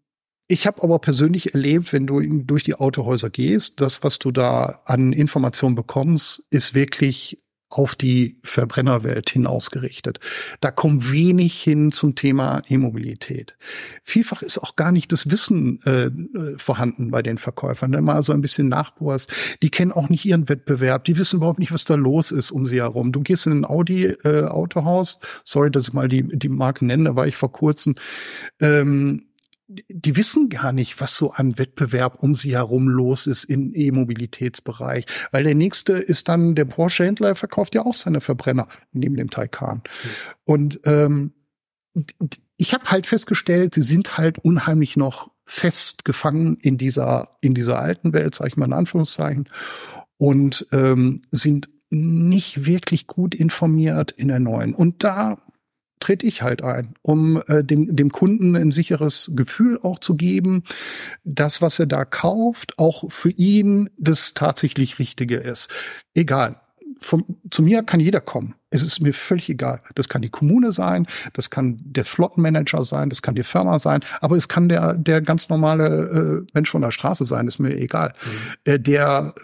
ich 0.48 0.66
habe 0.66 0.82
aber 0.82 0.98
persönlich 0.98 1.54
erlebt, 1.54 1.92
wenn 1.92 2.06
du 2.06 2.20
durch 2.20 2.62
die 2.62 2.74
Autohäuser 2.74 3.30
gehst, 3.30 3.80
das, 3.80 4.02
was 4.02 4.18
du 4.18 4.30
da 4.30 4.82
an 4.84 5.12
Informationen 5.12 5.74
bekommst, 5.74 6.44
ist 6.50 6.74
wirklich 6.74 7.42
auf 7.72 7.94
die 7.94 8.38
Verbrennerwelt 8.42 9.30
hinausgerichtet. 9.30 10.20
Da 10.60 10.70
kommt 10.70 11.12
wenig 11.12 11.60
hin 11.60 11.92
zum 11.92 12.14
Thema 12.14 12.62
E-Mobilität. 12.68 13.56
Vielfach 14.02 14.42
ist 14.42 14.58
auch 14.58 14.76
gar 14.76 14.92
nicht 14.92 15.12
das 15.12 15.30
Wissen 15.30 15.80
äh, 15.84 16.10
vorhanden 16.58 17.10
bei 17.10 17.22
den 17.22 17.38
Verkäufern. 17.38 17.92
Wenn 17.92 18.04
mal 18.04 18.22
so 18.22 18.32
ein 18.32 18.40
bisschen 18.40 18.68
nachbohrst, 18.68 19.32
die 19.62 19.70
kennen 19.70 19.92
auch 19.92 20.08
nicht 20.08 20.24
ihren 20.24 20.48
Wettbewerb, 20.48 21.04
die 21.04 21.18
wissen 21.18 21.36
überhaupt 21.36 21.58
nicht, 21.58 21.72
was 21.72 21.84
da 21.84 21.94
los 21.94 22.30
ist 22.30 22.50
um 22.50 22.66
sie 22.66 22.80
herum. 22.80 23.12
Du 23.12 23.20
gehst 23.20 23.46
in 23.46 23.60
ein 23.60 23.64
Audi-Autohaus, 23.64 25.14
äh, 25.14 25.26
sorry, 25.44 25.70
dass 25.70 25.88
ich 25.88 25.92
mal 25.94 26.08
die, 26.08 26.22
die 26.22 26.48
Marke 26.48 26.84
nenne, 26.84 27.04
da 27.04 27.16
war 27.16 27.26
ich 27.26 27.36
vor 27.36 27.52
kurzem. 27.52 27.94
Ähm, 28.60 29.24
die 29.88 30.16
wissen 30.16 30.48
gar 30.48 30.72
nicht, 30.72 31.00
was 31.00 31.16
so 31.16 31.32
an 31.32 31.58
Wettbewerb 31.58 32.22
um 32.22 32.34
sie 32.34 32.52
herum 32.52 32.88
los 32.88 33.26
ist 33.26 33.44
im 33.44 33.72
E-Mobilitätsbereich. 33.74 35.06
Weil 35.30 35.44
der 35.44 35.54
nächste 35.54 35.94
ist 35.94 36.28
dann, 36.28 36.54
der 36.54 36.64
Porsche-Händler 36.64 37.34
verkauft 37.34 37.74
ja 37.74 37.84
auch 37.84 37.94
seine 37.94 38.20
Verbrenner 38.20 38.68
neben 38.92 39.16
dem 39.16 39.30
Taycan. 39.30 39.76
Mhm. 39.76 40.10
Und 40.44 40.80
ähm, 40.84 41.32
ich 42.56 42.74
habe 42.74 42.90
halt 42.90 43.06
festgestellt, 43.06 43.74
sie 43.74 43.82
sind 43.82 44.18
halt 44.18 44.38
unheimlich 44.38 44.96
noch 44.96 45.30
fest 45.44 46.04
gefangen 46.04 46.56
in 46.62 46.78
dieser, 46.78 47.36
in 47.40 47.54
dieser 47.54 47.78
alten 47.78 48.12
Welt, 48.12 48.34
sage 48.34 48.48
ich 48.48 48.56
mal 48.56 48.66
in 48.66 48.72
Anführungszeichen, 48.72 49.48
und 50.16 50.66
ähm, 50.72 51.22
sind 51.30 51.68
nicht 51.90 52.64
wirklich 52.64 53.06
gut 53.06 53.34
informiert 53.34 54.12
in 54.12 54.28
der 54.28 54.38
neuen. 54.38 54.74
Und 54.74 55.04
da 55.04 55.38
trete 56.02 56.26
ich 56.26 56.42
halt 56.42 56.62
ein, 56.62 56.94
um 57.02 57.42
äh, 57.46 57.62
dem, 57.64 57.94
dem 57.94 58.10
Kunden 58.10 58.56
ein 58.56 58.72
sicheres 58.72 59.30
Gefühl 59.34 59.78
auch 59.82 59.98
zu 59.98 60.16
geben, 60.16 60.64
das, 61.24 61.62
was 61.62 61.78
er 61.78 61.86
da 61.86 62.04
kauft, 62.04 62.78
auch 62.78 63.10
für 63.10 63.30
ihn 63.30 63.88
das 63.96 64.34
tatsächlich 64.34 64.98
Richtige 64.98 65.36
ist. 65.36 65.70
Egal. 66.14 66.60
Von, 66.98 67.24
zu 67.50 67.62
mir 67.62 67.82
kann 67.82 67.98
jeder 67.98 68.20
kommen. 68.20 68.54
Es 68.70 68.82
ist 68.82 69.00
mir 69.00 69.12
völlig 69.12 69.48
egal. 69.48 69.82
Das 69.94 70.08
kann 70.08 70.22
die 70.22 70.30
Kommune 70.30 70.70
sein, 70.72 71.06
das 71.32 71.50
kann 71.50 71.80
der 71.84 72.04
Flottenmanager 72.04 72.84
sein, 72.84 73.08
das 73.08 73.22
kann 73.22 73.34
die 73.34 73.42
Firma 73.42 73.78
sein, 73.78 74.00
aber 74.20 74.36
es 74.36 74.48
kann 74.48 74.68
der, 74.68 74.94
der 74.94 75.20
ganz 75.20 75.48
normale 75.48 76.44
äh, 76.44 76.50
Mensch 76.54 76.70
von 76.70 76.82
der 76.82 76.92
Straße 76.92 77.24
sein, 77.24 77.48
ist 77.48 77.58
mir 77.58 77.76
egal. 77.76 78.14
Mhm. 78.24 78.72
Äh, 78.72 78.78
der 78.80 79.34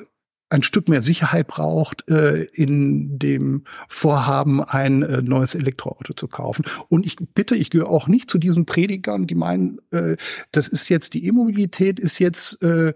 ein 0.50 0.62
Stück 0.62 0.88
mehr 0.88 1.02
Sicherheit 1.02 1.46
braucht 1.46 2.08
äh, 2.10 2.44
in 2.52 3.18
dem 3.18 3.64
Vorhaben, 3.88 4.62
ein 4.62 5.02
äh, 5.02 5.22
neues 5.22 5.54
Elektroauto 5.54 6.14
zu 6.14 6.28
kaufen. 6.28 6.64
Und 6.88 7.06
ich 7.06 7.16
bitte, 7.34 7.54
ich 7.54 7.70
gehöre 7.70 7.90
auch 7.90 8.08
nicht 8.08 8.30
zu 8.30 8.38
diesen 8.38 8.64
Predigern, 8.64 9.26
die 9.26 9.34
meinen, 9.34 9.78
äh, 9.90 10.16
das 10.52 10.68
ist 10.68 10.88
jetzt 10.88 11.14
die 11.14 11.26
E-Mobilität, 11.26 11.98
ist 11.98 12.18
jetzt 12.18 12.62
äh, 12.62 12.94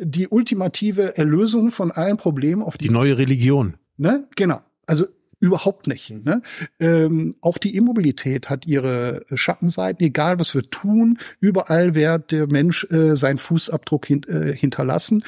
die 0.00 0.28
ultimative 0.28 1.16
Erlösung 1.16 1.70
von 1.70 1.90
allen 1.90 2.16
Problemen 2.16 2.62
auf 2.62 2.76
die, 2.76 2.88
die 2.88 2.94
neue 2.94 3.18
Religion. 3.18 3.76
Ne? 3.96 4.28
Genau. 4.36 4.60
Also 4.86 5.06
Überhaupt 5.40 5.86
nicht. 5.86 6.10
Ne? 6.10 6.42
Ähm, 6.80 7.34
auch 7.40 7.58
die 7.58 7.76
Immobilität 7.76 8.50
hat 8.50 8.66
ihre 8.66 9.24
Schattenseiten. 9.34 10.04
Egal, 10.04 10.40
was 10.40 10.54
wir 10.54 10.62
tun, 10.62 11.18
überall 11.38 11.94
wird 11.94 12.32
der 12.32 12.48
Mensch 12.48 12.84
äh, 12.90 13.14
seinen 13.16 13.38
Fußabdruck 13.38 14.06
hin, 14.06 14.24
äh, 14.24 14.52
hinterlassen. 14.52 15.22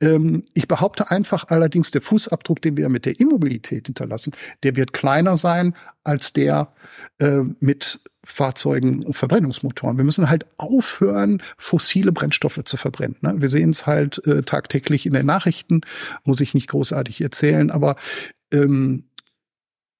Ähm, 0.00 0.44
ich 0.54 0.66
behaupte 0.66 1.10
einfach 1.10 1.48
allerdings, 1.48 1.90
der 1.90 2.00
Fußabdruck, 2.00 2.62
den 2.62 2.78
wir 2.78 2.88
mit 2.88 3.04
der 3.04 3.20
Immobilität 3.20 3.86
hinterlassen, 3.86 4.32
der 4.62 4.76
wird 4.76 4.94
kleiner 4.94 5.36
sein 5.36 5.74
als 6.04 6.32
der 6.32 6.72
äh, 7.18 7.40
mit 7.60 8.00
Fahrzeugen 8.24 9.04
und 9.04 9.14
Verbrennungsmotoren. 9.14 9.96
Wir 9.96 10.04
müssen 10.04 10.30
halt 10.30 10.46
aufhören, 10.56 11.42
fossile 11.56 12.12
Brennstoffe 12.12 12.62
zu 12.64 12.76
verbrennen. 12.76 13.16
Ne? 13.20 13.34
Wir 13.38 13.48
sehen 13.48 13.70
es 13.70 13.86
halt 13.86 14.26
äh, 14.26 14.42
tagtäglich 14.42 15.06
in 15.06 15.12
den 15.12 15.26
Nachrichten, 15.26 15.80
muss 16.24 16.40
ich 16.40 16.54
nicht 16.54 16.68
großartig 16.68 17.20
erzählen, 17.20 17.70
aber 17.70 17.96
ähm, 18.52 19.04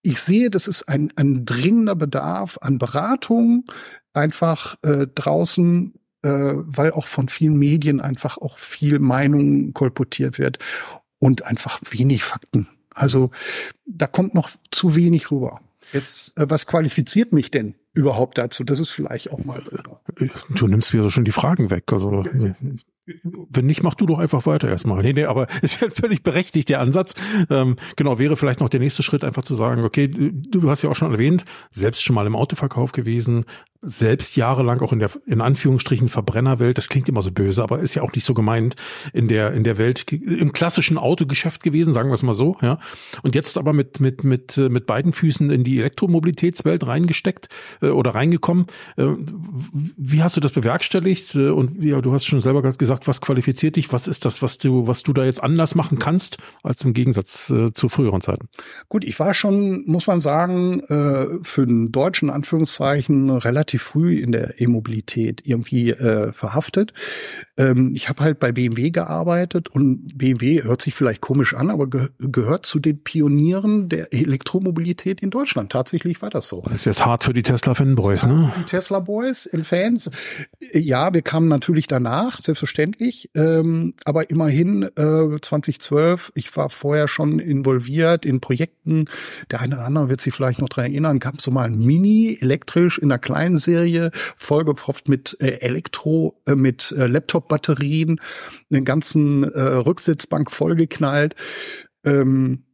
ich 0.03 0.21
sehe, 0.21 0.51
das 0.51 0.67
ist 0.67 0.89
ein, 0.89 1.13
ein 1.17 1.45
dringender 1.45 1.95
Bedarf 1.95 2.59
an 2.61 2.79
Beratung, 2.79 3.65
einfach 4.13 4.77
äh, 4.83 5.07
draußen, 5.07 5.95
äh, 6.23 6.29
weil 6.29 6.93
auch 6.93 7.07
von 7.07 7.29
vielen 7.29 7.57
Medien 7.57 8.01
einfach 8.01 8.39
auch 8.39 8.59
viel 8.59 8.99
Meinung 8.99 9.73
kolportiert 9.73 10.39
wird 10.39 10.59
und 11.19 11.45
einfach 11.45 11.81
wenig 11.91 12.25
Fakten. 12.25 12.69
Also 12.95 13.31
da 13.87 14.07
kommt 14.07 14.35
noch 14.35 14.51
zu 14.71 14.97
wenig 14.97 15.31
rüber. 15.31 15.61
Jetzt, 15.93 16.37
äh, 16.39 16.49
was 16.49 16.67
qualifiziert 16.67 17.33
mich 17.33 17.51
denn 17.51 17.75
überhaupt 17.93 18.39
dazu? 18.39 18.65
Das 18.65 18.81
ist 18.81 18.91
vielleicht 18.91 19.31
auch 19.31 19.45
mal. 19.45 19.63
Du 20.51 20.67
nimmst 20.67 20.95
mir 20.95 21.03
so 21.03 21.11
schon 21.11 21.25
die 21.25 21.33
Fragen 21.33 21.71
weg. 21.71 21.93
Also 21.93 22.25
wenn 23.23 23.67
nicht, 23.67 23.83
mach 23.83 23.95
du 23.95 24.07
doch 24.07 24.19
einfach 24.19 24.47
weiter 24.47 24.69
erstmal. 24.69 25.03
Nee, 25.03 25.13
nee, 25.13 25.25
aber 25.25 25.47
ist 25.63 25.81
ja 25.81 25.91
völlig 25.91 26.23
berechtigt 26.23 26.69
der 26.69 26.81
Ansatz. 26.81 27.15
Ähm, 27.49 27.77
genau, 27.97 28.19
wäre 28.19 28.37
vielleicht 28.37 28.61
noch 28.61 28.69
der 28.69 28.81
nächste 28.81 29.03
Schritt, 29.03 29.25
einfach 29.25 29.45
zu 29.45 29.55
sagen, 29.55 29.85
okay, 29.85 30.09
du, 30.09 30.31
du 30.31 30.71
hast 30.71 30.83
ja 30.83 30.91
auch 30.91 30.97
schon 30.97 31.13
erwähnt, 31.13 31.45
selbst 31.71 32.03
schon 32.03 32.15
mal 32.15 32.27
im 32.27 32.37
Autoverkauf 32.37 32.93
gewesen, 32.93 33.45
selbst 33.83 34.37
jahrelang 34.37 34.81
auch 34.81 34.93
in 34.93 34.99
der, 34.99 35.11
in 35.27 35.41
Anführungsstrichen, 35.41 36.09
Verbrennerwelt, 36.09 36.77
das 36.77 36.89
klingt 36.89 37.09
immer 37.09 37.23
so 37.23 37.33
böse, 37.33 37.63
aber 37.63 37.81
ist 37.81 37.95
ja 37.95 38.03
auch 38.03 38.13
nicht 38.13 38.25
so 38.25 38.35
gemeint, 38.35 38.77
in 39.13 39.29
der, 39.29 39.53
in 39.53 39.65
der 39.65 39.79
Welt, 39.79 40.11
im 40.13 40.53
klassischen 40.53 40.99
Autogeschäft 40.99 41.63
gewesen, 41.63 41.93
sagen 41.93 42.11
wir 42.11 42.15
es 42.15 42.23
mal 42.23 42.35
so, 42.35 42.57
ja. 42.61 42.79
Und 43.23 43.35
jetzt 43.35 43.57
aber 43.57 43.73
mit, 43.73 44.01
mit, 44.01 44.23
mit, 44.25 44.57
mit 44.57 44.87
beiden 44.87 45.13
Füßen 45.13 45.51
in 45.51 45.65
die 45.65 45.79
Elektromobilitätswelt 45.79 46.87
reingesteckt 46.87 47.49
äh, 47.81 47.89
oder 47.89 48.15
reingekommen. 48.15 48.67
Äh, 48.97 49.07
wie 49.97 50.23
hast 50.23 50.37
du 50.37 50.41
das 50.41 50.53
bewerkstelligt? 50.53 51.35
Äh, 51.35 51.49
und 51.49 51.83
ja, 51.83 52.01
du 52.01 52.13
hast 52.13 52.27
schon 52.27 52.41
selber 52.43 52.63
gesagt, 52.63 53.09
was 53.09 53.21
qualifiziert 53.21 53.77
dich? 53.77 53.93
Was 53.93 54.09
ist 54.09 54.25
das, 54.25 54.43
was 54.43 54.59
du, 54.59 54.87
was 54.87 55.03
du 55.03 55.13
da 55.13 55.25
jetzt 55.25 55.43
anders 55.43 55.75
machen 55.75 55.99
kannst, 55.99 56.37
als 56.63 56.85
im 56.85 56.93
Gegensatz 56.93 57.51
äh, 57.51 57.73
zu 57.73 57.89
früheren 57.89 58.21
Zeiten? 58.21 58.49
Gut, 58.89 59.05
ich 59.05 59.19
war 59.19 59.33
schon, 59.33 59.85
muss 59.87 60.07
man 60.07 60.21
sagen, 60.21 60.81
äh, 60.81 61.27
für 61.43 61.67
den 61.67 61.93
deutschen 61.93 62.29
Anführungszeichen 62.29 63.31
relativ 63.31 63.70
relativ 63.71 63.83
früh 63.83 64.19
in 64.19 64.33
der 64.33 64.61
E-Mobilität 64.61 65.43
irgendwie 65.45 65.91
äh, 65.91 66.33
verhaftet. 66.33 66.93
Ähm, 67.57 67.93
ich 67.95 68.09
habe 68.09 68.23
halt 68.23 68.41
bei 68.41 68.53
BMW 68.53 68.91
gearbeitet 68.91 69.69
und 69.69 70.19
BMW 70.19 70.63
hört 70.65 70.83
sich 70.83 70.95
vielleicht 70.95 71.21
komisch 71.21 71.55
an, 71.55 71.71
aber 71.71 71.89
ge 71.89 72.09
gehört 72.19 72.67
zu 72.67 72.79
den 72.79 73.03
Pionieren 73.03 73.89
der 73.89 74.13
Elektromobilität 74.13 75.21
in 75.21 75.31
Deutschland. 75.31 75.71
Tatsächlich 75.73 76.23
war 76.23 76.31
das 76.31 76.49
so. 76.49 76.63
Das 76.65 76.75
ist 76.75 76.85
jetzt 76.87 77.07
hart 77.07 77.25
für 77.25 77.33
die 77.33 77.43
Tesla-Fanboys, 77.43 78.27
ne? 78.27 78.53
Die 78.59 78.65
Tesla-Boys, 78.65 79.51
Fans. 79.63 80.11
Ja, 80.73 81.13
wir 81.13 81.23
kamen 81.23 81.49
natürlich 81.49 81.87
danach, 81.87 82.41
selbstverständlich. 82.41 83.31
Ähm, 83.35 83.95
aber 84.05 84.31
immerhin 84.31 84.83
äh, 84.97 85.37
2012, 85.41 86.33
ich 86.35 86.57
war 86.57 86.71
vorher 86.71 87.09
schon 87.09 87.39
involviert 87.39 88.25
in 88.25 88.41
Projekten. 88.41 89.07
Der 89.51 89.61
eine 89.61 89.77
oder 89.77 89.85
andere 89.85 90.09
wird 90.09 90.21
sich 90.21 90.33
vielleicht 90.33 90.61
noch 90.61 90.69
dran 90.69 90.87
erinnern, 90.87 91.19
gab 91.19 91.39
es 91.39 91.45
so 91.45 91.51
mal 91.51 91.67
ein 91.67 91.79
Mini 91.79 92.39
elektrisch 92.41 92.99
in 92.99 93.11
einer 93.11 93.19
kleinen 93.19 93.59
Serie, 93.61 94.11
vollgepfropft 94.37 95.09
mit 95.09 95.37
äh, 95.41 95.61
Elektro, 95.61 96.41
äh, 96.47 96.55
mit 96.55 96.93
äh, 96.93 97.07
Laptop-Batterien, 97.07 98.21
den 98.71 98.85
ganzen 98.85 99.45
äh, 99.45 99.61
Rücksitzbank 99.61 100.51
vollgeknallt. 100.51 101.35
Ähm, 102.05 102.65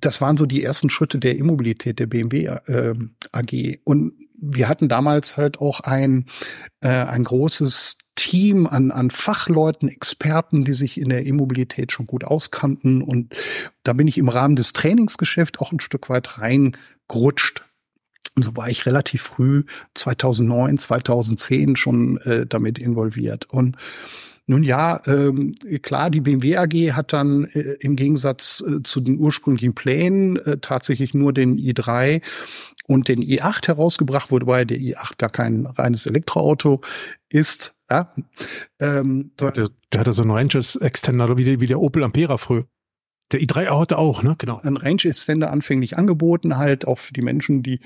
das 0.00 0.20
waren 0.20 0.36
so 0.36 0.46
die 0.46 0.62
ersten 0.62 0.90
Schritte 0.90 1.18
der 1.18 1.36
Immobilität 1.36 1.98
der 1.98 2.06
BMW 2.06 2.44
äh, 2.44 2.94
AG. 3.32 3.80
Und 3.84 4.12
wir 4.40 4.68
hatten 4.68 4.88
damals 4.88 5.36
halt 5.36 5.60
auch 5.60 5.80
ein, 5.80 6.26
äh, 6.80 6.88
ein 6.88 7.24
großes 7.24 7.98
Team 8.14 8.66
an, 8.66 8.90
an 8.90 9.10
Fachleuten, 9.10 9.88
Experten, 9.88 10.64
die 10.64 10.74
sich 10.74 11.00
in 11.00 11.08
der 11.08 11.24
Immobilität 11.24 11.92
schon 11.92 12.06
gut 12.06 12.24
auskannten. 12.24 13.02
Und 13.02 13.34
da 13.82 13.92
bin 13.92 14.08
ich 14.08 14.18
im 14.18 14.28
Rahmen 14.28 14.56
des 14.56 14.72
Trainingsgeschäfts 14.72 15.60
auch 15.60 15.72
ein 15.72 15.80
Stück 15.80 16.08
weit 16.08 16.38
reingerutscht 16.38 17.64
Und 18.38 18.44
so 18.44 18.56
war 18.56 18.68
ich 18.68 18.86
relativ 18.86 19.22
früh, 19.22 19.64
2009, 19.94 20.78
2010 20.78 21.74
schon 21.74 22.18
äh, 22.18 22.46
damit 22.46 22.78
involviert. 22.78 23.50
Und 23.50 23.76
nun 24.46 24.62
ja, 24.62 25.00
ähm, 25.08 25.56
klar, 25.82 26.08
die 26.08 26.20
BMW 26.20 26.56
AG 26.56 26.92
hat 26.92 27.12
dann 27.12 27.46
äh, 27.46 27.78
im 27.80 27.96
Gegensatz 27.96 28.62
äh, 28.64 28.80
zu 28.84 29.00
den 29.00 29.18
ursprünglichen 29.18 29.74
Plänen 29.74 30.36
äh, 30.36 30.58
tatsächlich 30.58 31.14
nur 31.14 31.32
den 31.32 31.58
i3 31.58 32.22
und 32.86 33.08
den 33.08 33.24
i8 33.24 33.66
herausgebracht, 33.66 34.30
wobei 34.30 34.64
der 34.64 34.78
i8 34.78 35.18
gar 35.18 35.30
kein 35.30 35.66
reines 35.66 36.06
Elektroauto 36.06 36.80
ist. 37.28 37.74
Ja, 37.90 38.14
ähm, 38.78 39.32
der, 39.40 39.50
der 39.50 40.00
hatte 40.00 40.12
so 40.12 40.22
einen 40.22 40.30
Range 40.30 40.62
Extender 40.80 41.36
wie 41.36 41.42
der, 41.42 41.60
wie 41.60 41.66
der 41.66 41.80
Opel 41.80 42.04
Ampera 42.04 42.36
früher. 42.36 42.66
Der 43.32 43.40
i3 43.40 43.78
hatte 43.78 43.98
auch, 43.98 44.22
ne? 44.22 44.36
Genau. 44.38 44.60
Ein 44.62 44.76
Range 44.76 45.04
Extender 45.04 45.50
anfänglich 45.50 45.98
angeboten, 45.98 46.56
halt 46.56 46.86
auch 46.86 46.98
für 46.98 47.12
die 47.12 47.22
Menschen, 47.22 47.62
die 47.62 47.80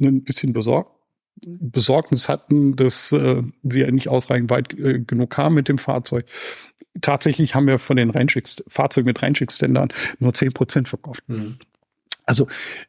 ein 0.00 0.22
bisschen 0.22 0.52
besorgt 0.52 0.94
Besorgnis 1.46 2.28
hatten, 2.28 2.76
dass 2.76 3.12
äh, 3.12 3.42
sie 3.62 3.80
ja 3.80 3.90
nicht 3.90 4.08
ausreichend 4.08 4.50
weit 4.50 4.72
äh, 4.74 5.00
genug 5.00 5.30
kamen 5.30 5.54
mit 5.54 5.68
dem 5.68 5.78
Fahrzeug. 5.78 6.26
Tatsächlich 7.00 7.54
haben 7.54 7.66
wir 7.66 7.78
von 7.78 7.96
den 7.96 8.10
Range 8.10 8.32
Fahrzeugen 8.68 9.06
mit 9.06 9.22
Range 9.22 9.40
Extendern 9.40 9.88
nur 10.18 10.32
zehn 10.32 10.52
Prozent 10.52 10.88
verkauft. 10.88 11.24
Mhm. 11.28 11.58
Also 12.24 12.46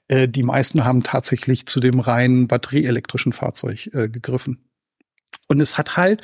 äh, 0.08 0.28
die 0.28 0.44
meisten 0.44 0.86
haben 0.86 1.04
tatsächlich 1.04 1.66
zu 1.66 1.80
dem 1.80 2.00
reinen 2.00 2.48
batterieelektrischen 2.48 3.34
Fahrzeug 3.34 3.88
äh, 3.94 4.08
gegriffen. 4.08 4.60
Und 5.48 5.60
es 5.60 5.78
hat 5.78 5.98
halt 5.98 6.22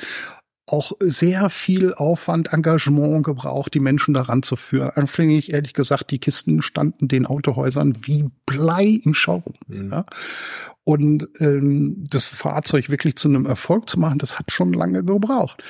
auch 0.66 0.92
sehr 1.00 1.50
viel 1.50 1.92
Aufwand, 1.94 2.52
Engagement 2.52 3.24
gebraucht, 3.24 3.74
die 3.74 3.80
Menschen 3.80 4.14
daran 4.14 4.42
zu 4.42 4.56
führen. 4.56 4.90
Anfänglich, 4.90 5.52
ehrlich 5.52 5.74
gesagt, 5.74 6.10
die 6.10 6.20
Kisten 6.20 6.62
standen 6.62 7.08
den 7.08 7.26
Autohäusern 7.26 7.94
wie 8.02 8.26
Blei 8.46 9.00
im 9.04 9.12
Showroom. 9.12 9.54
Mhm. 9.66 9.92
Ja? 9.92 10.06
Und 10.84 11.28
ähm, 11.38 12.04
das 12.10 12.26
Fahrzeug 12.26 12.90
wirklich 12.90 13.16
zu 13.16 13.28
einem 13.28 13.46
Erfolg 13.46 13.88
zu 13.88 14.00
machen, 14.00 14.18
das 14.18 14.38
hat 14.38 14.50
schon 14.50 14.72
lange 14.72 15.04
gebraucht. 15.04 15.62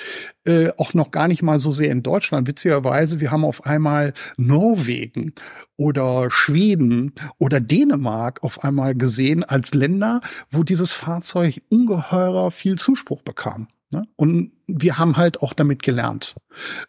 Äh, 0.44 0.70
auch 0.78 0.94
noch 0.94 1.10
gar 1.10 1.28
nicht 1.28 1.42
mal 1.42 1.58
so 1.58 1.70
sehr 1.70 1.90
in 1.90 2.02
Deutschland. 2.02 2.48
Witzigerweise, 2.48 3.20
wir 3.20 3.30
haben 3.30 3.44
auf 3.44 3.66
einmal 3.66 4.14
Norwegen 4.36 5.34
oder 5.76 6.30
Schweden 6.30 7.12
oder 7.38 7.60
Dänemark 7.60 8.42
auf 8.42 8.64
einmal 8.64 8.94
gesehen 8.94 9.44
als 9.44 9.74
Länder, 9.74 10.20
wo 10.50 10.62
dieses 10.62 10.92
Fahrzeug 10.92 11.60
ungeheurer 11.68 12.50
viel 12.50 12.76
Zuspruch 12.76 13.22
bekam. 13.22 13.68
Ne? 13.90 14.06
Und 14.16 14.52
wir 14.74 14.98
haben 14.98 15.16
halt 15.16 15.42
auch 15.42 15.52
damit 15.52 15.82
gelernt. 15.82 16.34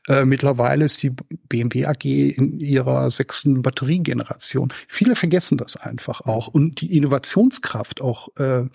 Äh, 0.08 0.26
mittlerweile 0.26 0.86
ist 0.86 1.02
die 1.04 1.12
BMW 1.50 1.86
AG 1.86 2.04
in 2.04 2.60
ihrer 2.60 3.10
sechsten 3.10 3.62
Batteriegeneration. 3.62 4.74
Viele 4.88 5.16
vergessen 5.16 5.58
das 5.58 5.78
einfach 5.78 6.22
auch. 6.22 6.48
Und 6.48 6.82
die 6.82 6.96
Innovationskraft 6.98 8.02
auch 8.02 8.30
äh, 8.38 8.66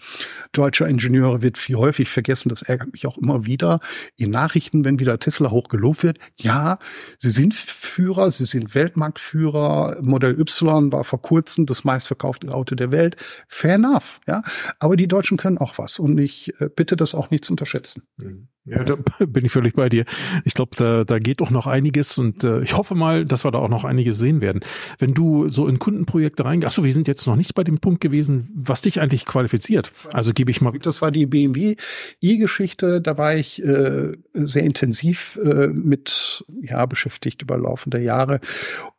deutscher 0.53 0.88
Ingenieure 0.88 1.42
wird 1.42 1.59
viel 1.59 1.77
häufig 1.77 2.09
vergessen. 2.09 2.49
Das 2.49 2.62
ärgert 2.62 2.92
mich 2.92 3.07
auch 3.07 3.18
immer 3.18 3.44
wieder 3.47 3.81
in 4.16 4.31
Nachrichten, 4.31 4.85
wenn 4.85 4.99
wieder 4.99 5.18
Tesla 5.18 5.51
hochgelobt 5.51 6.03
wird. 6.03 6.18
Ja, 6.37 6.79
sie 7.18 7.31
sind 7.31 7.55
Führer, 7.55 8.31
sie 8.31 8.47
sind 8.47 8.75
Weltmarktführer. 8.75 9.99
Modell 10.03 10.38
Y 10.38 10.92
war 10.92 11.05
vor 11.05 11.23
kurzem 11.23 11.66
das 11.66 11.85
meistverkaufte 11.85 12.53
Auto 12.55 12.75
der 12.75 12.92
Welt. 12.92 13.16
Fair 13.49 13.75
enough, 13.75 14.21
ja. 14.27 14.42
Aber 14.79 14.97
die 14.97 15.09
Deutschen 15.09 15.37
können 15.37 15.59
auch 15.59 15.79
was. 15.79 15.99
Und 15.99 16.18
ich 16.18 16.53
äh, 16.61 16.68
bitte 16.75 16.97
das 16.97 17.14
auch 17.14 17.31
nicht 17.31 17.44
zu 17.44 17.53
unterschätzen. 17.53 18.03
Mhm. 18.16 18.49
Ja, 18.70 18.85
da 18.85 18.96
bin 19.26 19.44
ich 19.44 19.52
völlig 19.52 19.74
bei 19.74 19.88
dir. 19.88 20.04
Ich 20.44 20.54
glaube, 20.54 20.72
da, 20.76 21.04
da 21.04 21.18
geht 21.18 21.40
doch 21.40 21.50
noch 21.50 21.66
einiges 21.66 22.18
und 22.18 22.44
äh, 22.44 22.62
ich 22.62 22.76
hoffe 22.76 22.94
mal, 22.94 23.24
dass 23.24 23.44
wir 23.44 23.50
da 23.50 23.59
auch 23.59 23.68
noch 23.68 23.85
einiges 23.85 24.18
sehen 24.18 24.40
werden. 24.40 24.61
Wenn 24.98 25.14
du 25.14 25.48
so 25.48 25.66
in 25.66 25.78
Kundenprojekte 25.78 26.44
reingehst, 26.44 26.66
achso, 26.68 26.85
wir 26.85 26.92
sind 26.92 27.09
jetzt 27.09 27.26
noch 27.26 27.37
nicht 27.37 27.54
bei 27.54 27.64
dem 27.64 27.78
Punkt 27.78 28.00
gewesen, 28.00 28.50
was 28.54 28.83
dich 28.83 29.00
eigentlich 29.00 29.24
qualifiziert. 29.24 29.92
Also 30.12 30.33
gebe 30.33 30.50
ich 30.50 30.61
mal. 30.61 30.72
Das 30.81 31.02
war 31.02 31.11
die 31.11 31.26
BMW 31.26 31.76
i-Geschichte, 32.22 33.00
da 33.00 33.18
war 33.18 33.35
ich 33.35 33.62
äh, 33.64 34.12
sehr 34.35 34.62
intensiv 34.62 35.38
äh, 35.42 35.68
mit 35.68 36.44
ja 36.61 36.85
beschäftigt 36.87 37.42
über 37.42 37.57
laufende 37.57 38.00
Jahre. 38.00 38.40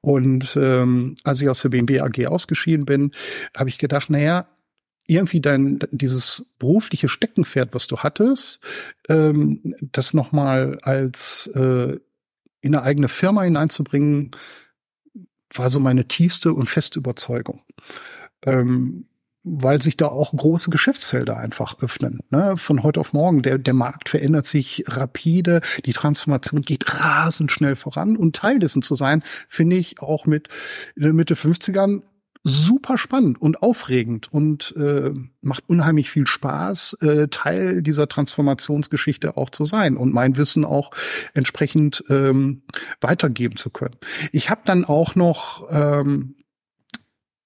Und 0.01 0.57
ähm, 0.59 1.15
als 1.23 1.41
ich 1.41 1.49
aus 1.49 1.61
der 1.61 1.69
BMW 1.69 2.01
AG 2.01 2.27
ausgeschieden 2.27 2.85
bin, 2.85 3.11
habe 3.55 3.69
ich 3.69 3.77
gedacht, 3.77 4.09
naja, 4.09 4.47
irgendwie 5.09 5.41
dein 5.41 5.79
dieses 5.91 6.45
berufliche 6.59 7.09
Steckenpferd, 7.09 7.73
was 7.73 7.87
du 7.87 7.97
hattest, 7.97 8.61
ähm, 9.07 9.75
das 9.81 10.13
nochmal 10.13 10.77
als 10.83 11.47
äh, 11.55 11.97
in 12.61 12.75
eine 12.75 12.83
eigene 12.83 13.09
Firma 13.09 13.43
hineinzubringen, 13.43 14.31
war 15.53 15.69
so 15.69 15.79
meine 15.79 16.07
tiefste 16.07 16.53
und 16.53 16.67
feste 16.67 16.99
Überzeugung. 16.99 17.63
Ähm, 18.45 19.05
weil 19.43 19.81
sich 19.81 19.97
da 19.97 20.07
auch 20.07 20.31
große 20.35 20.69
Geschäftsfelder 20.69 21.37
einfach 21.37 21.81
öffnen. 21.81 22.19
Ne? 22.29 22.55
Von 22.57 22.83
heute 22.83 22.99
auf 22.99 23.13
morgen. 23.13 23.41
Der, 23.41 23.57
der 23.57 23.73
Markt 23.73 24.09
verändert 24.09 24.45
sich 24.45 24.83
rapide, 24.87 25.61
die 25.85 25.93
Transformation 25.93 26.61
geht 26.61 26.93
rasend 26.93 27.51
schnell 27.51 27.75
voran 27.75 28.17
und 28.17 28.35
Teil 28.35 28.59
dessen 28.59 28.81
zu 28.81 28.95
sein, 28.95 29.23
finde 29.47 29.77
ich 29.77 30.01
auch 30.01 30.25
mit 30.25 30.49
in 30.95 31.03
den 31.03 31.15
Mitte 31.15 31.35
50ern 31.35 32.01
super 32.43 32.97
spannend 32.97 33.41
und 33.41 33.61
aufregend 33.61 34.31
und 34.31 34.73
äh, 34.77 35.11
macht 35.41 35.63
unheimlich 35.67 36.09
viel 36.09 36.25
Spaß, 36.25 36.93
äh, 37.01 37.27
Teil 37.27 37.81
dieser 37.81 38.07
Transformationsgeschichte 38.07 39.35
auch 39.35 39.49
zu 39.49 39.65
sein 39.65 39.97
und 39.97 40.13
mein 40.13 40.37
Wissen 40.37 40.63
auch 40.63 40.91
entsprechend 41.33 42.03
ähm, 42.09 42.63
weitergeben 43.01 43.57
zu 43.57 43.69
können. 43.69 43.95
Ich 44.31 44.49
habe 44.49 44.61
dann 44.63 44.85
auch 44.85 45.15
noch 45.15 45.67
ähm, 45.69 46.35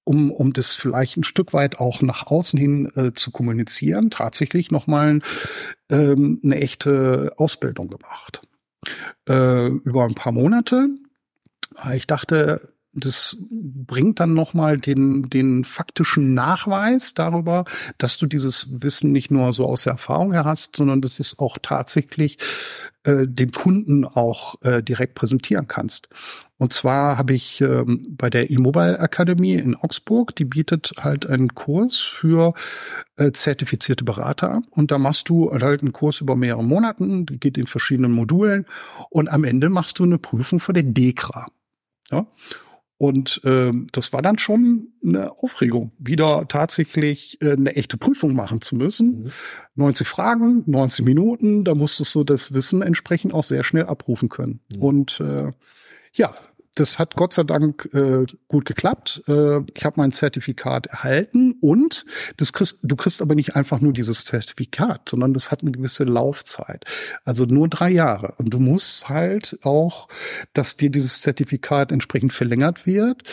um, 0.04 0.32
um 0.32 0.54
das 0.54 0.74
vielleicht 0.74 1.18
ein 1.18 1.24
Stück 1.24 1.54
weit 1.54 1.80
auch 1.80 2.02
nach 2.02 2.28
außen 2.28 2.60
hin 2.60 2.92
äh, 2.96 3.14
zu 3.14 3.32
kommunizieren, 3.32 4.10
tatsächlich 4.10 4.70
nochmal 4.70 5.20
ähm, 5.90 6.42
eine 6.44 6.60
echte 6.60 7.34
Ausbildung 7.38 7.90
gemacht. 7.90 8.42
Äh, 9.30 9.68
über 9.68 10.04
ein 10.04 10.16
paar 10.16 10.34
Monate. 10.34 10.90
Ich 11.94 12.06
dachte, 12.06 12.73
das 12.94 13.38
bringt 13.50 14.20
dann 14.20 14.34
nochmal 14.34 14.78
den, 14.78 15.30
den 15.30 15.64
faktischen 15.64 16.34
Nachweis 16.34 17.14
darüber, 17.14 17.66
dass 17.98 18.18
du 18.18 18.28
dieses 18.28 18.68
Wissen 18.70 19.12
nicht 19.12 19.32
nur 19.32 19.52
so 19.52 19.66
aus 19.66 19.84
der 19.84 19.94
Erfahrung 19.94 20.32
her 20.32 20.46
hast, 20.46 20.76
sondern 20.76 21.02
das 21.02 21.20
ist 21.20 21.40
auch 21.40 21.58
tatsächlich 21.62 22.38
äh, 23.04 23.28
dem 23.28 23.52
Kunden 23.52 24.06
auch 24.06 24.56
äh, 24.62 24.84
direkt 24.84 25.16
präsentieren 25.16 25.68
kannst. 25.68 26.08
Und 26.58 26.72
zwar 26.72 27.18
habe 27.18 27.34
ich 27.34 27.60
ähm, 27.62 28.06
bei 28.12 28.30
der 28.30 28.50
E-Mobile 28.50 29.00
Akademie 29.00 29.56
in 29.56 29.76
Augsburg, 29.76 30.36
die 30.36 30.46
bietet 30.46 30.94
halt 31.00 31.26
einen 31.26 31.56
Kurs 31.56 31.98
für 32.00 32.54
äh, 33.18 33.32
zertifizierte 33.32 34.06
Berater. 34.06 34.62
Und 34.70 34.92
da 34.92 34.98
machst 34.98 35.28
du 35.28 35.52
halt 35.52 35.82
einen 35.82 35.94
Kurs 35.94 36.22
über 36.22 36.36
mehrere 36.36 36.64
Monate, 36.64 37.04
geht 37.26 37.58
in 37.58 37.68
verschiedenen 37.68 38.12
Modulen 38.12 38.66
und 39.10 39.30
am 39.30 39.44
Ende 39.44 39.70
machst 39.70 40.00
du 40.00 40.04
eine 40.04 40.20
Prüfung 40.20 40.60
für 40.60 40.74
den 40.74 40.94
DEKRA. 40.94 41.48
Ja? 42.12 42.28
Und 43.04 43.42
ähm, 43.44 43.88
das 43.92 44.14
war 44.14 44.22
dann 44.22 44.38
schon 44.38 44.94
eine 45.06 45.34
Aufregung, 45.34 45.92
wieder 46.00 46.48
tatsächlich 46.48 47.38
äh, 47.42 47.52
eine 47.52 47.76
echte 47.76 47.98
Prüfung 47.98 48.34
machen 48.34 48.62
zu 48.62 48.78
müssen. 48.78 49.24
Mhm. 49.24 49.32
90 49.76 50.08
Fragen, 50.08 50.64
90 50.68 51.04
Minuten, 51.04 51.66
da 51.66 51.76
musstest 51.76 52.16
du 52.16 52.24
das 52.24 52.54
Wissen 52.54 52.82
entsprechend 52.82 53.34
auch 53.34 53.44
sehr 53.44 53.66
schnell 53.66 53.88
abrufen 53.88 54.30
können. 54.30 54.62
Mhm. 54.74 54.82
Und 54.82 55.20
äh, 55.20 55.52
ja, 56.14 56.34
das 56.76 57.00
hat 57.00 57.16
Gott 57.16 57.34
sei 57.34 57.44
Dank 57.44 57.90
äh, 57.94 58.26
gut 58.48 58.66
geklappt. 58.66 59.24
Äh, 59.28 59.60
ich 59.74 59.86
habe 59.86 59.96
mein 59.98 60.12
Zertifikat 60.12 60.88
erhalten 60.88 61.56
und 61.62 62.06
das 62.38 62.54
kriegst, 62.54 62.80
du 62.82 62.96
kriegst 62.96 63.22
aber 63.22 63.36
nicht 63.36 63.56
einfach 63.56 63.80
nur 63.80 63.94
dieses 63.94 64.26
Zertifikat, 64.26 65.10
sondern 65.10 65.34
das 65.34 65.52
hat 65.52 65.62
eine 65.62 65.72
gewisse 65.72 66.04
Laufzeit. 66.04 66.86
Also 67.26 67.46
nur 67.46 67.68
drei 67.68 67.90
Jahre. 67.90 68.34
Und 68.38 68.54
du 68.54 68.60
musst 68.60 69.10
halt 69.10 69.58
auch, 69.64 70.08
dass 70.54 70.78
dir 70.78 70.90
dieses 70.90 71.22
Zertifikat 71.22 71.92
entsprechend 71.92 72.34
verlängert 72.34 72.86
wird 72.86 73.24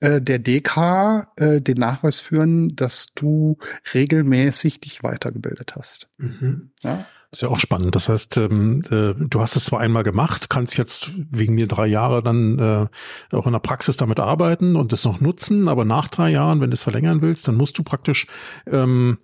äh, 0.00 0.20
der 0.20 0.38
DK 0.38 1.28
äh, 1.36 1.60
den 1.60 1.78
Nachweis 1.78 2.18
führen, 2.18 2.74
dass 2.74 3.08
du 3.14 3.58
regelmäßig 3.94 4.80
dich 4.80 5.02
weitergebildet 5.02 5.76
hast. 5.76 6.08
Mhm. 6.18 6.70
Ja? 6.82 7.06
Ist 7.34 7.42
ja 7.42 7.48
auch 7.48 7.60
spannend. 7.60 7.94
Das 7.94 8.08
heißt, 8.08 8.36
ähm, 8.38 8.82
äh, 8.90 9.14
du 9.14 9.40
hast 9.40 9.56
es 9.56 9.66
zwar 9.66 9.80
einmal 9.80 10.02
gemacht, 10.02 10.50
kannst 10.50 10.76
jetzt 10.76 11.10
wegen 11.14 11.54
mir 11.54 11.66
drei 11.66 11.86
Jahre 11.86 12.22
dann 12.22 12.58
äh, 12.58 13.36
auch 13.36 13.46
in 13.46 13.52
der 13.52 13.60
Praxis 13.60 13.96
damit 13.96 14.20
arbeiten 14.20 14.76
und 14.76 14.92
das 14.92 15.04
noch 15.04 15.20
nutzen, 15.20 15.68
aber 15.68 15.84
nach 15.84 16.08
drei 16.08 16.30
Jahren, 16.30 16.60
wenn 16.60 16.70
du 16.70 16.74
es 16.74 16.82
verlängern 16.82 17.22
willst, 17.22 17.46
dann 17.48 17.56
musst 17.56 17.78
du 17.78 17.82
praktisch 17.82 18.26
ähm, 18.70 19.18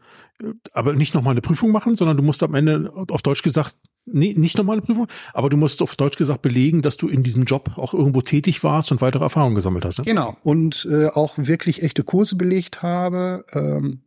aber 0.72 0.94
nicht 0.94 1.14
nochmal 1.14 1.32
eine 1.32 1.42
Prüfung 1.42 1.70
machen, 1.70 1.96
sondern 1.96 2.16
du 2.16 2.22
musst 2.22 2.42
am 2.42 2.54
Ende 2.54 2.90
auf 3.08 3.22
Deutsch 3.22 3.42
gesagt 3.42 3.74
Nee, 4.06 4.34
nicht 4.36 4.56
normale 4.56 4.80
Prüfung, 4.80 5.06
aber 5.34 5.50
du 5.50 5.58
musst 5.58 5.82
auf 5.82 5.94
Deutsch 5.94 6.16
gesagt 6.16 6.40
belegen, 6.42 6.80
dass 6.80 6.96
du 6.96 7.06
in 7.06 7.22
diesem 7.22 7.44
Job 7.44 7.76
auch 7.76 7.92
irgendwo 7.92 8.22
tätig 8.22 8.64
warst 8.64 8.90
und 8.90 9.02
weitere 9.02 9.22
Erfahrungen 9.22 9.54
gesammelt 9.54 9.84
hast. 9.84 9.98
Ne? 9.98 10.04
Genau. 10.04 10.36
Und 10.42 10.88
äh, 10.90 11.08
auch 11.08 11.34
wirklich 11.36 11.82
echte 11.82 12.02
Kurse 12.02 12.36
belegt 12.36 12.82
habe. 12.82 13.44
Ähm, 13.52 14.00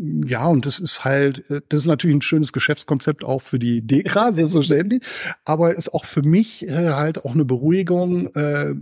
ja, 0.00 0.46
und 0.46 0.66
das 0.66 0.78
ist 0.78 1.04
halt, 1.04 1.50
äh, 1.50 1.60
das 1.68 1.80
ist 1.80 1.86
natürlich 1.86 2.16
ein 2.16 2.22
schönes 2.22 2.52
Geschäftskonzept 2.52 3.24
auch 3.24 3.40
für 3.40 3.58
die 3.58 3.86
Dekra, 3.86 4.32
selbstverständlich, 4.32 5.02
aber 5.44 5.74
ist 5.74 5.92
auch 5.92 6.04
für 6.04 6.22
mich 6.22 6.66
äh, 6.68 6.90
halt 6.90 7.24
auch 7.24 7.34
eine 7.34 7.44
Beruhigung. 7.44 8.28
Äh, 8.34 8.74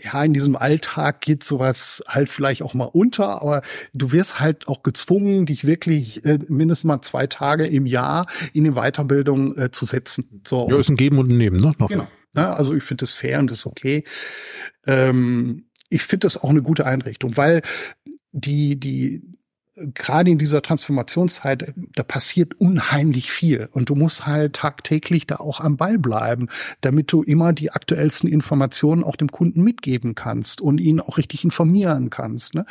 ja, 0.00 0.24
in 0.24 0.32
diesem 0.32 0.56
Alltag 0.56 1.20
geht 1.20 1.44
sowas 1.44 2.02
halt 2.08 2.28
vielleicht 2.28 2.62
auch 2.62 2.74
mal 2.74 2.86
unter, 2.92 3.40
aber 3.40 3.62
du 3.92 4.10
wirst 4.10 4.40
halt 4.40 4.66
auch 4.66 4.82
gezwungen, 4.82 5.46
dich 5.46 5.64
wirklich 5.64 6.24
äh, 6.24 6.40
mindestens 6.48 6.84
mal 6.84 7.00
zwei 7.00 7.28
Tage 7.28 7.66
im 7.66 7.86
Jahr 7.86 8.26
in 8.52 8.64
die 8.64 8.72
Weiterbildung 8.72 9.56
äh, 9.56 9.70
zu 9.70 9.84
setzen. 9.84 10.42
So. 10.46 10.68
Ja, 10.68 10.78
ist 10.78 10.88
ein 10.88 10.96
Geben 10.96 11.18
und 11.18 11.30
ein 11.30 11.38
Nehmen, 11.38 11.58
ne? 11.58 11.72
Noch 11.78 11.88
genau. 11.88 12.08
Ja, 12.34 12.52
also 12.54 12.74
ich 12.74 12.82
finde 12.82 13.02
das 13.02 13.14
fair 13.14 13.38
und 13.38 13.50
das 13.50 13.58
ist 13.58 13.66
okay. 13.66 14.02
Ähm, 14.86 15.66
ich 15.88 16.02
finde 16.02 16.26
das 16.26 16.42
auch 16.42 16.50
eine 16.50 16.62
gute 16.62 16.86
Einrichtung, 16.86 17.36
weil 17.36 17.62
die, 18.32 18.78
die, 18.78 19.22
gerade 19.76 20.30
in 20.30 20.38
dieser 20.38 20.62
Transformationszeit, 20.62 21.74
da 21.94 22.02
passiert 22.02 22.54
unheimlich 22.54 23.30
viel 23.30 23.68
und 23.72 23.88
du 23.88 23.94
musst 23.94 24.26
halt 24.26 24.54
tagtäglich 24.54 25.26
da 25.26 25.36
auch 25.36 25.60
am 25.60 25.76
Ball 25.76 25.98
bleiben, 25.98 26.48
damit 26.80 27.12
du 27.12 27.22
immer 27.22 27.52
die 27.52 27.72
aktuellsten 27.72 28.28
Informationen 28.28 29.02
auch 29.02 29.16
dem 29.16 29.28
Kunden 29.30 29.62
mitgeben 29.62 30.14
kannst 30.14 30.60
und 30.60 30.80
ihn 30.80 31.00
auch 31.00 31.18
richtig 31.18 31.44
informieren 31.44 32.10
kannst. 32.10 32.54
Ne? 32.54 32.66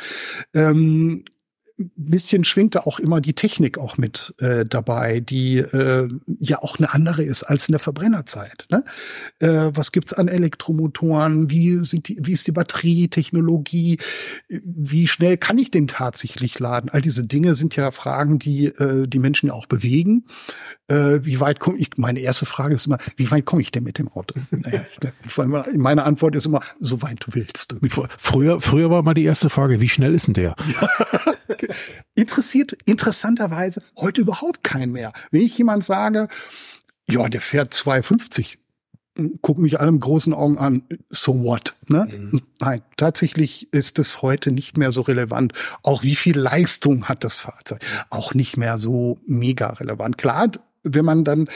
Ähm, 0.54 1.24
bisschen 1.76 2.44
schwingt 2.44 2.74
da 2.76 2.80
auch 2.80 3.00
immer 3.00 3.20
die 3.20 3.34
Technik 3.34 3.78
auch 3.78 3.98
mit 3.98 4.34
äh, 4.38 4.64
dabei, 4.64 5.20
die 5.20 5.58
äh, 5.58 6.08
ja 6.38 6.62
auch 6.62 6.78
eine 6.78 6.92
andere 6.92 7.24
ist 7.24 7.42
als 7.42 7.68
in 7.68 7.72
der 7.72 7.80
Verbrennerzeit. 7.80 8.66
Ne? 8.70 8.84
Äh, 9.40 9.70
was 9.74 9.90
gibt's 9.90 10.12
an 10.12 10.28
Elektromotoren? 10.28 11.50
Wie 11.50 11.84
sind 11.84 12.08
die, 12.08 12.18
wie 12.20 12.32
ist 12.32 12.46
die 12.46 12.52
Batterietechnologie? 12.52 13.98
Wie 14.48 15.08
schnell 15.08 15.36
kann 15.36 15.58
ich 15.58 15.70
den 15.70 15.88
tatsächlich 15.88 16.58
laden? 16.58 16.90
All 16.90 17.00
diese 17.00 17.26
Dinge 17.26 17.54
sind 17.54 17.74
ja 17.74 17.90
Fragen, 17.90 18.38
die 18.38 18.66
äh, 18.66 19.08
die 19.08 19.18
Menschen 19.18 19.48
ja 19.48 19.54
auch 19.54 19.66
bewegen. 19.66 20.26
Äh, 20.86 21.24
wie 21.24 21.40
weit 21.40 21.60
komme 21.60 21.78
ich? 21.78 21.96
Meine 21.96 22.20
erste 22.20 22.44
Frage 22.44 22.74
ist 22.74 22.86
immer, 22.86 22.98
wie 23.16 23.30
weit 23.30 23.46
komme 23.46 23.62
ich 23.62 23.72
denn 23.72 23.84
mit 23.84 23.98
dem 23.98 24.08
Auto? 24.08 24.38
naja, 24.50 24.84
ich, 25.24 25.78
meine 25.78 26.04
Antwort 26.04 26.36
ist 26.36 26.44
immer, 26.44 26.60
so 26.78 27.00
weit 27.00 27.24
du 27.26 27.34
willst. 27.34 27.76
Früher, 28.18 28.60
früher 28.60 28.90
war 28.90 29.02
mal 29.02 29.14
die 29.14 29.24
erste 29.24 29.48
Frage, 29.48 29.80
wie 29.80 29.88
schnell 29.88 30.14
ist 30.14 30.26
denn 30.26 30.34
der? 30.34 30.54
Interessiert 32.14 32.76
interessanterweise 32.84 33.82
heute 33.96 34.20
überhaupt 34.20 34.62
keinen 34.62 34.92
mehr. 34.92 35.12
Wenn 35.30 35.42
ich 35.42 35.56
jemand 35.56 35.84
sage, 35.84 36.28
ja, 37.08 37.28
der 37.28 37.40
fährt 37.40 37.72
250, 37.72 38.58
gucken 39.40 39.62
mich 39.62 39.80
alle 39.80 39.88
im 39.88 40.00
großen 40.00 40.34
Augen 40.34 40.58
an, 40.58 40.82
so 41.08 41.42
what? 41.42 41.74
Ne? 41.88 42.08
Mhm. 42.10 42.42
Nein, 42.60 42.82
tatsächlich 42.96 43.72
ist 43.72 43.98
es 43.98 44.22
heute 44.22 44.50
nicht 44.50 44.76
mehr 44.76 44.90
so 44.90 45.02
relevant. 45.02 45.52
Auch 45.82 46.02
wie 46.02 46.16
viel 46.16 46.38
Leistung 46.38 47.08
hat 47.08 47.24
das 47.24 47.38
Fahrzeug? 47.38 47.80
Auch 48.10 48.34
nicht 48.34 48.56
mehr 48.56 48.78
so 48.78 49.18
mega 49.26 49.68
relevant. 49.70 50.18
Klar, 50.18 50.48
wenn 50.84 51.04
man 51.04 51.24
dann 51.24 51.48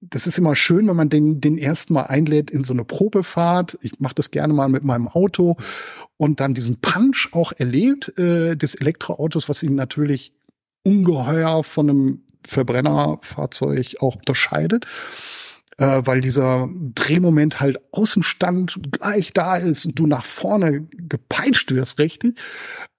das 0.00 0.26
ist 0.26 0.38
immer 0.38 0.56
schön, 0.56 0.88
wenn 0.88 0.96
man 0.96 1.08
den, 1.08 1.40
den 1.40 1.58
ersten 1.58 1.94
Mal 1.94 2.04
einlädt 2.04 2.50
in 2.50 2.64
so 2.64 2.72
eine 2.72 2.84
Probefahrt. 2.84 3.78
Ich 3.82 4.00
mache 4.00 4.14
das 4.14 4.30
gerne 4.30 4.52
mal 4.54 4.68
mit 4.68 4.82
meinem 4.82 5.08
Auto 5.08 5.56
und 6.16 6.40
dann 6.40 6.54
diesen 6.54 6.80
Punch 6.80 7.28
auch 7.32 7.52
erlebt 7.56 8.16
äh, 8.18 8.56
des 8.56 8.74
Elektroautos, 8.74 9.48
was 9.48 9.62
ihn 9.62 9.74
natürlich 9.74 10.32
ungeheuer 10.84 11.62
von 11.62 11.90
einem 11.90 12.22
Verbrennerfahrzeug 12.44 13.96
auch 14.00 14.16
unterscheidet 14.16 14.86
äh, 15.80 16.02
weil 16.04 16.20
dieser 16.20 16.68
Drehmoment 16.94 17.60
halt 17.60 17.78
aus 17.90 18.12
dem 18.12 18.22
Stand 18.22 18.78
gleich 18.92 19.32
da 19.32 19.56
ist 19.56 19.86
und 19.86 19.98
du 19.98 20.06
nach 20.06 20.26
vorne 20.26 20.82
gepeitscht 20.90 21.72
wirst, 21.72 21.98
richtig. 21.98 22.38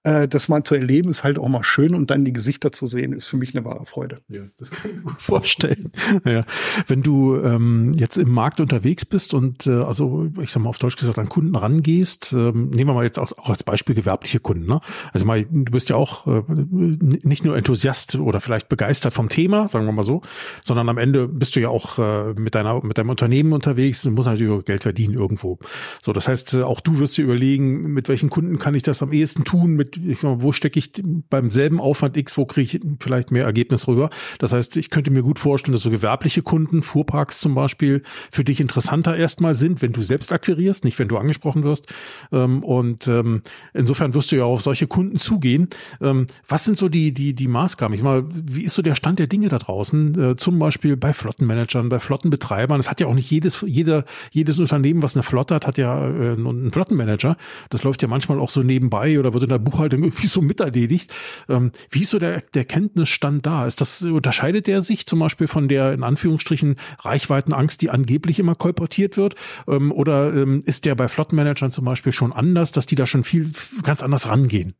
Äh, 0.04 0.26
das 0.26 0.48
mal 0.48 0.64
zu 0.64 0.74
erleben 0.74 1.10
ist 1.10 1.22
halt 1.22 1.38
auch 1.38 1.48
mal 1.48 1.62
schön 1.62 1.94
und 1.94 2.10
dann 2.10 2.24
die 2.24 2.32
Gesichter 2.32 2.72
zu 2.72 2.86
sehen, 2.86 3.12
ist 3.12 3.26
für 3.26 3.36
mich 3.36 3.54
eine 3.54 3.64
wahre 3.64 3.86
Freude. 3.86 4.20
Ja, 4.28 4.42
das 4.58 4.70
kann 4.70 4.90
ich 4.90 4.96
mir 4.96 5.02
gut 5.02 5.22
vorstellen. 5.22 5.92
ja. 6.24 6.44
Wenn 6.88 7.02
du 7.02 7.36
ähm, 7.36 7.92
jetzt 7.94 8.18
im 8.18 8.30
Markt 8.30 8.58
unterwegs 8.58 9.04
bist 9.04 9.32
und 9.32 9.66
äh, 9.66 9.70
also 9.70 10.28
ich 10.40 10.50
sag 10.50 10.62
mal 10.62 10.70
auf 10.70 10.78
Deutsch 10.78 10.96
gesagt 10.96 11.18
an 11.18 11.28
Kunden 11.28 11.54
rangehst, 11.54 12.32
ähm, 12.32 12.70
nehmen 12.70 12.90
wir 12.90 12.94
mal 12.94 13.04
jetzt 13.04 13.18
auch, 13.20 13.30
auch 13.38 13.50
als 13.50 13.62
Beispiel 13.62 13.94
gewerbliche 13.94 14.40
Kunden. 14.40 14.66
Ne? 14.66 14.80
Also 15.12 15.24
mal, 15.24 15.44
du 15.44 15.70
bist 15.70 15.88
ja 15.88 15.96
auch 15.96 16.26
äh, 16.26 16.42
nicht 16.50 17.44
nur 17.44 17.56
Enthusiast 17.56 18.16
oder 18.16 18.40
vielleicht 18.40 18.68
begeistert 18.68 19.14
vom 19.14 19.28
Thema, 19.28 19.68
sagen 19.68 19.86
wir 19.86 19.92
mal 19.92 20.02
so, 20.02 20.22
sondern 20.64 20.88
am 20.88 20.98
Ende 20.98 21.28
bist 21.28 21.54
du 21.54 21.60
ja 21.60 21.68
auch 21.68 21.98
äh, 21.98 22.34
mit 22.34 22.56
deiner 22.56 22.84
mit 22.84 22.98
deinem 22.98 23.10
Unternehmen 23.10 23.52
unterwegs 23.52 24.04
und 24.04 24.14
musst 24.14 24.26
natürlich 24.26 24.52
auch 24.52 24.64
Geld 24.64 24.82
verdienen 24.82 25.14
irgendwo. 25.14 25.58
So, 26.00 26.12
das 26.12 26.26
heißt, 26.26 26.54
äh, 26.54 26.62
auch 26.62 26.80
du 26.80 26.98
wirst 26.98 27.16
dir 27.16 27.22
überlegen, 27.22 27.92
mit 27.92 28.08
welchen 28.08 28.30
Kunden 28.30 28.58
kann 28.58 28.74
ich 28.74 28.82
das 28.82 29.00
am 29.02 29.12
ehesten 29.12 29.44
tun, 29.44 29.74
mit 29.74 29.91
ich 29.96 30.20
sag 30.20 30.36
mal, 30.36 30.42
wo 30.42 30.52
stecke 30.52 30.78
ich 30.78 30.92
beim 31.30 31.50
selben 31.50 31.80
Aufwand 31.80 32.16
X, 32.16 32.36
wo 32.36 32.44
kriege 32.44 32.78
ich 32.78 32.80
vielleicht 33.00 33.30
mehr 33.30 33.44
Ergebnis 33.44 33.88
rüber. 33.88 34.10
Das 34.38 34.52
heißt, 34.52 34.76
ich 34.76 34.90
könnte 34.90 35.10
mir 35.10 35.22
gut 35.22 35.38
vorstellen, 35.38 35.72
dass 35.72 35.82
so 35.82 35.90
gewerbliche 35.90 36.42
Kunden, 36.42 36.82
Fuhrparks 36.82 37.40
zum 37.40 37.54
Beispiel, 37.54 38.02
für 38.30 38.44
dich 38.44 38.60
interessanter 38.60 39.16
erstmal 39.16 39.54
sind, 39.54 39.82
wenn 39.82 39.92
du 39.92 40.02
selbst 40.02 40.32
akquirierst, 40.32 40.84
nicht 40.84 40.98
wenn 40.98 41.08
du 41.08 41.18
angesprochen 41.18 41.64
wirst. 41.64 41.86
Ähm, 42.32 42.62
und 42.62 43.06
ähm, 43.08 43.42
insofern 43.74 44.14
wirst 44.14 44.32
du 44.32 44.36
ja 44.36 44.44
auf 44.44 44.62
solche 44.62 44.86
Kunden 44.86 45.18
zugehen. 45.18 45.68
Ähm, 46.00 46.26
was 46.48 46.64
sind 46.64 46.78
so 46.78 46.88
die, 46.88 47.12
die, 47.12 47.34
die 47.34 47.48
Maßgaben? 47.48 47.94
Ich 47.94 48.00
sag 48.00 48.04
mal, 48.04 48.24
wie 48.28 48.62
ist 48.62 48.74
so 48.74 48.82
der 48.82 48.94
Stand 48.94 49.18
der 49.18 49.26
Dinge 49.26 49.48
da 49.48 49.58
draußen? 49.58 50.32
Äh, 50.32 50.36
zum 50.36 50.58
Beispiel 50.58 50.96
bei 50.96 51.12
Flottenmanagern, 51.12 51.88
bei 51.88 51.98
Flottenbetreibern. 51.98 52.80
Es 52.80 52.90
hat 52.90 53.00
ja 53.00 53.06
auch 53.06 53.14
nicht 53.14 53.30
jedes, 53.30 53.64
jeder, 53.66 54.04
jedes 54.30 54.58
Unternehmen, 54.58 55.02
was 55.02 55.14
eine 55.14 55.22
Flotte 55.22 55.54
hat, 55.54 55.66
hat 55.66 55.78
ja 55.78 56.06
äh, 56.08 56.32
einen 56.32 56.72
Flottenmanager. 56.72 57.36
Das 57.70 57.82
läuft 57.82 58.02
ja 58.02 58.08
manchmal 58.08 58.40
auch 58.40 58.50
so 58.50 58.62
nebenbei 58.62 59.18
oder 59.18 59.32
wird 59.32 59.44
in 59.44 59.48
der 59.48 59.58
Buchhaltung 59.58 59.81
irgendwie 59.90 60.26
so 60.26 60.40
miterledigt. 60.40 61.14
Ähm, 61.48 61.72
wie 61.90 62.02
ist 62.02 62.10
so 62.10 62.18
der, 62.18 62.40
der 62.40 62.64
Kenntnisstand 62.64 63.46
da? 63.46 63.66
Ist 63.66 63.80
das, 63.80 64.02
unterscheidet 64.02 64.66
der 64.66 64.82
sich 64.82 65.06
zum 65.06 65.18
Beispiel 65.18 65.46
von 65.46 65.68
der, 65.68 65.92
in 65.92 66.02
Anführungsstrichen, 66.02 66.76
Reichweitenangst, 67.00 67.82
die 67.82 67.90
angeblich 67.90 68.38
immer 68.38 68.54
kolportiert 68.54 69.16
wird? 69.16 69.34
Ähm, 69.68 69.92
oder 69.92 70.34
ähm, 70.34 70.62
ist 70.66 70.84
der 70.84 70.94
bei 70.94 71.08
Flottenmanagern 71.08 71.72
zum 71.72 71.84
Beispiel 71.84 72.12
schon 72.12 72.32
anders, 72.32 72.72
dass 72.72 72.86
die 72.86 72.94
da 72.94 73.06
schon 73.06 73.24
viel 73.24 73.52
ganz 73.82 74.02
anders 74.02 74.28
rangehen? 74.28 74.74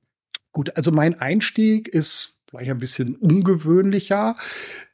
Gut, 0.53 0.77
also 0.77 0.93
mein 0.93 1.19
Einstieg 1.19 1.89
ist 1.89 2.35
vielleicht 2.49 2.71
ein 2.71 2.79
bisschen 2.79 3.17
ungewöhnlicher 3.17 4.37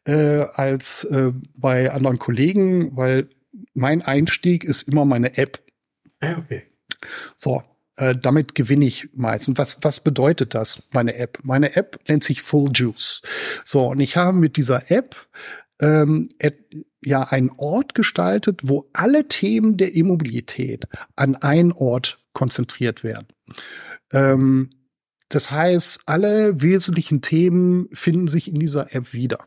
äh, 0.05 0.45
als 0.53 1.05
äh, 1.05 1.33
bei 1.55 1.91
anderen 1.91 2.19
Kollegen, 2.19 2.97
weil 2.97 3.29
mein 3.75 4.03
Einstieg 4.03 4.65
ist 4.65 4.89
immer 4.89 5.05
meine 5.05 5.37
App. 5.37 5.61
Ah, 6.21 6.37
okay. 6.39 6.63
So, 7.35 7.63
äh, 7.99 8.15
damit 8.17 8.55
gewinne 8.55 8.87
ich 8.87 9.09
meistens. 9.15 9.59
Was, 9.59 9.79
was 9.83 10.01
bedeutet 10.01 10.55
das, 10.55 10.85
meine 10.93 11.17
App? 11.17 11.41
Meine 11.43 11.77
App 11.77 11.99
nennt 12.09 12.23
sich 12.23 12.43
Full 12.43 12.71
Juice. 12.73 13.23
So, 13.65 13.89
und 13.89 14.01
ich 14.01 14.17
habe 14.17 14.37
mit 14.37 14.57
dieser 14.57 14.91
App 14.91 15.17
ähm, 15.81 16.29
ja 17.05 17.23
einen 17.23 17.51
Ort 17.57 17.95
gestaltet, 17.95 18.61
wo 18.65 18.89
alle 18.93 19.27
Themen 19.29 19.77
der 19.77 19.95
Immobilität 19.95 20.87
an 21.17 21.37
einen 21.37 21.73
Ort 21.73 22.25
konzentriert 22.33 23.03
werden. 23.03 23.27
Ähm, 24.13 24.71
das 25.29 25.51
heißt, 25.51 26.03
alle 26.07 26.63
wesentlichen 26.63 27.21
Themen 27.21 27.89
finden 27.93 28.29
sich 28.29 28.49
in 28.49 28.61
dieser 28.61 28.95
App 28.95 29.13
wieder 29.13 29.45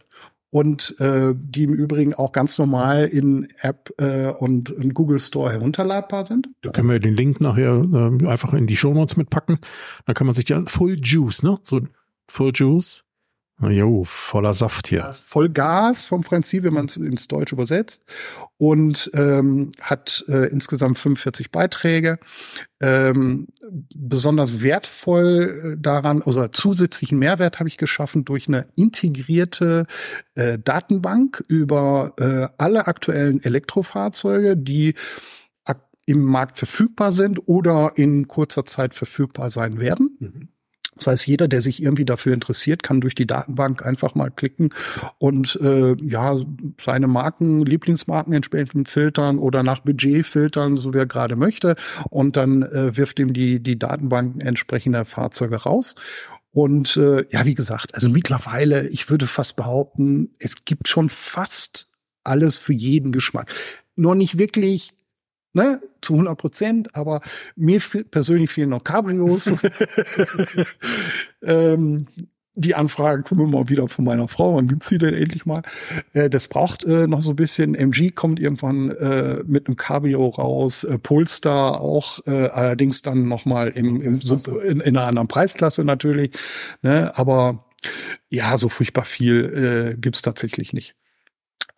und 0.51 0.95
äh, 0.99 1.33
die 1.35 1.63
im 1.63 1.73
Übrigen 1.73 2.13
auch 2.13 2.33
ganz 2.33 2.59
normal 2.59 3.05
in 3.05 3.47
App 3.61 3.89
äh, 3.99 4.27
und 4.29 4.69
in 4.69 4.93
Google 4.93 5.19
Store 5.19 5.51
herunterladbar 5.51 6.25
sind. 6.25 6.49
Da 6.61 6.71
können 6.71 6.89
wir 6.89 6.99
den 6.99 7.15
Link 7.15 7.41
nachher 7.41 7.81
äh, 7.81 8.27
einfach 8.27 8.53
in 8.53 8.67
die 8.67 8.75
Show 8.75 8.93
Notes 8.93 9.17
mitpacken. 9.17 9.59
Dann 10.05 10.13
kann 10.13 10.27
man 10.27 10.35
sich 10.35 10.47
ja 10.49 10.61
Full 10.67 10.99
Juice, 11.01 11.41
ne? 11.43 11.57
So 11.63 11.81
Full 12.27 12.51
Juice 12.53 13.03
Jo, 13.59 14.03
voller 14.05 14.53
Saft 14.53 14.87
hier. 14.87 15.11
Voll 15.13 15.49
Gas 15.49 16.07
vom 16.07 16.21
Prinzip, 16.21 16.63
wenn 16.63 16.73
man 16.73 16.87
es 16.87 16.97
ins 16.97 17.27
Deutsche 17.27 17.53
übersetzt. 17.53 18.03
Und 18.57 19.11
ähm, 19.13 19.69
hat 19.79 20.25
äh, 20.27 20.47
insgesamt 20.47 20.97
45 20.97 21.51
Beiträge. 21.51 22.17
Ähm, 22.79 23.47
besonders 23.95 24.63
wertvoll 24.63 25.75
äh, 25.75 25.79
daran, 25.79 26.23
also 26.23 26.47
zusätzlichen 26.47 27.19
Mehrwert 27.19 27.59
habe 27.59 27.69
ich 27.69 27.77
geschaffen 27.77 28.25
durch 28.25 28.47
eine 28.47 28.67
integrierte 28.75 29.85
äh, 30.33 30.57
Datenbank 30.57 31.43
über 31.47 32.13
äh, 32.17 32.47
alle 32.57 32.87
aktuellen 32.87 33.43
Elektrofahrzeuge, 33.43 34.57
die 34.57 34.95
im 36.05 36.23
Markt 36.23 36.57
verfügbar 36.57 37.11
sind 37.11 37.47
oder 37.47 37.93
in 37.95 38.27
kurzer 38.27 38.65
Zeit 38.65 38.93
verfügbar 38.93 39.49
sein 39.49 39.79
werden. 39.79 40.17
Mhm. 40.19 40.49
Das 41.01 41.07
heißt, 41.07 41.27
jeder, 41.27 41.47
der 41.47 41.61
sich 41.61 41.81
irgendwie 41.81 42.05
dafür 42.05 42.31
interessiert, 42.33 42.83
kann 42.83 43.01
durch 43.01 43.15
die 43.15 43.25
Datenbank 43.25 43.83
einfach 43.83 44.13
mal 44.13 44.29
klicken 44.29 44.69
und 45.17 45.59
äh, 45.59 45.95
ja 45.99 46.35
seine 46.79 47.07
Marken, 47.07 47.65
Lieblingsmarken 47.65 48.33
entsprechend 48.33 48.87
filtern 48.87 49.39
oder 49.39 49.63
nach 49.63 49.79
Budget 49.79 50.27
filtern, 50.27 50.77
so 50.77 50.93
wie 50.93 50.99
er 50.99 51.07
gerade 51.07 51.35
möchte. 51.35 51.75
Und 52.11 52.37
dann 52.37 52.61
äh, 52.61 52.95
wirft 52.95 53.17
ihm 53.17 53.33
die, 53.33 53.63
die 53.63 53.79
Datenbank 53.79 54.43
entsprechende 54.45 55.03
Fahrzeuge 55.03 55.55
raus. 55.55 55.95
Und 56.51 56.95
äh, 56.97 57.25
ja, 57.31 57.45
wie 57.45 57.55
gesagt, 57.55 57.95
also 57.95 58.07
mittlerweile, 58.07 58.87
ich 58.89 59.09
würde 59.09 59.25
fast 59.25 59.55
behaupten, 59.55 60.35
es 60.37 60.65
gibt 60.65 60.87
schon 60.87 61.09
fast 61.09 61.87
alles 62.23 62.59
für 62.59 62.73
jeden 62.73 63.11
Geschmack. 63.11 63.51
Noch 63.95 64.13
nicht 64.13 64.37
wirklich 64.37 64.93
ne, 65.53 65.81
zu 66.01 66.13
100 66.13 66.37
Prozent, 66.37 66.95
aber 66.95 67.21
mir 67.55 67.79
persönlich 68.09 68.49
fehlen 68.49 68.69
noch 68.69 68.83
Cabrios. 68.83 69.51
ähm, 71.43 72.07
die 72.53 72.75
Anfrage 72.75 73.23
kommen 73.23 73.47
immer 73.47 73.69
wieder 73.69 73.87
von 73.87 74.05
meiner 74.05 74.27
Frau, 74.27 74.55
wann 74.55 74.67
gibt's 74.67 74.89
die 74.89 74.97
denn 74.97 75.13
endlich 75.13 75.45
mal? 75.45 75.61
Äh, 76.13 76.29
das 76.29 76.47
braucht 76.47 76.83
äh, 76.83 77.07
noch 77.07 77.21
so 77.21 77.31
ein 77.31 77.35
bisschen. 77.35 77.75
MG 77.75 78.11
kommt 78.11 78.39
irgendwann 78.39 78.91
äh, 78.91 79.41
mit 79.45 79.67
einem 79.67 79.77
Cabrio 79.77 80.27
raus, 80.27 80.83
äh, 80.83 80.97
Polestar 80.97 81.79
auch, 81.79 82.19
äh, 82.27 82.47
allerdings 82.47 83.01
dann 83.01 83.27
noch 83.27 83.45
mal 83.45 83.69
im, 83.69 84.01
im 84.01 84.19
in, 84.63 84.79
in 84.81 84.97
einer 84.97 85.07
anderen 85.07 85.27
Preisklasse 85.27 85.83
natürlich. 85.83 86.31
Ne? 86.81 87.11
Aber 87.15 87.65
ja, 88.29 88.57
so 88.57 88.69
furchtbar 88.69 89.05
viel 89.05 89.93
äh, 89.95 89.97
gibt's 89.99 90.21
tatsächlich 90.21 90.73
nicht. 90.73 90.95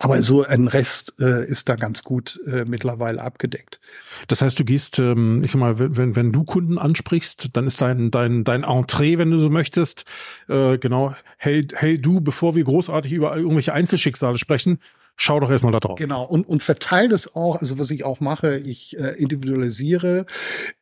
Aber 0.03 0.21
so 0.21 0.43
ein 0.43 0.67
Rest 0.67 1.15
äh, 1.21 1.45
ist 1.45 1.69
da 1.69 1.77
ganz 1.77 2.03
gut 2.03 2.37
äh, 2.45 2.65
mittlerweile 2.65 3.21
abgedeckt. 3.21 3.79
Das 4.27 4.41
heißt, 4.41 4.59
du 4.59 4.65
gehst, 4.65 4.99
ähm, 4.99 5.39
ich 5.41 5.51
sag 5.51 5.59
mal, 5.61 5.79
wenn, 5.79 6.17
wenn 6.17 6.33
du 6.33 6.43
Kunden 6.43 6.77
ansprichst, 6.77 7.55
dann 7.55 7.67
ist 7.67 7.81
dein, 7.81 8.11
dein, 8.11 8.43
dein 8.43 8.65
Entree, 8.65 9.17
wenn 9.17 9.31
du 9.31 9.39
so 9.39 9.49
möchtest, 9.49 10.03
äh, 10.49 10.77
genau, 10.77 11.15
hey, 11.37 11.65
hey 11.73 12.01
du, 12.01 12.19
bevor 12.19 12.53
wir 12.53 12.65
großartig 12.65 13.13
über 13.13 13.33
irgendwelche 13.37 13.71
Einzelschicksale 13.71 14.37
sprechen, 14.37 14.79
schau 15.15 15.39
doch 15.39 15.49
erstmal 15.49 15.71
da 15.71 15.79
drauf. 15.79 15.97
Genau, 15.97 16.25
und, 16.25 16.49
und 16.49 16.61
verteile 16.61 17.15
es 17.15 17.33
auch, 17.33 17.61
also 17.61 17.79
was 17.79 17.89
ich 17.89 18.03
auch 18.03 18.19
mache, 18.19 18.57
ich 18.57 18.99
äh, 18.99 19.15
individualisiere 19.17 20.25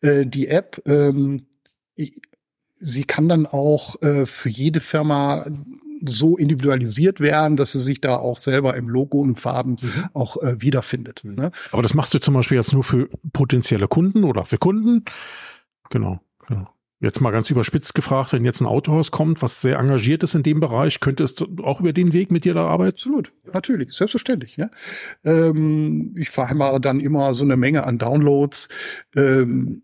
äh, 0.01 0.25
die 0.25 0.47
App. 0.47 0.81
Ähm, 0.87 1.45
ich, 1.93 2.19
sie 2.73 3.03
kann 3.03 3.29
dann 3.29 3.45
auch 3.45 4.01
äh, 4.01 4.25
für 4.25 4.49
jede 4.49 4.79
Firma 4.79 5.45
so 6.05 6.37
individualisiert 6.37 7.19
werden, 7.19 7.57
dass 7.57 7.71
sie 7.71 7.79
sich 7.79 8.01
da 8.01 8.15
auch 8.15 8.37
selber 8.37 8.75
im 8.75 8.89
Logo 8.89 9.19
und 9.19 9.39
Farben 9.39 9.77
mhm. 9.81 10.05
auch 10.13 10.37
äh, 10.41 10.61
wiederfindet. 10.61 11.23
Mhm. 11.23 11.35
Ne? 11.35 11.51
Aber 11.71 11.81
das 11.81 11.93
machst 11.93 12.13
du 12.13 12.19
zum 12.19 12.33
Beispiel 12.33 12.57
jetzt 12.57 12.73
nur 12.73 12.83
für 12.83 13.09
potenzielle 13.33 13.87
Kunden 13.87 14.23
oder 14.23 14.45
für 14.45 14.57
Kunden? 14.57 15.05
Genau, 15.89 16.19
genau. 16.47 16.67
Jetzt 17.01 17.19
mal 17.19 17.31
ganz 17.31 17.49
überspitzt 17.49 17.95
gefragt, 17.95 18.31
wenn 18.31 18.45
jetzt 18.45 18.61
ein 18.61 18.67
Autohaus 18.67 19.09
kommt, 19.09 19.41
was 19.41 19.59
sehr 19.59 19.79
engagiert 19.79 20.21
ist 20.21 20.35
in 20.35 20.43
dem 20.43 20.59
Bereich, 20.59 20.99
könntest 20.99 21.41
du 21.41 21.63
auch 21.63 21.79
über 21.79 21.93
den 21.93 22.13
Weg 22.13 22.29
mit 22.29 22.45
dir 22.45 22.53
da 22.53 22.67
arbeiten? 22.67 22.95
Absolut, 22.95 23.33
natürlich, 23.51 23.93
selbstverständlich. 23.93 24.55
Ja. 24.57 24.69
Ähm, 25.23 26.13
ich 26.15 26.29
verheimere 26.29 26.79
dann 26.79 26.99
immer 26.99 27.33
so 27.33 27.43
eine 27.43 27.57
Menge 27.57 27.85
an 27.85 27.97
Downloads. 27.97 28.69
Ähm, 29.15 29.81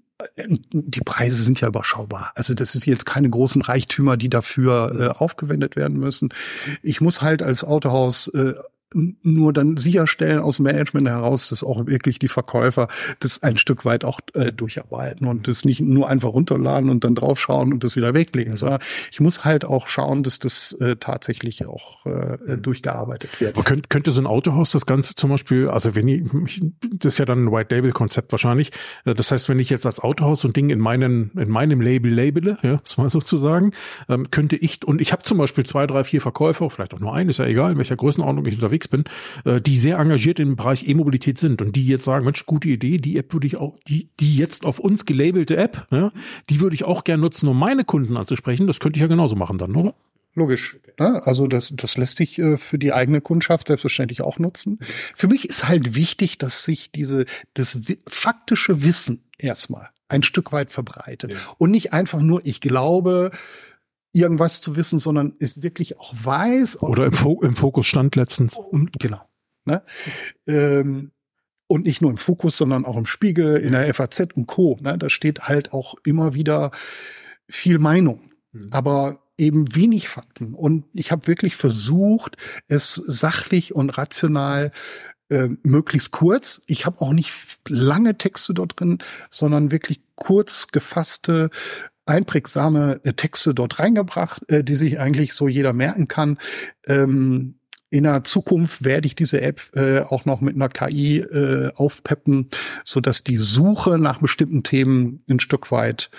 die 0.72 1.02
Preise 1.02 1.36
sind 1.36 1.62
ja 1.62 1.68
überschaubar. 1.68 2.32
Also 2.36 2.54
das 2.54 2.76
ist 2.76 2.86
jetzt 2.86 3.06
keine 3.06 3.30
großen 3.30 3.62
Reichtümer, 3.62 4.18
die 4.18 4.30
dafür 4.30 4.96
äh, 5.00 5.08
aufgewendet 5.10 5.76
werden 5.76 6.00
müssen. 6.00 6.34
Ich 6.82 7.02
muss 7.02 7.22
halt 7.22 7.44
als 7.44 7.64
Autohaus 7.64 8.28
äh, 8.30 8.54
nur 8.94 9.54
dann 9.54 9.78
sicherstellen 9.78 10.40
aus 10.40 10.60
Management 10.60 11.08
heraus, 11.08 11.50
dass 11.50 11.64
auch 11.64 11.86
wirklich 11.88 12.20
die 12.20 12.30
Verkäufer 12.30 12.88
das 13.20 13.44
ein 13.44 13.58
Stück 13.58 13.84
weit 13.84 14.06
auch 14.06 14.20
äh, 14.34 14.52
durcharbeiten 14.52 15.28
und 15.28 15.48
das 15.48 15.66
nicht 15.66 15.82
nur 15.82 16.10
einfach 16.10 16.30
runterladen 16.30 16.90
und 16.90 17.04
dann 17.04 17.16
draufschauen 17.16 17.74
und 17.74 17.84
das 17.84 17.96
wieder 17.96 18.14
weglegen, 18.14 18.56
sondern 18.56 18.80
ich 19.12 19.20
muss 19.20 19.44
halt 19.44 19.66
auch 19.66 19.88
schauen, 19.88 20.24
dass 20.24 20.40
das 20.40 20.72
äh, 20.80 20.96
tatsächlich 20.96 21.66
auch 21.66 22.06
äh, 22.06 22.58
durchgearbeitet 22.58 23.42
wird. 23.42 23.56
Aber 23.56 23.64
könnt, 23.64 23.90
könnte 23.90 24.12
so 24.12 24.22
ein 24.22 24.28
Autohaus 24.28 24.72
das 24.72 24.86
Ganze 24.86 25.16
zum 25.16 25.32
Beispiel, 25.32 25.68
also 25.68 25.96
wenn 25.96 26.08
ich, 26.08 26.62
das 26.94 27.14
ist 27.14 27.20
ja 27.20 27.26
dann 27.26 27.46
ein 27.46 27.52
White 27.52 27.76
Label 27.76 27.92
Konzept 27.92 28.32
wahrscheinlich, 28.32 28.72
äh, 29.04 29.14
das 29.14 29.32
heißt, 29.32 29.50
wenn 29.50 29.60
ich 29.60 29.70
jetzt 29.70 29.86
als 29.86 30.00
Autohaus 30.00 30.42
so 30.42 30.48
ein 30.48 30.54
Ding 30.54 30.70
in 30.70 30.80
meinen, 30.80 31.32
in 31.38 31.50
meinem 31.50 31.82
Label 31.82 32.14
labele, 32.14 32.58
ja, 32.64 32.80
mal 32.98 33.10
sozusagen, 33.10 33.72
ähm, 34.08 34.32
könnte 34.32 34.56
ich, 34.56 34.86
und 34.86 35.02
ich 35.02 35.12
habe 35.12 35.24
zum 35.24 35.38
Beispiel 35.38 35.66
zwei, 35.66 35.88
drei, 35.88 36.06
vier 36.06 36.22
Verkäufer, 36.22 36.70
vielleicht 36.70 36.94
auch 36.94 37.00
nur 37.00 37.14
einen, 37.14 37.30
ist 37.30 37.40
ja 37.40 37.46
egal, 37.46 37.74
in 37.74 37.78
welcher 37.78 37.98
Größenordnung 37.98 38.46
ich 38.46 38.56
unterwegs 38.56 38.77
unterwegs 38.78 38.88
bin, 38.88 39.06
äh, 39.46 39.62
die 39.62 39.78
sehr 39.78 39.98
engagiert 39.98 40.40
im 40.40 40.56
Bereich 40.56 40.88
E-Mobilität 40.88 41.38
sind 41.38 41.62
und 41.62 41.76
die 41.76 41.86
jetzt 41.88 42.06
sagen, 42.06 42.26
Mensch, 42.26 42.46
gute 42.46 42.70
Idee, 42.70 42.98
die 42.98 43.18
App 43.18 43.34
würde 43.34 43.48
ich 43.48 43.58
auch, 43.58 43.78
die, 43.88 44.10
die 44.20 44.38
jetzt 44.38 44.66
auf 44.66 44.80
uns 44.80 45.06
gelabelte 45.06 45.58
App, 45.58 45.88
ja, 45.92 46.12
die 46.50 46.60
würde 46.60 46.76
ich 46.76 46.84
auch 46.84 47.04
gern 47.04 47.20
nutzen, 47.20 47.48
um 47.48 47.58
meine 47.58 47.84
Kunden 47.84 48.18
anzusprechen. 48.18 48.68
Das 48.68 48.80
könnte 48.80 48.98
ich 48.98 49.02
ja 49.02 49.08
genauso 49.08 49.36
machen 49.36 49.58
dann, 49.58 49.76
oder? 49.76 49.96
Logisch. 50.34 50.78
Ne? 51.00 51.22
Also 51.26 51.48
das, 51.48 51.72
das 51.74 51.98
lässt 51.98 52.18
sich 52.18 52.38
äh, 52.38 52.58
für 52.58 52.78
die 52.78 52.94
eigene 52.94 53.22
Kundschaft 53.22 53.68
selbstverständlich 53.68 54.22
auch 54.22 54.38
nutzen. 54.38 54.80
Für 55.16 55.28
mich 55.28 55.50
ist 55.50 55.68
halt 55.68 55.96
wichtig, 55.96 56.38
dass 56.38 56.64
sich 56.64 56.92
diese 56.92 57.26
das 57.56 57.80
faktische 58.08 58.84
Wissen 58.84 59.24
erstmal 59.40 59.90
ein 60.10 60.24
Stück 60.24 60.52
weit 60.52 60.72
verbreitet 60.72 61.32
ja. 61.32 61.38
und 61.58 61.72
nicht 61.72 61.92
einfach 61.92 62.22
nur 62.22 62.42
ich 62.46 62.62
glaube 62.62 63.32
irgendwas 64.14 64.62
zu 64.62 64.76
wissen, 64.76 65.00
sondern 65.00 65.34
ist 65.40 65.64
wirklich 65.64 66.00
auch 66.00 66.14
weiß. 66.16 66.82
Oder 66.82 67.06
im, 67.06 67.14
Fo 67.14 67.42
im 67.42 67.56
Fokus 67.56 67.88
stand 67.88 68.16
letztens. 68.16 68.56
Und, 68.56 69.00
genau. 69.00 69.22
Ne? 69.66 69.84
Ähm, 70.48 71.12
und 71.68 71.86
nicht 71.86 72.02
nur 72.02 72.12
im 72.12 72.18
Fokus, 72.18 72.58
sondern 72.58 72.86
auch 72.86 72.96
im 72.96 73.06
Spiegel, 73.06 73.58
in 73.58 73.74
der 73.74 73.94
FAZ 73.94 74.34
und 74.34 74.48
Co. 74.48 74.78
Ne? 74.82 74.98
Da 74.98 75.10
steht 75.10 75.42
halt 75.42 75.74
auch 75.74 75.96
immer 76.06 76.34
wieder 76.34 76.72
viel 77.50 77.78
Meinung, 77.80 78.32
mhm. 78.52 78.70
aber 78.72 79.20
eben 79.38 79.76
wenig 79.76 80.10
Fakten. 80.10 80.54
Und 80.54 80.86
ich 80.94 81.12
habe 81.12 81.28
wirklich 81.28 81.56
versucht, 81.56 82.38
es 82.68 82.96
sachlich 82.96 83.76
und 83.76 83.90
rational 83.92 84.72
äh, 85.30 85.50
möglichst 85.64 86.12
kurz. 86.12 86.62
Ich 86.68 86.86
habe 86.86 87.02
auch 87.02 87.14
nicht 87.14 87.60
lange 87.68 88.18
Texte 88.18 88.54
dort 88.54 88.80
drin, 88.80 89.00
sondern 89.30 89.72
wirklich 89.72 90.02
kurz 90.16 90.68
gefasste 90.68 91.50
einprägsame 92.08 93.00
äh, 93.04 93.14
Texte 93.14 93.54
dort 93.54 93.80
reingebracht, 93.80 94.50
äh, 94.50 94.64
die 94.64 94.76
sich 94.76 95.00
eigentlich 95.00 95.34
so 95.34 95.48
jeder 95.48 95.74
merken 95.74 96.08
kann. 96.08 96.38
Ähm, 96.88 97.56
in 97.90 98.04
der 98.04 98.24
Zukunft 98.24 98.84
werde 98.84 99.08
ich 99.08 99.16
diese 99.16 99.42
App 99.42 99.62
äh, 99.74 100.02
auch 100.02 100.26
noch 100.26 100.42
mit 100.42 100.56
einer 100.56 100.68
KI 100.68 101.20
äh, 101.20 101.72
aufpeppen, 101.76 102.50
so 102.84 103.00
dass 103.00 103.24
die 103.24 103.38
Suche 103.38 103.98
nach 103.98 104.20
bestimmten 104.20 104.64
Themen 104.64 105.24
ein 105.30 105.40
Stück 105.40 105.72
weit 105.72 106.10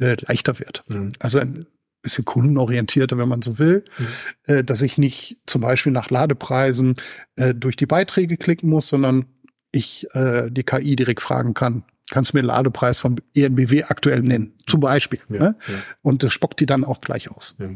äh, 0.00 0.16
leichter 0.20 0.58
wird. 0.58 0.84
Mhm. 0.88 1.12
Also 1.18 1.38
ein 1.38 1.66
bisschen 2.00 2.24
kundenorientierter, 2.24 3.18
wenn 3.18 3.28
man 3.28 3.42
so 3.42 3.58
will, 3.58 3.84
mhm. 3.98 4.06
äh, 4.54 4.64
dass 4.64 4.80
ich 4.80 4.96
nicht 4.96 5.38
zum 5.46 5.60
Beispiel 5.60 5.92
nach 5.92 6.08
Ladepreisen 6.08 6.94
äh, 7.36 7.54
durch 7.54 7.76
die 7.76 7.86
Beiträge 7.86 8.38
klicken 8.38 8.70
muss, 8.70 8.88
sondern 8.88 9.26
ich 9.70 10.06
äh, 10.14 10.50
die 10.50 10.62
KI 10.62 10.96
direkt 10.96 11.20
fragen 11.20 11.52
kann, 11.52 11.84
kannst 12.10 12.32
du 12.32 12.36
mir 12.36 12.42
den 12.42 12.48
Ladepreis 12.48 12.98
vom 12.98 13.16
ENBW 13.36 13.84
aktuell 13.84 14.22
nennen, 14.22 14.54
zum 14.66 14.80
Beispiel. 14.80 15.20
Ja, 15.28 15.38
ne? 15.38 15.56
ja. 15.66 15.74
Und 16.02 16.22
das 16.22 16.32
spockt 16.32 16.60
die 16.60 16.66
dann 16.66 16.84
auch 16.84 17.00
gleich 17.00 17.30
aus. 17.30 17.56
Ja. 17.58 17.70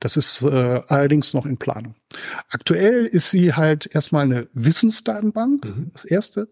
Das 0.00 0.16
ist 0.16 0.42
äh, 0.42 0.82
allerdings 0.88 1.34
noch 1.34 1.46
in 1.46 1.58
Planung. 1.58 1.94
Aktuell 2.50 3.06
ist 3.06 3.30
sie 3.30 3.54
halt 3.54 3.92
erstmal 3.94 4.24
eine 4.24 4.48
Wissensdatenbank, 4.52 5.64
mhm. 5.64 5.90
das 5.92 6.04
erste. 6.04 6.48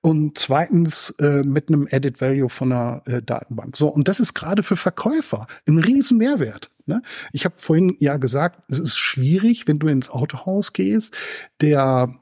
Und 0.00 0.38
zweitens 0.38 1.10
äh, 1.18 1.42
mit 1.42 1.68
einem 1.68 1.88
Added 1.90 2.20
Value 2.20 2.48
von 2.48 2.72
einer 2.72 3.02
äh, 3.06 3.22
Datenbank. 3.22 3.76
So, 3.76 3.88
und 3.88 4.08
das 4.08 4.20
ist 4.20 4.34
gerade 4.34 4.62
für 4.62 4.76
Verkäufer 4.76 5.46
ein 5.66 5.78
riesen 5.78 6.18
Mehrwert. 6.18 6.70
Ne? 6.86 7.02
Ich 7.32 7.44
habe 7.44 7.54
vorhin 7.58 7.96
ja 8.00 8.16
gesagt, 8.16 8.62
es 8.70 8.78
ist 8.78 8.96
schwierig, 8.96 9.68
wenn 9.68 9.78
du 9.78 9.88
ins 9.88 10.10
Autohaus 10.10 10.72
gehst. 10.72 11.14
Der 11.60 12.12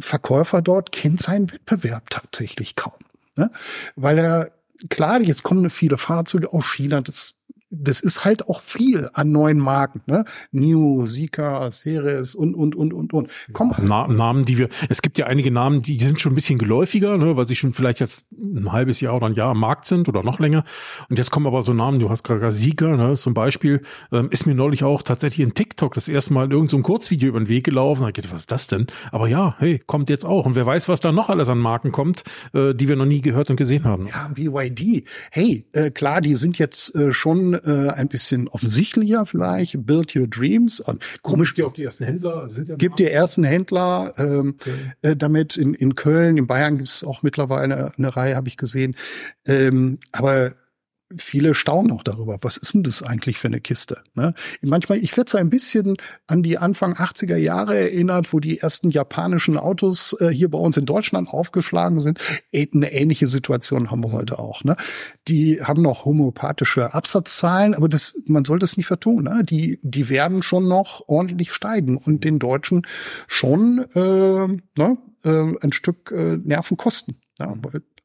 Verkäufer 0.00 0.62
dort 0.62 0.92
kennt 0.92 1.20
seinen 1.20 1.50
Wettbewerb 1.52 2.10
tatsächlich 2.10 2.76
kaum. 2.76 2.98
Ne? 3.36 3.50
Weil 3.96 4.18
er, 4.18 4.52
klar, 4.88 5.20
jetzt 5.20 5.42
kommen 5.42 5.70
viele 5.70 5.96
Fahrzeuge 5.96 6.52
aus 6.52 6.64
China, 6.74 7.00
das 7.00 7.34
das 7.72 8.00
ist 8.00 8.24
halt 8.24 8.48
auch 8.48 8.60
viel 8.60 9.08
an 9.14 9.32
neuen 9.32 9.58
Marken, 9.58 10.02
ne? 10.06 10.24
New, 10.52 11.06
Sika, 11.06 11.70
Ceres 11.70 12.34
und, 12.34 12.54
und, 12.54 12.76
und, 12.76 12.92
und, 12.92 13.12
und. 13.14 13.30
Komm. 13.54 13.74
Na, 13.80 14.06
Namen, 14.06 14.44
die 14.44 14.58
wir, 14.58 14.68
es 14.90 15.00
gibt 15.00 15.16
ja 15.16 15.26
einige 15.26 15.50
Namen, 15.50 15.80
die, 15.80 15.96
die 15.96 16.04
sind 16.04 16.20
schon 16.20 16.32
ein 16.32 16.34
bisschen 16.34 16.58
geläufiger, 16.58 17.16
ne? 17.16 17.36
weil 17.36 17.48
sie 17.48 17.56
schon 17.56 17.72
vielleicht 17.72 18.00
jetzt 18.00 18.26
ein 18.30 18.70
halbes 18.70 19.00
Jahr 19.00 19.16
oder 19.16 19.26
ein 19.26 19.34
Jahr 19.34 19.50
am 19.50 19.60
Markt 19.60 19.86
sind 19.86 20.08
oder 20.08 20.22
noch 20.22 20.38
länger. 20.38 20.64
Und 21.08 21.18
jetzt 21.18 21.30
kommen 21.30 21.46
aber 21.46 21.62
so 21.62 21.72
Namen, 21.72 21.98
du 21.98 22.10
hast 22.10 22.24
gerade 22.24 22.52
Sika, 22.52 22.96
ne? 22.96 23.14
zum 23.14 23.32
Beispiel, 23.32 23.80
ähm, 24.12 24.28
ist 24.30 24.46
mir 24.46 24.54
neulich 24.54 24.84
auch 24.84 25.02
tatsächlich 25.02 25.40
in 25.40 25.54
TikTok 25.54 25.94
das 25.94 26.08
erste 26.08 26.34
Mal 26.34 26.52
irgendein 26.52 26.68
so 26.68 26.82
Kurzvideo 26.82 27.30
über 27.30 27.40
den 27.40 27.48
Weg 27.48 27.64
gelaufen. 27.64 28.02
Da 28.02 28.10
geht, 28.10 28.30
was 28.30 28.42
ist 28.42 28.52
das 28.52 28.66
denn? 28.66 28.86
Aber 29.10 29.28
ja, 29.28 29.56
hey, 29.58 29.82
kommt 29.86 30.10
jetzt 30.10 30.26
auch. 30.26 30.44
Und 30.44 30.56
wer 30.56 30.66
weiß, 30.66 30.90
was 30.90 31.00
da 31.00 31.10
noch 31.10 31.30
alles 31.30 31.48
an 31.48 31.58
Marken 31.58 31.90
kommt, 31.90 32.24
äh, 32.52 32.74
die 32.74 32.88
wir 32.88 32.96
noch 32.96 33.06
nie 33.06 33.22
gehört 33.22 33.48
und 33.48 33.56
gesehen 33.56 33.84
haben. 33.84 34.08
Ja, 34.08 34.28
BYD. 34.34 35.04
Hey, 35.30 35.64
äh, 35.72 35.90
klar, 35.90 36.20
die 36.20 36.34
sind 36.34 36.58
jetzt 36.58 36.94
äh, 36.94 37.12
schon 37.12 37.61
äh, 37.64 37.88
ein 37.90 38.08
bisschen 38.08 38.48
offensichtlicher 38.48 39.26
vielleicht. 39.26 39.84
Build 39.86 40.14
Your 40.14 40.26
Dreams. 40.26 40.80
Und 40.80 41.02
komisch. 41.22 41.50
Gibt 41.50 41.58
ja 41.58 41.66
auch 41.66 41.72
die 41.72 41.84
ersten 41.84 42.04
Händler. 42.04 42.48
Sind 42.48 42.68
ja 42.68 42.76
gibt 42.76 42.98
die 42.98 43.08
ersten 43.08 43.44
Händler 43.44 44.12
ähm, 44.18 44.56
okay. 44.60 44.72
äh, 45.02 45.16
damit. 45.16 45.56
In, 45.56 45.74
in 45.74 45.94
Köln, 45.94 46.36
in 46.36 46.46
Bayern 46.46 46.78
gibt 46.78 46.88
es 46.88 47.04
auch 47.04 47.22
mittlerweile 47.22 47.74
eine, 47.76 47.92
eine 47.96 48.16
Reihe, 48.16 48.36
habe 48.36 48.48
ich 48.48 48.56
gesehen. 48.56 48.96
Ähm, 49.46 49.98
aber 50.12 50.52
viele 51.16 51.54
staunen 51.54 51.92
auch 51.92 52.02
darüber. 52.02 52.38
Was 52.42 52.56
ist 52.56 52.74
denn 52.74 52.82
das 52.82 53.02
eigentlich 53.02 53.38
für 53.38 53.48
eine 53.48 53.60
Kiste? 53.60 54.02
Ne? 54.14 54.34
Manchmal, 54.60 54.98
ich 54.98 55.16
werde 55.16 55.30
so 55.30 55.38
ein 55.38 55.50
bisschen 55.50 55.96
an 56.26 56.42
die 56.42 56.58
Anfang 56.58 56.94
80er 56.94 57.36
Jahre 57.36 57.78
erinnert, 57.78 58.32
wo 58.32 58.40
die 58.40 58.58
ersten 58.58 58.90
japanischen 58.90 59.56
Autos 59.56 60.16
äh, 60.20 60.28
hier 60.28 60.50
bei 60.50 60.58
uns 60.58 60.76
in 60.76 60.86
Deutschland 60.86 61.28
aufgeschlagen 61.28 62.00
sind. 62.00 62.18
Eine 62.54 62.92
ähnliche 62.92 63.26
Situation 63.26 63.90
haben 63.90 64.02
wir 64.02 64.08
mhm. 64.08 64.14
heute 64.14 64.38
auch. 64.38 64.64
Ne? 64.64 64.76
Die 65.28 65.62
haben 65.62 65.82
noch 65.82 66.04
homöopathische 66.04 66.94
Absatzzahlen, 66.94 67.74
aber 67.74 67.88
das, 67.88 68.14
man 68.26 68.44
soll 68.44 68.58
das 68.58 68.76
nicht 68.76 68.86
vertun. 68.86 69.24
Ne? 69.24 69.42
Die, 69.44 69.78
die 69.82 70.08
werden 70.08 70.42
schon 70.42 70.68
noch 70.68 71.08
ordentlich 71.08 71.52
steigen 71.52 71.96
und 71.96 72.24
den 72.24 72.38
Deutschen 72.38 72.86
schon 73.26 73.84
äh, 73.94 74.48
ne, 74.78 74.98
äh, 75.24 75.52
ein 75.60 75.72
Stück 75.72 76.10
äh, 76.10 76.36
Nerven 76.36 76.76
kosten. 76.76 77.16
Ja, 77.38 77.54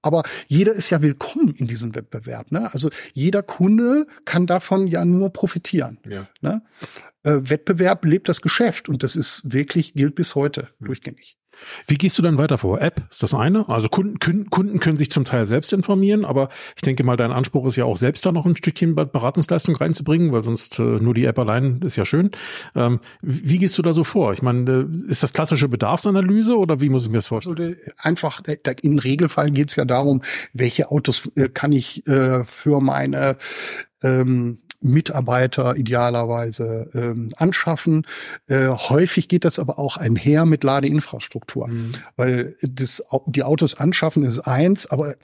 aber 0.02 0.24
jeder 0.48 0.74
ist 0.74 0.90
ja 0.90 1.02
willkommen 1.02 1.56
in 1.56 1.68
diesem 1.68 1.96
Wettbewerb. 1.96 2.52
Ne? 2.52 2.72
Also 2.74 2.90
jeder 3.14 3.44
Kunde 3.44 4.08
kann 4.26 4.46
davon 4.46 4.88
ja 4.88 5.06
nur 5.06 5.32
profitieren. 5.32 6.00
Ja. 6.08 6.28
Ne? 6.42 6.62
äh, 7.28 7.50
Wettbewerb 7.50 8.06
lebt 8.06 8.30
das 8.30 8.42
Geschäft 8.42 8.90
und 8.90 9.04
das 9.04 9.16
ist 9.16 9.42
wirklich, 9.52 9.94
gilt 9.94 10.16
bis 10.16 10.36
heute 10.36 10.70
mhm. 10.80 10.86
durchgängig. 10.86 11.38
Wie 11.88 11.98
gehst 11.98 12.18
du 12.18 12.22
dann 12.22 12.38
weiter 12.38 12.58
vor? 12.58 12.82
App 12.82 13.02
ist 13.10 13.24
das 13.24 13.34
eine. 13.34 13.68
Also 13.70 13.90
Kunden, 13.90 14.50
Kunden 14.50 14.80
können 14.80 14.98
sich 14.98 15.12
zum 15.12 15.26
Teil 15.26 15.46
selbst 15.46 15.74
informieren, 15.74 16.26
aber 16.26 16.50
ich 16.76 16.82
denke 16.82 17.04
mal, 17.04 17.18
dein 17.18 17.32
Anspruch 17.32 17.66
ist 17.68 17.76
ja 17.76 17.86
auch 17.86 17.98
selbst 17.98 18.26
da 18.26 18.32
noch 18.32 18.46
ein 18.46 18.56
Stückchen 18.56 18.96
Beratungsleistung 18.96 19.76
reinzubringen, 19.76 20.32
weil 20.32 20.44
sonst 20.44 20.80
äh, 20.80 20.84
nur 20.84 21.14
die 21.14 21.26
App 21.26 21.40
allein 21.40 21.82
ist 21.82 21.96
ja 21.96 22.06
schön. 22.06 22.32
Ähm, 22.76 23.00
wie 23.22 23.58
gehst 23.58 23.78
du 23.78 23.82
da 23.82 23.94
so 23.94 24.04
vor? 24.04 24.34
Ich 24.34 24.42
meine, 24.42 24.88
äh, 25.08 25.12
ist 25.12 25.24
das 25.24 25.34
klassische 25.34 25.70
Bedarfsanalyse 25.70 26.58
oder 26.58 26.82
wie 26.82 26.90
muss 26.90 27.04
ich 27.04 27.10
mir 27.10 27.18
das 27.18 27.28
vorstellen? 27.28 27.58
Also, 27.58 27.92
einfach, 27.98 28.42
im 28.82 29.00
Regelfall 29.00 29.52
geht 29.52 29.70
es 29.70 29.76
ja 29.76 29.86
darum, 29.86 30.22
welche 30.54 30.92
Autos 30.92 31.30
äh, 31.36 31.50
kann 31.50 31.72
ich 31.72 32.04
für 32.06 32.80
meine 32.82 33.38
ähm, 34.04 34.60
Mitarbeiter 34.80 35.76
idealerweise 35.76 36.90
ähm, 36.94 37.32
anschaffen. 37.38 38.06
Äh, 38.48 38.68
häufig 38.68 39.28
geht 39.28 39.46
das 39.46 39.60
aber 39.60 39.80
auch 39.80 39.98
einher 39.98 40.46
mit 40.46 40.64
Ladeinfrastruktur, 40.64 41.68
mhm. 41.68 41.94
weil 42.16 42.56
das, 42.62 43.04
die 43.26 43.44
Autos 43.44 43.76
anschaffen 43.76 44.24
ist 44.24 44.40
eins, 44.40 44.88
aber 44.88 45.16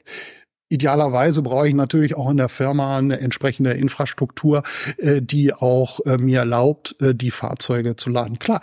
Idealerweise 0.70 1.44
brauche 1.44 1.68
ich 1.68 1.76
natürlich 1.76 2.16
auch 2.16 2.32
in 2.32 2.38
der 2.38 2.50
Firma 2.50 2.98
eine 2.98 3.20
entsprechende 3.20 3.74
Infrastruktur, 3.74 4.64
äh, 4.98 5.22
die 5.22 5.54
auch 5.54 6.00
äh, 6.08 6.18
mir 6.18 6.40
erlaubt, 6.40 6.96
äh, 7.00 7.14
die 7.14 7.30
Fahrzeuge 7.30 7.96
zu 7.96 8.10
laden. 8.10 8.40
Klar, 8.40 8.60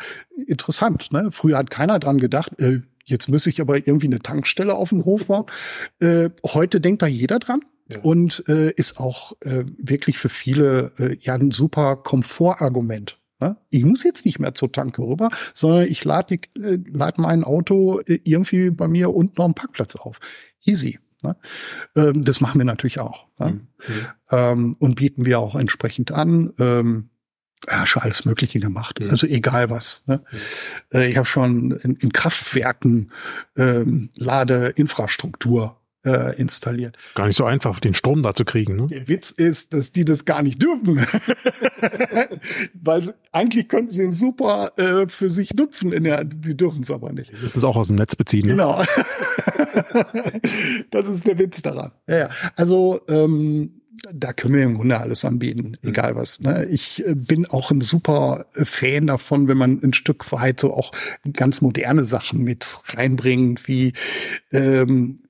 interessant. 0.49 1.13
Ne? 1.13 1.29
Früher 1.31 1.59
hat 1.59 1.71
keiner 1.71 2.01
dran 2.01 2.19
gedacht, 2.19 2.59
äh, 2.59 2.81
jetzt 3.05 3.29
muss 3.29 3.47
ich 3.47 3.61
aber 3.61 3.77
irgendwie 3.77 4.09
eine 4.09 4.19
Tankstelle 4.19 4.75
auf 4.75 4.89
dem 4.89 5.05
Hof 5.05 5.27
bauen. 5.27 5.47
Äh, 6.01 6.31
heute 6.45 6.81
denkt 6.81 7.03
da 7.03 7.07
jeder 7.07 7.39
dran 7.39 7.61
und 8.03 8.45
äh, 8.49 8.71
ist 8.73 8.99
auch 8.99 9.33
äh, 9.41 9.65
wirklich 9.79 10.19
für 10.19 10.29
viele 10.29 10.93
äh, 10.99 11.17
ja 11.21 11.35
ein 11.35 11.51
super 11.51 11.97
Komfortargument. 11.97 13.19
Ne? 13.41 13.57
Ich 13.71 13.85
muss 13.85 14.05
jetzt 14.05 14.25
nicht 14.25 14.39
mehr 14.39 14.55
zur 14.55 14.71
Tanke 14.71 15.03
rüber, 15.03 15.31
sondern 15.55 15.87
ich 15.87 16.05
lade 16.05 16.37
äh, 16.57 16.79
lad 16.87 17.19
mein 17.19 17.43
Auto 17.45 18.01
äh, 18.01 18.21
irgendwie 18.25 18.71
bei 18.71 18.89
mir 18.89 19.15
unten 19.15 19.41
am 19.41 19.55
Parkplatz 19.55 19.97
auf. 19.97 20.21
Easy. 20.65 20.99
Ne? 21.23 21.37
Ähm, 21.97 22.25
das 22.25 22.41
machen 22.41 22.59
wir 22.59 22.65
natürlich 22.65 23.01
auch. 23.01 23.27
Ne? 23.39 23.53
Mhm. 23.53 24.07
Ähm, 24.31 24.77
und 24.79 24.97
bieten 24.97 25.25
wir 25.25 25.39
auch 25.39 25.55
entsprechend 25.55 26.13
an. 26.13 26.53
Ähm, 26.59 27.11
ja, 27.69 27.85
schon 27.87 28.03
alles 28.03 28.25
Mögliche 28.25 28.59
gemacht. 28.59 29.01
Mhm. 29.01 29.11
Also 29.11 29.27
egal 29.27 29.71
was. 29.71 30.07
Ne? 30.07 30.23
Mhm. 30.31 30.39
Äh, 30.99 31.09
ich 31.09 31.17
habe 31.17 31.27
schon 31.27 31.73
in, 31.73 31.97
in 31.97 32.13
Kraftwerken 32.13 33.13
ähm, 33.57 34.11
Ladeinfrastruktur 34.17 35.80
äh, 36.05 36.37
installiert. 36.41 36.97
Gar 37.15 37.27
nicht 37.27 37.37
so 37.37 37.45
einfach, 37.45 37.81
den 37.81 37.95
Strom 37.95 38.23
da 38.23 38.35
zu 38.35 38.45
kriegen. 38.45 38.77
Ne? 38.77 38.87
Der 38.87 39.09
Witz 39.09 39.31
ist, 39.31 39.75
dass 39.75 39.93
die 39.93 40.05
das 40.05 40.25
gar 40.25 40.43
nicht 40.43 40.63
dürfen. 40.63 40.99
Weil 42.75 43.15
eigentlich 43.33 43.69
könnten 43.69 43.91
sie 43.91 44.03
ihn 44.03 44.13
super 44.13 44.73
äh, 44.77 45.09
für 45.09 45.31
sich 45.31 45.55
nutzen, 45.55 45.93
in 45.93 46.05
der, 46.05 46.25
die 46.25 46.57
dürfen 46.57 46.83
es 46.83 46.91
aber 46.91 47.13
nicht. 47.13 47.33
Die 47.33 47.43
müssen 47.43 47.59
es 47.59 47.65
auch 47.65 47.77
aus 47.77 47.89
dem 47.89 47.97
Netz 47.97 48.17
beziehen. 48.17 48.47
Ne? 48.47 48.53
Genau. 48.53 48.83
das 50.91 51.09
ist 51.09 51.27
der 51.27 51.39
Witz 51.39 51.63
daran. 51.63 51.93
Ja, 52.09 52.19
ja. 52.19 52.29
Also 52.57 53.01
ähm, 53.09 53.81
da 54.13 54.33
können 54.33 54.55
wir 54.55 54.63
im 54.63 54.77
Grunde 54.77 54.99
alles 54.99 55.25
anbieten, 55.25 55.77
mhm. 55.83 55.89
egal 55.89 56.17
was. 56.17 56.41
Ne? 56.41 56.67
Ich 56.71 57.07
äh, 57.07 57.15
bin 57.15 57.47
auch 57.47 57.71
ein 57.71 57.81
super 57.81 58.47
Fan 58.51 59.07
davon, 59.07 59.49
wenn 59.49 59.59
man 59.59 59.81
ein 59.83 59.93
Stück 59.93 60.31
weit 60.33 60.61
so 60.61 60.73
auch 60.73 60.93
ganz 61.33 61.61
moderne 61.61 62.05
Sachen 62.05 62.43
mit 62.43 62.79
reinbringt, 62.95 63.69
wie 63.69 63.93
ähm, 64.53 65.21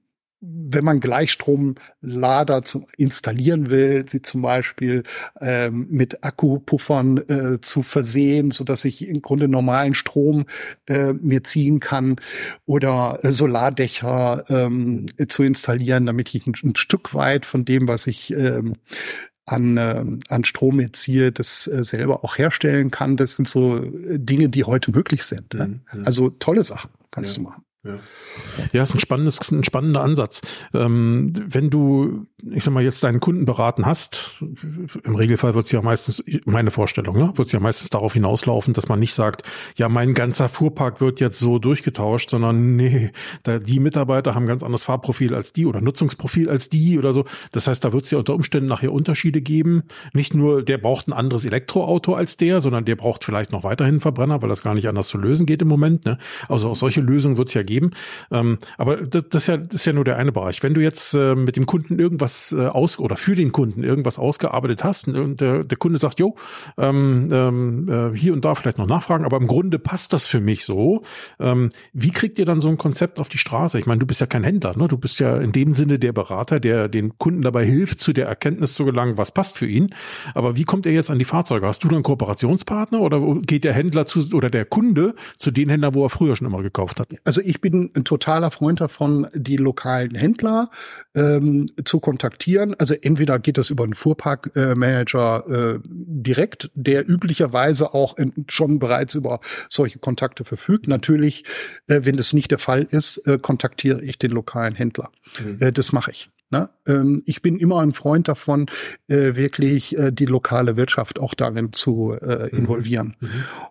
wenn 0.40 0.84
man 0.84 1.00
Gleichstromlader 1.00 2.62
zu, 2.62 2.86
installieren 2.96 3.68
will, 3.68 4.06
sie 4.08 4.22
zum 4.22 4.42
Beispiel 4.42 5.02
ähm, 5.40 5.86
mit 5.90 6.24
Akkupuffern 6.24 7.18
äh, 7.28 7.60
zu 7.60 7.82
versehen, 7.82 8.50
so 8.50 8.64
dass 8.64 8.84
ich 8.86 9.06
im 9.06 9.20
Grunde 9.20 9.48
normalen 9.48 9.94
Strom 9.94 10.46
äh, 10.88 11.12
mir 11.12 11.44
ziehen 11.44 11.78
kann 11.80 12.16
oder 12.64 13.18
äh, 13.22 13.32
Solardächer 13.32 14.44
ähm, 14.48 15.06
zu 15.28 15.42
installieren, 15.42 16.06
damit 16.06 16.34
ich 16.34 16.46
ein, 16.46 16.54
ein, 16.62 16.76
Stück 16.76 17.14
weit 17.14 17.44
von 17.44 17.66
dem, 17.66 17.86
was 17.86 18.06
ich 18.06 18.32
ähm, 18.32 18.76
an, 19.44 19.76
äh, 19.76 20.04
an 20.28 20.44
Strom 20.44 20.80
erziehe, 20.80 21.32
das 21.32 21.66
äh, 21.66 21.84
selber 21.84 22.24
auch 22.24 22.38
herstellen 22.38 22.90
kann. 22.90 23.16
Das 23.16 23.32
sind 23.32 23.46
so 23.46 23.76
äh, 23.76 24.18
Dinge, 24.18 24.48
die 24.48 24.64
heute 24.64 24.90
möglich 24.90 25.24
sind. 25.24 25.52
Ne? 25.54 25.80
Mhm. 25.92 26.02
Also 26.04 26.30
tolle 26.30 26.64
Sachen 26.64 26.90
kannst 27.10 27.36
ja. 27.36 27.42
du 27.42 27.48
machen. 27.48 27.64
Ja. 27.82 27.98
ja, 28.74 28.82
ist 28.82 28.94
ein 28.94 29.00
spannendes, 29.00 29.50
ein 29.50 29.64
spannender 29.64 30.02
Ansatz. 30.02 30.42
Ähm, 30.74 31.32
wenn 31.48 31.70
du, 31.70 32.26
ich 32.50 32.62
sag 32.62 32.74
mal, 32.74 32.84
jetzt 32.84 33.02
deinen 33.02 33.20
Kunden 33.20 33.46
beraten 33.46 33.86
hast, 33.86 34.44
im 35.02 35.14
Regelfall 35.14 35.54
wird 35.54 35.64
es 35.64 35.72
ja 35.72 35.80
meistens, 35.80 36.22
meine 36.44 36.70
Vorstellung, 36.72 37.16
ne, 37.16 37.32
wird 37.36 37.46
es 37.46 37.52
ja 37.52 37.60
meistens 37.60 37.88
darauf 37.88 38.12
hinauslaufen, 38.12 38.74
dass 38.74 38.88
man 38.88 38.98
nicht 38.98 39.14
sagt, 39.14 39.44
ja, 39.76 39.88
mein 39.88 40.12
ganzer 40.12 40.50
Fuhrpark 40.50 41.00
wird 41.00 41.20
jetzt 41.20 41.38
so 41.38 41.58
durchgetauscht, 41.58 42.28
sondern 42.28 42.76
nee, 42.76 43.12
da, 43.44 43.58
die 43.58 43.80
Mitarbeiter 43.80 44.34
haben 44.34 44.44
ganz 44.44 44.62
anderes 44.62 44.82
Fahrprofil 44.82 45.34
als 45.34 45.54
die 45.54 45.64
oder 45.64 45.80
Nutzungsprofil 45.80 46.50
als 46.50 46.68
die 46.68 46.98
oder 46.98 47.14
so. 47.14 47.24
Das 47.52 47.66
heißt, 47.66 47.82
da 47.82 47.94
wird 47.94 48.04
es 48.04 48.10
ja 48.10 48.18
unter 48.18 48.34
Umständen 48.34 48.68
nachher 48.68 48.92
Unterschiede 48.92 49.40
geben. 49.40 49.84
Nicht 50.12 50.34
nur, 50.34 50.62
der 50.62 50.76
braucht 50.76 51.08
ein 51.08 51.14
anderes 51.14 51.46
Elektroauto 51.46 52.12
als 52.12 52.36
der, 52.36 52.60
sondern 52.60 52.84
der 52.84 52.96
braucht 52.96 53.24
vielleicht 53.24 53.52
noch 53.52 53.64
weiterhin 53.64 53.94
einen 53.94 54.00
Verbrenner, 54.02 54.42
weil 54.42 54.50
das 54.50 54.62
gar 54.62 54.74
nicht 54.74 54.86
anders 54.86 55.08
zu 55.08 55.16
lösen 55.16 55.46
geht 55.46 55.62
im 55.62 55.68
Moment. 55.68 56.04
Ne? 56.04 56.18
Also 56.46 56.68
auch 56.68 56.76
solche 56.76 57.00
Lösungen 57.00 57.38
wird 57.38 57.48
es 57.48 57.54
ja 57.54 57.62
geben. 57.70 57.92
Ähm, 58.30 58.58
aber 58.76 58.96
das, 58.98 59.24
das, 59.30 59.42
ist 59.42 59.46
ja, 59.48 59.56
das 59.56 59.74
ist 59.76 59.84
ja 59.86 59.92
nur 59.92 60.04
der 60.04 60.16
eine 60.16 60.32
Bereich. 60.32 60.62
Wenn 60.62 60.74
du 60.74 60.82
jetzt 60.82 61.14
äh, 61.14 61.34
mit 61.34 61.56
dem 61.56 61.66
Kunden 61.66 61.98
irgendwas 61.98 62.52
äh, 62.52 62.66
aus 62.66 62.98
oder 62.98 63.16
für 63.16 63.34
den 63.34 63.52
Kunden 63.52 63.82
irgendwas 63.82 64.18
ausgearbeitet 64.18 64.84
hast 64.84 65.08
und 65.08 65.40
der, 65.40 65.64
der 65.64 65.78
Kunde 65.78 65.98
sagt, 65.98 66.20
jo, 66.20 66.36
ähm, 66.76 67.28
ähm, 67.32 67.88
äh, 67.88 68.16
hier 68.16 68.32
und 68.32 68.44
da 68.44 68.54
vielleicht 68.54 68.78
noch 68.78 68.86
nachfragen, 68.86 69.24
aber 69.24 69.38
im 69.38 69.46
Grunde 69.46 69.78
passt 69.78 70.12
das 70.12 70.26
für 70.26 70.40
mich 70.40 70.64
so. 70.64 71.02
Ähm, 71.38 71.70
wie 71.92 72.10
kriegt 72.10 72.38
ihr 72.38 72.44
dann 72.44 72.60
so 72.60 72.68
ein 72.68 72.78
Konzept 72.78 73.20
auf 73.20 73.28
die 73.28 73.38
Straße? 73.38 73.78
Ich 73.78 73.86
meine, 73.86 74.00
du 74.00 74.06
bist 74.06 74.20
ja 74.20 74.26
kein 74.26 74.44
Händler, 74.44 74.76
ne? 74.76 74.88
Du 74.88 74.98
bist 74.98 75.20
ja 75.20 75.38
in 75.38 75.52
dem 75.52 75.72
Sinne 75.72 75.98
der 75.98 76.12
Berater, 76.12 76.60
der 76.60 76.88
den 76.88 77.16
Kunden 77.18 77.42
dabei 77.42 77.64
hilft, 77.64 78.00
zu 78.00 78.12
der 78.12 78.26
Erkenntnis 78.26 78.74
zu 78.74 78.84
gelangen, 78.84 79.16
was 79.16 79.32
passt 79.32 79.58
für 79.58 79.66
ihn. 79.66 79.94
Aber 80.34 80.56
wie 80.56 80.64
kommt 80.64 80.86
er 80.86 80.92
jetzt 80.92 81.10
an 81.10 81.18
die 81.18 81.24
Fahrzeuge? 81.24 81.66
Hast 81.66 81.84
du 81.84 81.88
dann 81.88 82.02
Kooperationspartner 82.02 83.00
oder 83.00 83.20
geht 83.42 83.64
der 83.64 83.72
Händler 83.72 84.06
zu 84.06 84.20
oder 84.32 84.50
der 84.50 84.64
Kunde 84.64 85.14
zu 85.38 85.50
den 85.50 85.68
Händlern, 85.68 85.94
wo 85.94 86.04
er 86.04 86.10
früher 86.10 86.36
schon 86.36 86.46
immer 86.46 86.62
gekauft 86.62 87.00
hat? 87.00 87.08
Also 87.24 87.40
ich 87.40 87.59
bin 87.60 87.90
ein 87.94 88.04
totaler 88.04 88.50
Freund 88.50 88.80
davon, 88.80 89.26
die 89.34 89.56
lokalen 89.56 90.14
Händler 90.14 90.70
ähm, 91.14 91.66
zu 91.84 92.00
kontaktieren. 92.00 92.74
Also 92.78 92.94
entweder 92.94 93.38
geht 93.38 93.58
das 93.58 93.70
über 93.70 93.84
einen 93.84 93.94
Fuhrparkmanager 93.94 95.44
äh, 95.48 95.60
äh, 95.60 95.80
direkt, 95.84 96.70
der 96.74 97.08
üblicherweise 97.08 97.94
auch 97.94 98.16
in, 98.16 98.44
schon 98.48 98.78
bereits 98.78 99.14
über 99.14 99.40
solche 99.68 99.98
Kontakte 99.98 100.44
verfügt. 100.44 100.88
Natürlich, 100.88 101.44
äh, 101.88 102.00
wenn 102.04 102.16
das 102.16 102.32
nicht 102.32 102.50
der 102.50 102.58
Fall 102.58 102.82
ist, 102.82 103.18
äh, 103.26 103.38
kontaktiere 103.38 104.02
ich 104.02 104.18
den 104.18 104.30
lokalen 104.30 104.74
Händler. 104.74 105.10
Mhm. 105.42 105.56
Äh, 105.60 105.72
das 105.72 105.92
mache 105.92 106.10
ich. 106.10 106.30
Ne? 106.50 106.68
Ähm, 106.86 107.22
ich 107.26 107.42
bin 107.42 107.56
immer 107.56 107.80
ein 107.80 107.92
Freund 107.92 108.26
davon, 108.26 108.66
äh, 109.06 109.36
wirklich 109.36 109.96
äh, 109.96 110.10
die 110.10 110.26
lokale 110.26 110.76
Wirtschaft 110.76 111.20
auch 111.20 111.34
darin 111.34 111.72
zu 111.72 112.12
äh, 112.12 112.48
mhm. 112.50 112.58
involvieren. 112.58 113.16
Mhm. 113.20 113.28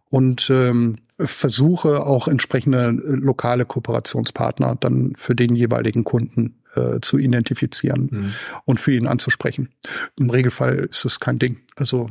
Und 0.10 0.50
ähm, 0.50 0.96
versuche 1.20 2.06
auch 2.06 2.28
entsprechende 2.28 2.90
lokale 2.90 3.66
Kooperationspartner 3.66 4.78
dann 4.80 5.14
für 5.16 5.36
den 5.36 5.56
jeweiligen 5.56 6.04
Kunden 6.04 6.56
zu 7.02 7.18
identifizieren 7.18 8.10
mhm. 8.12 8.34
und 8.66 8.80
für 8.80 8.92
ihn 8.92 9.08
anzusprechen. 9.08 9.70
Im 10.20 10.30
Regelfall 10.30 10.88
ist 10.92 11.04
es 11.04 11.20
kein 11.20 11.40
Ding. 11.40 11.58
Also 11.80 12.10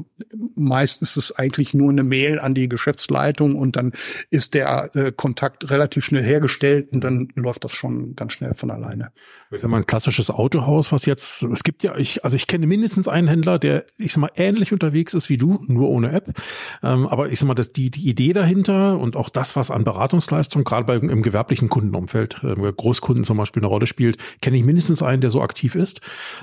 meist 0.56 1.02
ist 1.02 1.16
es 1.16 1.36
eigentlich 1.36 1.74
nur 1.74 1.90
eine 1.90 2.04
Mail 2.04 2.38
an 2.38 2.54
die 2.54 2.68
Geschäftsleitung 2.68 3.56
und 3.56 3.76
dann 3.76 3.92
ist 4.30 4.54
der 4.54 4.90
äh, 4.94 5.12
Kontakt 5.12 5.70
relativ 5.70 6.04
schnell 6.04 6.22
hergestellt 6.22 6.92
und 6.92 7.02
dann 7.02 7.28
läuft 7.34 7.64
das 7.64 7.72
schon 7.72 8.16
ganz 8.16 8.32
schnell 8.32 8.54
von 8.54 8.70
alleine. 8.70 9.12
Ist 9.50 9.62
ja 9.62 9.68
mal 9.68 9.78
ein 9.78 9.86
klassisches 9.86 10.30
Autohaus, 10.30 10.92
was 10.92 11.06
jetzt, 11.06 11.42
es 11.42 11.64
gibt 11.64 11.82
ja, 11.82 11.96
ich, 11.96 12.24
also 12.24 12.36
ich 12.36 12.46
kenne 12.46 12.66
mindestens 12.66 13.08
einen 13.08 13.28
Händler, 13.28 13.58
der, 13.58 13.84
ich 13.96 14.12
sag 14.12 14.20
mal, 14.20 14.30
ähnlich 14.36 14.72
unterwegs 14.72 15.14
ist 15.14 15.28
wie 15.28 15.38
du, 15.38 15.64
nur 15.66 15.88
ohne 15.88 16.12
App. 16.12 16.40
Ähm, 16.82 17.06
aber 17.06 17.30
ich 17.30 17.38
sag 17.40 17.46
mal, 17.46 17.54
dass 17.54 17.72
die, 17.72 17.90
die 17.90 18.08
Idee 18.08 18.32
dahinter 18.32 18.98
und 18.98 19.16
auch 19.16 19.30
das, 19.30 19.56
was 19.56 19.70
an 19.70 19.84
Beratungsleistung, 19.84 20.64
gerade 20.64 20.84
bei, 20.84 20.96
im 20.96 21.22
gewerblichen 21.22 21.68
Kundenumfeld, 21.68 22.40
äh, 22.42 22.72
Großkunden 22.72 23.24
zum 23.24 23.36
Beispiel 23.38 23.60
eine 23.60 23.68
Rolle 23.68 23.86
spielt, 23.86 24.18
kenne 24.40 24.56
ich 24.56 24.64
mindestens 24.64 25.02
einen, 25.02 25.20
der 25.20 25.30
so 25.30 25.42
aktiv 25.42 25.74
ist. 25.74 26.00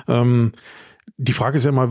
Ähm, 0.08 0.52
die 1.18 1.34
Frage 1.34 1.58
ist 1.58 1.64
ja 1.64 1.72
mal, 1.72 1.90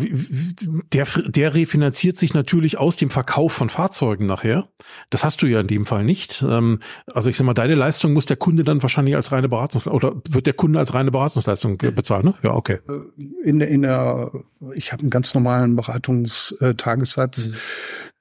der, 0.93 1.07
der 1.27 1.55
refinanziert 1.55 2.19
sich 2.19 2.35
natürlich 2.35 2.77
aus 2.77 2.97
dem 2.97 3.09
Verkauf 3.09 3.53
von 3.53 3.71
Fahrzeugen 3.71 4.27
nachher. 4.27 4.69
Das 5.09 5.25
hast 5.25 5.41
du 5.41 5.47
ja 5.47 5.61
in 5.61 5.67
dem 5.67 5.87
Fall 5.87 6.05
nicht. 6.05 6.45
Ähm, 6.47 6.81
also 7.07 7.31
ich 7.31 7.37
sag 7.37 7.45
mal, 7.45 7.55
deine 7.55 7.75
Leistung 7.75 8.13
muss 8.13 8.27
der 8.27 8.37
Kunde 8.37 8.65
dann 8.65 8.83
wahrscheinlich 8.83 9.17
als 9.17 9.33
reine 9.33 9.49
Beratungsleistung 9.49 9.95
oder 9.95 10.21
wird 10.29 10.47
der 10.47 10.53
Kunde 10.53 10.79
als 10.79 10.93
reine 10.93 11.11
Beratungsleistung 11.11 11.79
bezahlen, 11.79 12.27
ne? 12.27 12.35
Ja, 12.43 12.55
okay. 12.55 12.81
Äh, 12.89 13.49
in, 13.49 13.61
in 13.61 13.83
der, 13.83 14.31
ich 14.75 14.93
habe 14.93 15.01
einen 15.01 15.11
ganz 15.11 15.35
normalen 15.35 15.75
Beratungstagessatz. 15.77 17.49
Mhm. 17.49 17.55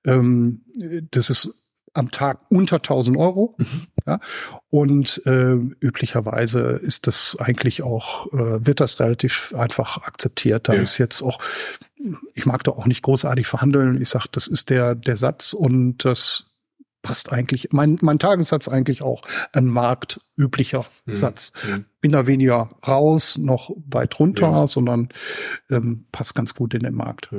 Ähm, 0.05 0.61
das 1.11 1.29
ist 1.29 1.62
am 1.93 2.11
Tag 2.11 2.39
unter 2.49 2.77
1000 2.77 3.17
Euro. 3.17 3.55
Mhm. 3.57 3.87
Ja, 4.05 4.19
und 4.69 5.21
äh, 5.25 5.53
üblicherweise 5.53 6.59
ist 6.59 7.07
das 7.07 7.37
eigentlich 7.39 7.83
auch, 7.83 8.27
äh, 8.33 8.65
wird 8.65 8.79
das 8.79 8.99
relativ 8.99 9.53
einfach 9.55 9.97
akzeptiert. 9.97 10.67
Da 10.67 10.73
ja. 10.73 10.81
ist 10.81 10.97
jetzt 10.97 11.21
auch, 11.21 11.39
ich 12.33 12.45
mag 12.45 12.63
da 12.63 12.71
auch 12.71 12.85
nicht 12.85 13.03
großartig 13.03 13.47
verhandeln. 13.47 14.01
Ich 14.01 14.09
sag, 14.09 14.27
das 14.27 14.47
ist 14.47 14.69
der, 14.69 14.95
der 14.95 15.17
Satz 15.17 15.53
und 15.53 16.03
das 16.03 16.53
passt 17.03 17.31
eigentlich, 17.31 17.69
mein, 17.71 17.97
mein 18.01 18.17
Tagessatz 18.17 18.67
eigentlich 18.67 19.01
auch 19.01 19.21
ein 19.51 19.65
marktüblicher 20.37 20.85
mhm. 21.05 21.15
Satz. 21.15 21.53
Mhm. 21.67 21.85
Bin 22.01 22.11
da 22.11 22.27
weniger 22.27 22.69
raus, 22.85 23.37
noch 23.37 23.71
weit 23.89 24.19
runter, 24.19 24.51
ja. 24.51 24.67
sondern 24.67 25.07
ähm, 25.71 26.05
passt 26.11 26.35
ganz 26.35 26.53
gut 26.53 26.73
in 26.73 26.81
den 26.81 26.95
Markt. 26.95 27.29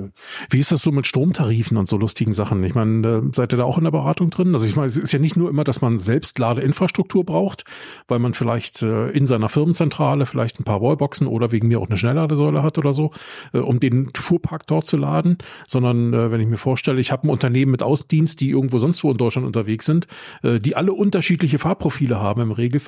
Wie 0.48 0.58
ist 0.58 0.72
das 0.72 0.80
so 0.80 0.90
mit 0.90 1.06
Stromtarifen 1.06 1.76
und 1.76 1.86
so 1.86 1.98
lustigen 1.98 2.32
Sachen? 2.32 2.64
Ich 2.64 2.74
meine, 2.74 3.30
seid 3.34 3.52
ihr 3.52 3.58
da 3.58 3.64
auch 3.64 3.76
in 3.76 3.84
der 3.84 3.90
Beratung 3.90 4.30
drin? 4.30 4.54
Also 4.54 4.66
ich 4.66 4.74
meine, 4.74 4.88
es 4.88 4.96
ist 4.96 5.12
ja 5.12 5.18
nicht 5.18 5.36
nur 5.36 5.50
immer, 5.50 5.64
dass 5.64 5.82
man 5.82 5.98
selbst 5.98 6.38
Ladeinfrastruktur 6.38 7.24
braucht, 7.24 7.64
weil 8.08 8.20
man 8.20 8.32
vielleicht 8.32 8.80
äh, 8.80 9.10
in 9.10 9.26
seiner 9.26 9.50
Firmenzentrale 9.50 10.24
vielleicht 10.24 10.58
ein 10.58 10.64
paar 10.64 10.80
Wallboxen 10.80 11.26
oder 11.26 11.52
wegen 11.52 11.68
mir 11.68 11.78
auch 11.78 11.88
eine 11.88 11.98
Schnellladesäule 11.98 12.62
hat 12.62 12.78
oder 12.78 12.94
so, 12.94 13.10
äh, 13.52 13.58
um 13.58 13.80
den 13.80 14.12
Fuhrpark 14.14 14.66
dort 14.66 14.86
zu 14.86 14.96
laden, 14.96 15.36
sondern 15.66 16.14
äh, 16.14 16.30
wenn 16.30 16.40
ich 16.40 16.48
mir 16.48 16.56
vorstelle, 16.56 17.00
ich 17.00 17.12
habe 17.12 17.28
ein 17.28 17.30
Unternehmen 17.30 17.70
mit 17.70 17.82
Außendienst, 17.82 18.40
die 18.40 18.48
irgendwo 18.48 18.78
sonst 18.78 19.04
wo 19.04 19.10
in 19.10 19.18
Deutschland 19.18 19.46
unterwegs 19.46 19.84
sind, 19.84 20.06
äh, 20.42 20.58
die 20.58 20.74
alle 20.74 20.94
unterschiedliche 20.94 21.58
Fahrprofile 21.58 22.18
haben 22.18 22.40
im 22.40 22.50
Regelfall, 22.50 22.83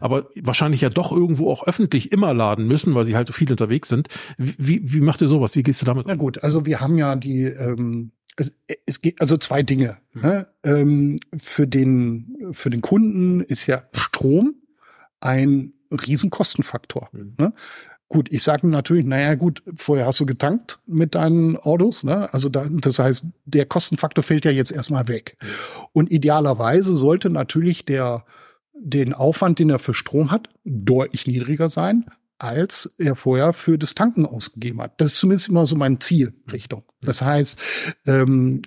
aber 0.00 0.28
wahrscheinlich 0.36 0.80
ja 0.80 0.90
doch 0.90 1.12
irgendwo 1.12 1.50
auch 1.50 1.66
öffentlich 1.66 2.12
immer 2.12 2.34
laden 2.34 2.66
müssen, 2.66 2.94
weil 2.94 3.04
sie 3.04 3.16
halt 3.16 3.28
so 3.28 3.32
viel 3.32 3.50
unterwegs 3.50 3.88
sind. 3.88 4.08
Wie, 4.36 4.92
wie 4.92 5.00
macht 5.00 5.20
ihr 5.20 5.28
sowas? 5.28 5.56
Wie 5.56 5.62
gehst 5.62 5.82
du 5.82 5.86
damit? 5.86 6.06
Na 6.06 6.14
gut, 6.14 6.42
also 6.42 6.66
wir 6.66 6.80
haben 6.80 6.98
ja 6.98 7.16
die, 7.16 7.44
ähm, 7.44 8.12
es, 8.36 8.52
es 8.86 9.00
geht 9.00 9.20
also 9.20 9.36
zwei 9.36 9.62
Dinge. 9.62 9.98
Mhm. 10.12 10.22
Ne? 10.22 10.46
Ähm, 10.64 11.16
für 11.36 11.66
den 11.66 12.50
für 12.52 12.70
den 12.70 12.80
Kunden 12.80 13.40
ist 13.40 13.66
ja 13.66 13.82
Strom 13.92 14.54
ein 15.20 15.72
Riesenkostenfaktor. 15.90 17.08
Mhm. 17.12 17.34
Ne? 17.38 17.52
Gut, 18.10 18.32
ich 18.32 18.42
sage 18.42 18.66
natürlich, 18.66 19.04
naja 19.04 19.34
gut, 19.34 19.62
vorher 19.74 20.06
hast 20.06 20.18
du 20.20 20.24
getankt 20.24 20.80
mit 20.86 21.14
deinen 21.14 21.58
Autos, 21.58 22.04
ne? 22.04 22.32
Also 22.32 22.48
da, 22.48 22.66
das 22.70 22.98
heißt, 22.98 23.26
der 23.44 23.66
Kostenfaktor 23.66 24.24
fällt 24.24 24.46
ja 24.46 24.50
jetzt 24.50 24.72
erstmal 24.72 25.08
weg. 25.08 25.36
Und 25.92 26.10
idealerweise 26.10 26.96
sollte 26.96 27.28
natürlich 27.28 27.84
der 27.84 28.24
den 28.80 29.12
Aufwand, 29.14 29.58
den 29.58 29.70
er 29.70 29.78
für 29.78 29.94
Strom 29.94 30.30
hat, 30.30 30.48
deutlich 30.64 31.26
niedriger 31.26 31.68
sein, 31.68 32.06
als 32.38 32.94
er 32.98 33.16
vorher 33.16 33.52
für 33.52 33.78
das 33.78 33.94
Tanken 33.94 34.24
ausgegeben 34.24 34.80
hat. 34.80 35.00
Das 35.00 35.12
ist 35.12 35.18
zumindest 35.18 35.48
immer 35.48 35.66
so 35.66 35.76
meine 35.76 35.98
Zielrichtung. 35.98 36.84
Das 37.02 37.22
heißt, 37.22 37.58
ähm, 38.06 38.62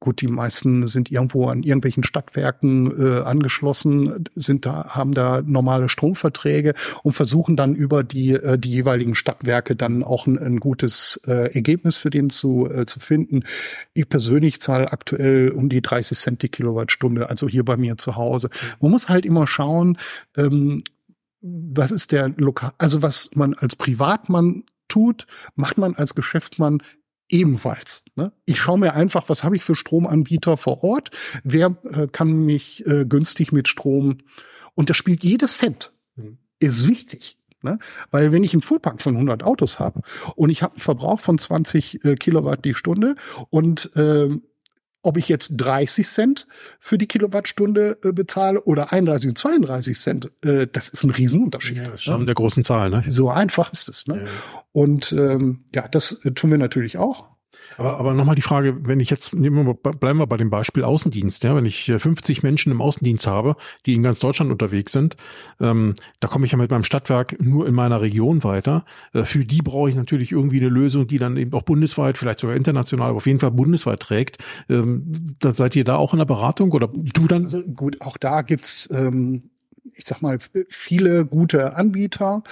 gut, 0.00 0.20
die 0.20 0.28
meisten 0.28 0.86
sind 0.88 1.10
irgendwo 1.10 1.48
an 1.48 1.62
irgendwelchen 1.62 2.04
Stadtwerken 2.04 2.92
äh, 2.98 3.20
angeschlossen, 3.22 4.24
sind 4.34 4.66
da, 4.66 4.90
haben 4.90 5.12
da 5.12 5.42
normale 5.42 5.88
Stromverträge 5.88 6.74
und 7.02 7.12
versuchen 7.12 7.56
dann 7.56 7.74
über 7.74 8.04
die, 8.04 8.32
äh, 8.32 8.58
die 8.58 8.70
jeweiligen 8.70 9.14
Stadtwerke 9.14 9.76
dann 9.76 10.02
auch 10.02 10.26
ein, 10.26 10.38
ein 10.38 10.60
gutes 10.60 11.20
äh, 11.26 11.54
Ergebnis 11.54 11.96
für 11.96 12.10
den 12.10 12.30
zu, 12.30 12.68
äh, 12.70 12.86
zu 12.86 13.00
finden. 13.00 13.44
Ich 13.94 14.08
persönlich 14.08 14.60
zahle 14.60 14.92
aktuell 14.92 15.50
um 15.50 15.68
die 15.68 15.82
30 15.82 16.18
Cent 16.18 16.42
die 16.42 16.48
Kilowattstunde, 16.48 17.28
also 17.30 17.48
hier 17.48 17.64
bei 17.64 17.76
mir 17.76 17.96
zu 17.96 18.16
Hause. 18.16 18.50
Man 18.80 18.90
muss 18.90 19.08
halt 19.08 19.26
immer 19.26 19.46
schauen, 19.46 19.98
ähm, 20.36 20.82
was 21.40 21.92
ist 21.92 22.12
der 22.12 22.30
lokal, 22.36 22.72
also 22.78 23.02
was 23.02 23.30
man 23.34 23.54
als 23.54 23.76
Privatmann 23.76 24.64
tut, 24.88 25.26
macht 25.54 25.78
man 25.78 25.94
als 25.94 26.14
Geschäftsmann 26.14 26.82
ebenfalls. 27.28 28.04
Ne? 28.14 28.32
Ich 28.44 28.60
schaue 28.60 28.78
mir 28.78 28.94
einfach, 28.94 29.28
was 29.28 29.44
habe 29.44 29.56
ich 29.56 29.62
für 29.62 29.74
Stromanbieter 29.74 30.56
vor 30.56 30.84
Ort, 30.84 31.10
wer 31.44 31.76
äh, 31.92 32.06
kann 32.06 32.44
mich 32.44 32.86
äh, 32.86 33.04
günstig 33.04 33.52
mit 33.52 33.68
Strom 33.68 34.18
und 34.74 34.90
das 34.90 34.96
spielt 34.96 35.24
jedes 35.24 35.58
Cent, 35.58 35.92
mhm. 36.16 36.38
ist 36.58 36.88
wichtig. 36.88 37.38
Ne? 37.62 37.78
Weil 38.10 38.32
wenn 38.32 38.44
ich 38.44 38.52
einen 38.52 38.62
Fuhrpark 38.62 39.00
von 39.00 39.14
100 39.14 39.42
Autos 39.42 39.80
habe 39.80 40.02
und 40.36 40.50
ich 40.50 40.62
habe 40.62 40.74
einen 40.74 40.80
Verbrauch 40.80 41.20
von 41.20 41.38
20 41.38 42.04
äh, 42.04 42.14
Kilowatt 42.14 42.64
die 42.64 42.74
Stunde 42.74 43.16
und 43.50 43.90
äh, 43.96 44.28
ob 45.06 45.16
ich 45.16 45.28
jetzt 45.28 45.52
30 45.56 46.06
Cent 46.06 46.46
für 46.80 46.98
die 46.98 47.06
Kilowattstunde 47.06 47.98
äh, 48.04 48.12
bezahle 48.12 48.60
oder 48.62 48.92
31, 48.92 49.36
32 49.36 50.00
Cent, 50.00 50.30
äh, 50.44 50.66
das 50.70 50.88
ist 50.88 51.04
ein 51.04 51.10
Riesenunterschied. 51.10 51.76
Ja, 51.76 51.96
schon 51.96 52.20
ne? 52.20 52.26
der 52.26 52.34
großen 52.34 52.64
Zahl, 52.64 52.90
ne? 52.90 53.04
So 53.06 53.30
einfach 53.30 53.72
ist 53.72 53.88
es. 53.88 54.08
Ne? 54.08 54.22
Ja. 54.24 54.30
Und 54.72 55.12
ähm, 55.12 55.64
ja, 55.72 55.86
das 55.86 56.24
äh, 56.24 56.32
tun 56.32 56.50
wir 56.50 56.58
natürlich 56.58 56.98
auch. 56.98 57.35
Aber, 57.78 57.98
aber 57.98 58.14
nochmal 58.14 58.34
die 58.34 58.42
Frage, 58.42 58.86
wenn 58.86 59.00
ich 59.00 59.10
jetzt, 59.10 59.34
nehmen 59.34 59.66
wir, 59.66 59.74
bleiben 59.74 60.18
wir 60.18 60.26
bei 60.26 60.36
dem 60.36 60.50
Beispiel 60.50 60.84
Außendienst, 60.84 61.44
ja, 61.44 61.54
wenn 61.54 61.66
ich 61.66 61.84
50 61.84 62.42
Menschen 62.42 62.72
im 62.72 62.80
Außendienst 62.80 63.26
habe, 63.26 63.56
die 63.86 63.94
in 63.94 64.02
ganz 64.02 64.18
Deutschland 64.18 64.50
unterwegs 64.50 64.92
sind, 64.92 65.16
ähm, 65.60 65.94
da 66.20 66.28
komme 66.28 66.46
ich 66.46 66.52
ja 66.52 66.58
mit 66.58 66.70
meinem 66.70 66.84
Stadtwerk 66.84 67.36
nur 67.40 67.66
in 67.66 67.74
meiner 67.74 68.00
Region 68.00 68.44
weiter. 68.44 68.84
Äh, 69.12 69.24
für 69.24 69.44
die 69.44 69.62
brauche 69.62 69.90
ich 69.90 69.96
natürlich 69.96 70.32
irgendwie 70.32 70.60
eine 70.60 70.68
Lösung, 70.68 71.06
die 71.06 71.18
dann 71.18 71.36
eben 71.36 71.52
auch 71.54 71.62
bundesweit, 71.62 72.18
vielleicht 72.18 72.40
sogar 72.40 72.56
international, 72.56 73.08
aber 73.08 73.18
auf 73.18 73.26
jeden 73.26 73.38
Fall 73.38 73.50
bundesweit 73.50 74.00
trägt. 74.00 74.38
Ähm, 74.68 75.36
da 75.38 75.52
seid 75.52 75.76
ihr 75.76 75.84
da 75.84 75.96
auch 75.96 76.12
in 76.12 76.18
der 76.18 76.26
Beratung 76.26 76.72
oder 76.72 76.88
du 76.88 77.26
dann? 77.26 77.44
Also 77.44 77.62
gut, 77.62 78.00
auch 78.00 78.16
da 78.16 78.42
gibt's 78.42 78.88
ähm, 78.92 79.50
ich 79.92 80.04
sag 80.04 80.20
mal, 80.20 80.38
viele 80.68 81.24
gute 81.24 81.74
Anbieter. 81.74 82.42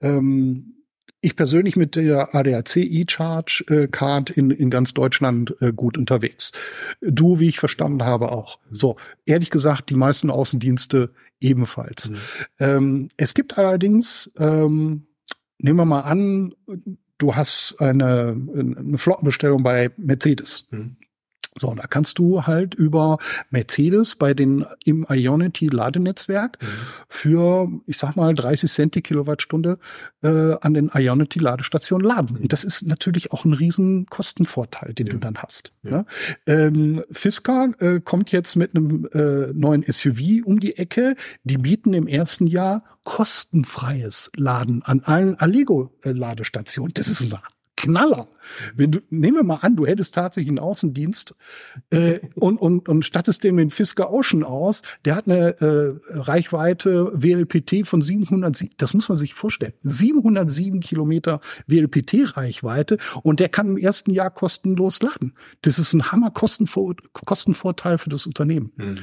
Ähm, 0.00 0.79
ich 1.20 1.36
persönlich 1.36 1.76
mit 1.76 1.96
der 1.96 2.34
ADAC 2.34 2.76
E-Charge 2.76 3.64
äh, 3.68 3.88
Card 3.88 4.30
in, 4.30 4.50
in 4.50 4.70
ganz 4.70 4.94
Deutschland 4.94 5.54
äh, 5.60 5.72
gut 5.72 5.98
unterwegs. 5.98 6.52
Du, 7.00 7.38
wie 7.38 7.48
ich 7.48 7.58
verstanden 7.58 8.04
habe, 8.04 8.32
auch. 8.32 8.58
So, 8.70 8.96
ehrlich 9.26 9.50
gesagt, 9.50 9.90
die 9.90 9.96
meisten 9.96 10.30
Außendienste 10.30 11.12
ebenfalls. 11.40 12.10
Mhm. 12.10 12.16
Ähm, 12.58 13.08
es 13.16 13.34
gibt 13.34 13.58
allerdings, 13.58 14.32
ähm, 14.38 15.06
nehmen 15.58 15.78
wir 15.78 15.84
mal 15.84 16.00
an, 16.00 16.54
du 17.18 17.34
hast 17.34 17.80
eine, 17.80 18.36
eine 18.54 18.98
Flottenbestellung 18.98 19.62
bei 19.62 19.90
Mercedes. 19.96 20.68
Mhm. 20.70 20.96
So, 21.58 21.74
da 21.74 21.86
kannst 21.88 22.18
du 22.18 22.46
halt 22.46 22.74
über 22.74 23.18
Mercedes 23.50 24.14
bei 24.14 24.34
den 24.34 24.64
im 24.84 25.04
Ionity 25.08 25.66
Ladenetzwerk 25.66 26.58
mhm. 26.62 26.66
für, 27.08 27.68
ich 27.86 27.98
sag 27.98 28.14
mal, 28.14 28.34
30 28.34 28.70
Cent 28.70 28.94
die 28.94 29.02
Kilowattstunde 29.02 29.78
äh, 30.22 30.54
an 30.60 30.74
den 30.74 30.90
Ionity 30.94 31.40
Ladestationen 31.40 32.06
laden. 32.06 32.36
Und 32.36 32.52
das 32.52 32.62
ist 32.62 32.86
natürlich 32.86 33.32
auch 33.32 33.44
ein 33.44 33.52
riesen 33.52 34.06
Kostenvorteil, 34.06 34.94
den 34.94 35.08
ja. 35.08 35.12
du 35.12 35.18
dann 35.18 35.38
hast. 35.38 35.72
Ja. 35.82 35.90
Ne? 35.90 36.06
Ähm, 36.46 37.04
Fisker 37.10 37.70
äh, 37.80 38.00
kommt 38.00 38.30
jetzt 38.30 38.54
mit 38.54 38.76
einem 38.76 39.08
äh, 39.12 39.52
neuen 39.52 39.82
SUV 39.82 40.44
um 40.44 40.60
die 40.60 40.76
Ecke. 40.76 41.16
Die 41.42 41.58
bieten 41.58 41.94
im 41.94 42.06
ersten 42.06 42.46
Jahr 42.46 42.84
kostenfreies 43.02 44.30
Laden 44.36 44.82
an 44.82 45.00
allen 45.00 45.34
Allego-Ladestationen. 45.34 46.94
Das 46.94 47.08
ist 47.08 47.22
ein 47.22 47.38
Knaller. 47.80 48.28
Wenn 48.74 48.90
du, 48.90 49.00
nehmen 49.08 49.38
wir 49.38 49.42
mal 49.42 49.58
an, 49.62 49.74
du 49.74 49.86
hättest 49.86 50.14
tatsächlich 50.14 50.50
einen 50.50 50.58
Außendienst 50.58 51.34
äh, 51.90 52.20
und, 52.34 52.58
und, 52.58 52.88
und 52.88 53.04
stattest 53.04 53.42
dem 53.42 53.56
den 53.56 53.70
Fisker 53.70 54.12
Ocean 54.12 54.44
aus, 54.44 54.82
der 55.04 55.16
hat 55.16 55.26
eine 55.26 55.60
äh, 55.60 55.94
Reichweite 56.10 57.10
WLPT 57.14 57.86
von 57.86 58.02
707, 58.02 58.74
das 58.76 58.92
muss 58.92 59.08
man 59.08 59.16
sich 59.16 59.34
vorstellen, 59.34 59.72
707 59.80 60.80
Kilometer 60.80 61.40
WLPT-Reichweite 61.68 62.98
und 63.22 63.40
der 63.40 63.48
kann 63.48 63.68
im 63.68 63.78
ersten 63.78 64.10
Jahr 64.10 64.30
kostenlos 64.30 65.00
laden. 65.00 65.34
Das 65.62 65.78
ist 65.78 65.94
ein 65.94 66.12
Hammer 66.12 66.30
Kostenvor 66.30 66.94
Kostenvorteil 67.12 67.98
für 67.98 68.10
das 68.10 68.26
Unternehmen. 68.26 68.72
Mhm 68.76 68.98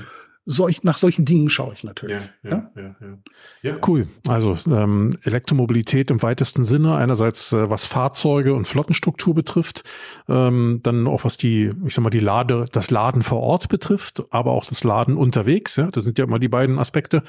solch, 0.50 0.84
nach 0.84 0.98
solchen 0.98 1.26
Dingen 1.26 1.50
schaue 1.50 1.74
ich 1.74 1.84
natürlich. 1.84 2.16
Ja, 2.42 2.50
ja, 2.50 2.72
ja, 2.76 2.96
ja. 3.02 3.18
ja 3.62 3.76
cool. 3.86 4.08
Also 4.28 4.58
ähm, 4.66 5.12
Elektromobilität 5.24 6.10
im 6.10 6.24
weitesten 6.24 6.64
Sinne, 6.64 6.96
einerseits 6.96 7.52
äh, 7.52 7.70
was 7.70 7.86
Fahrzeuge 7.86 8.54
und 8.54 8.66
Flottenstruktur 8.66 9.36
betrifft, 9.36 9.84
ähm, 10.30 10.80
dann 10.84 11.06
auch 11.06 11.26
was 11.26 11.36
die, 11.36 11.72
ich 11.86 11.94
sag 11.94 12.04
mal, 12.04 12.10
die 12.10 12.20
Lade, 12.20 12.66
das 12.72 12.90
Laden 12.92 13.24
vor 13.24 13.42
Ort 13.42 13.68
betrifft, 13.68 14.24
aber 14.30 14.52
auch 14.52 14.64
das 14.64 14.86
Laden 14.86 15.18
unterwegs, 15.18 15.76
ja, 15.76 15.92
das 15.92 16.06
sind 16.06 16.18
ja 16.18 16.24
immer 16.24 16.40
die 16.40 16.48
beiden 16.48 16.80
Aspekte. 16.80 17.24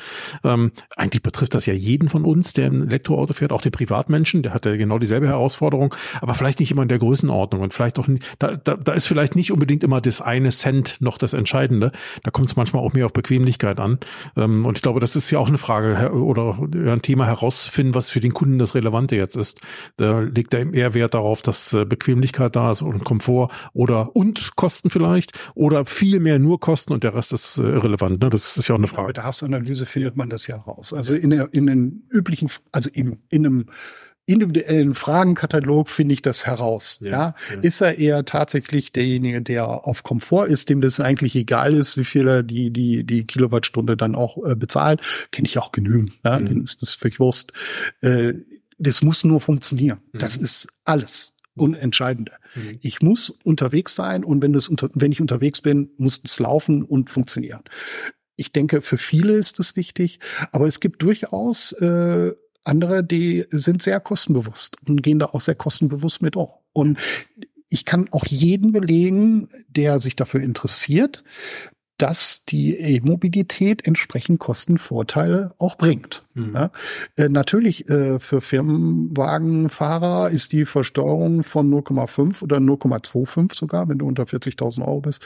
Ähm, 0.45 0.71
eigentlich 0.97 1.25
betrifft 1.25 1.55
das 1.55 1.67
ja 1.67 1.75
jeden 1.75 2.09
von 2.09 2.25
uns, 2.25 2.53
der 2.53 2.71
ein 2.71 2.83
Elektroauto 2.83 3.35
fährt, 3.35 3.51
auch 3.51 3.63
den 3.63 3.73
Privatmenschen, 3.73 4.45
der 4.45 4.55
hat 4.55 4.65
ja 4.65 4.77
genau 4.77 5.01
dieselbe 5.01 5.27
Herausforderung, 5.27 5.93
aber 6.21 6.35
vielleicht 6.35 6.61
nicht 6.61 6.71
immer 6.71 6.83
in 6.83 6.89
der 6.89 7.01
Größenordnung 7.01 7.63
und 7.63 7.75
vielleicht 7.75 7.99
auch, 7.99 8.07
da, 8.39 8.55
da, 8.55 8.77
da 8.77 8.93
ist 8.93 9.09
vielleicht 9.09 9.35
nicht 9.35 9.51
unbedingt 9.51 9.83
immer 9.83 10.01
das 10.01 10.21
eine 10.21 10.51
Cent 10.51 10.99
noch 11.01 11.19
das 11.19 11.33
Entscheidende. 11.33 11.91
Da 12.23 12.31
kommt 12.31 12.47
es 12.47 12.55
manchmal 12.55 12.85
auch 12.85 12.93
mehr 12.93 13.08
auf 13.09 13.13
Bequemlichkeit 13.13 13.81
an. 13.81 13.99
Ähm, 14.37 14.67
und 14.67 14.79
ich 14.79 14.83
glaube, 14.83 15.01
das 15.01 15.17
ist 15.17 15.31
ja 15.31 15.39
auch 15.39 15.49
eine 15.49 15.59
Frage 15.59 16.13
oder 16.13 16.59
ein 16.75 17.03
Thema 17.03 17.27
herausfinden, 17.27 17.95
was 17.95 18.11
für 18.11 18.21
den 18.21 18.35
Kunden 18.35 18.59
das 18.59 18.75
Relevante 18.75 19.17
jetzt 19.17 19.37
ist. 19.37 19.61
Da 19.97 20.21
legt 20.21 20.53
er 20.55 20.73
eher 20.73 20.95
Wert 20.95 21.15
darauf, 21.15 21.43
dass 21.43 21.73
äh, 21.73 21.85
Bequemlichkeit 21.85 22.55
da 22.55 22.71
ist 22.71 22.83
und 22.83 23.05
Komfort 23.05 23.49
oder 23.73 24.15
und 24.15 24.57
Kosten 24.57 24.91
vielleicht 24.91 25.39
oder 25.55 25.87
viel 25.87 26.21
mehr 26.21 26.39
nur 26.39 26.61
Kosten 26.61 26.93
und 26.93 27.03
der 27.03 27.15
Rest 27.15 27.33
ist 27.33 27.59
äh, 27.59 27.63
irrelevant. 27.63 28.21
Ne? 28.21 28.31
Das 28.31 28.57
ist 28.57 28.69
ja 28.69 28.75
auch 28.75 28.79
eine 28.79 28.89
Frage. 28.89 29.09
Bei 29.09 29.13
Bedarfsanalyse 29.15 29.87
findet 29.87 30.17
man 30.17 30.29
das 30.29 30.47
ja 30.47 30.57
raus. 30.57 30.93
Also 30.93 31.15
in, 31.15 31.31
der, 31.31 31.53
in 31.53 31.67
den 31.67 32.03
üblichen, 32.11 32.51
also 32.73 32.91
in, 32.93 33.19
in 33.31 33.47
einem 33.47 33.67
individuellen 34.29 34.93
Fragenkatalog 34.93 35.89
finde 35.89 36.13
ich 36.13 36.23
das 36.23 36.47
heraus. 36.47 36.99
Ja, 37.01 37.11
ja? 37.11 37.35
ja, 37.51 37.61
Ist 37.61 37.81
er 37.81 37.99
eher 37.99 38.25
tatsächlich 38.27 38.93
derjenige, 38.93 39.41
der 39.41 39.67
auf 39.67 40.03
Komfort 40.03 40.49
ist, 40.49 40.69
dem 40.69 40.83
das 40.83 41.01
eigentlich 41.01 41.35
egal 41.35 41.75
ist, 41.75 41.97
wie 41.97 42.05
viel 42.05 42.29
er 42.29 42.43
die, 42.43 42.71
die, 42.71 43.05
die 43.05 43.25
Kilowattstunde 43.27 43.97
dann 43.97 44.15
auch 44.15 44.37
äh, 44.47 44.55
bezahlt? 44.55 45.01
Kenne 45.33 45.49
ich 45.49 45.57
auch 45.59 45.73
genügend. 45.73 46.13
Ja? 46.25 46.39
Mhm. 46.39 46.47
Denen 46.47 46.65
ist 46.65 46.83
das 46.83 46.95
völlig 46.95 47.19
Wurst. 47.19 47.55
Äh, 48.03 48.35
das 48.77 49.01
muss 49.01 49.25
nur 49.25 49.41
funktionieren. 49.41 50.01
Mhm. 50.13 50.19
Das 50.19 50.37
ist 50.37 50.69
alles. 50.85 51.35
Unentscheidende. 51.55 52.33
Mhm. 52.55 52.79
Ich 52.83 53.01
muss 53.03 53.31
unterwegs 53.31 53.95
sein 53.95 54.23
und 54.23 54.43
wenn 54.43 54.53
das 54.53 54.69
unter, 54.69 54.91
wenn 54.93 55.11
ich 55.11 55.21
unterwegs 55.21 55.61
bin, 55.61 55.91
muss 55.97 56.21
es 56.23 56.39
laufen 56.39 56.85
und 56.85 57.11
funktionieren. 57.11 57.63
Ich 58.37 58.53
denke, 58.53 58.83
für 58.83 58.99
viele 58.99 59.33
ist 59.33 59.59
es 59.59 59.75
wichtig, 59.75 60.21
aber 60.53 60.69
es 60.69 60.79
gibt 60.79 61.03
durchaus 61.03 61.73
äh, 61.73 62.33
andere, 62.65 63.05
die 63.05 63.47
sind 63.51 63.83
sehr 63.83 64.01
kostenbewusst 64.01 64.77
und 64.87 65.03
gehen 65.03 65.19
da 65.19 65.27
auch 65.27 65.41
sehr 65.41 65.55
kostenbewusst 65.55 66.23
mit 66.23 66.37
um. 66.37 66.49
Und 66.73 66.99
ich 67.71 67.85
kann 67.85 68.09
auch 68.13 68.27
jeden 68.27 68.73
belegen, 68.73 69.49
der 69.69 69.99
sich 70.01 70.17
dafür 70.17 70.41
interessiert, 70.41 71.25
dass 71.99 72.45
die 72.45 72.79
E-Mobilität 72.79 73.87
entsprechend 73.87 74.39
Kostenvorteile 74.39 75.53
auch 75.59 75.77
bringt. 75.77 76.25
Mhm. 76.35 76.55
Ja, 76.55 76.71
äh, 77.17 77.29
natürlich 77.29 77.89
äh, 77.91 78.21
für 78.21 78.41
Firmenwagenfahrer 78.41 80.31
ist 80.31 80.53
die 80.53 80.65
Versteuerung 80.65 81.43
von 81.43 81.69
0,5 81.71 82.43
oder 82.43 82.59
0,25 82.59 83.57
sogar, 83.57 83.89
wenn 83.89 83.99
du 83.99 84.07
unter 84.07 84.23
40.000 84.23 84.87
Euro 84.87 85.01
bist, 85.01 85.23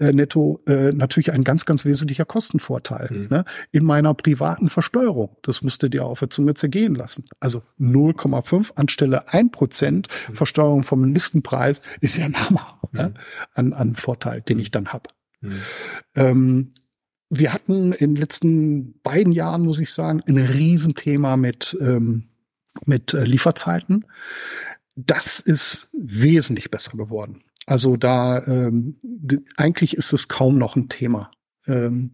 äh, 0.00 0.12
netto, 0.12 0.60
natürlich 0.66 1.32
ein 1.32 1.44
ganz, 1.44 1.66
ganz 1.66 1.84
wesentlicher 1.84 2.24
Kostenvorteil. 2.24 3.08
Mhm. 3.10 3.28
Ne? 3.30 3.44
In 3.72 3.84
meiner 3.84 4.14
privaten 4.14 4.68
Versteuerung, 4.68 5.36
das 5.42 5.62
musst 5.62 5.82
du 5.82 5.88
dir 5.88 6.04
auf 6.04 6.20
der 6.20 6.30
Zunge 6.30 6.54
zergehen 6.54 6.94
lassen. 6.94 7.24
Also 7.40 7.62
0,5 7.78 8.72
anstelle 8.76 9.28
1 9.32 9.52
Prozent 9.52 10.08
mhm. 10.28 10.34
Versteuerung 10.34 10.82
vom 10.82 11.04
Listenpreis 11.04 11.82
ist 12.00 12.16
ja 12.16 12.24
ein 12.24 12.36
Hammer 12.36 12.80
ne? 12.92 13.14
an, 13.54 13.72
an 13.72 13.94
Vorteil, 13.94 14.40
den 14.40 14.58
ich 14.58 14.70
dann 14.70 14.88
habe. 14.88 15.10
Mhm. 15.40 15.60
Ähm, 16.16 16.72
wir 17.30 17.52
hatten 17.52 17.92
in 17.92 18.14
den 18.14 18.16
letzten 18.16 19.00
beiden 19.02 19.32
Jahren, 19.32 19.62
muss 19.62 19.80
ich 19.80 19.92
sagen, 19.92 20.22
ein 20.26 20.38
Riesenthema 20.38 21.36
mit, 21.36 21.76
ähm, 21.80 22.28
mit 22.86 23.12
äh, 23.14 23.24
Lieferzeiten. 23.24 24.06
Das 24.96 25.38
ist 25.38 25.88
wesentlich 25.92 26.70
besser 26.70 26.96
geworden. 26.96 27.44
Also 27.66 27.96
da 27.96 28.44
ähm, 28.46 28.96
eigentlich 29.56 29.94
ist 29.96 30.12
es 30.12 30.28
kaum 30.28 30.58
noch 30.58 30.74
ein 30.74 30.88
Thema. 30.88 31.30
Ähm, 31.66 32.12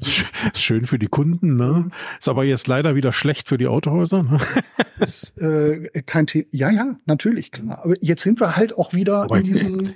Schön 0.54 0.84
für 0.84 0.98
die 0.98 1.06
Kunden, 1.06 1.56
ne? 1.56 1.88
Ist 2.18 2.28
aber 2.28 2.44
jetzt 2.44 2.66
leider 2.66 2.94
wieder 2.94 3.12
schlecht 3.12 3.48
für 3.48 3.58
die 3.58 3.66
Autohäuser. 3.66 4.22
Ne? 4.24 4.38
Ist, 5.00 5.36
äh, 5.38 5.88
kein 6.04 6.26
The 6.26 6.46
ja, 6.50 6.70
ja, 6.70 6.96
natürlich, 7.06 7.50
klar. 7.50 7.84
Aber 7.84 7.94
jetzt 8.00 8.22
sind 8.22 8.40
wir 8.40 8.56
halt 8.56 8.76
auch 8.76 8.92
wieder 8.92 9.22
aber 9.22 9.38
in 9.38 9.44
diesen 9.44 9.86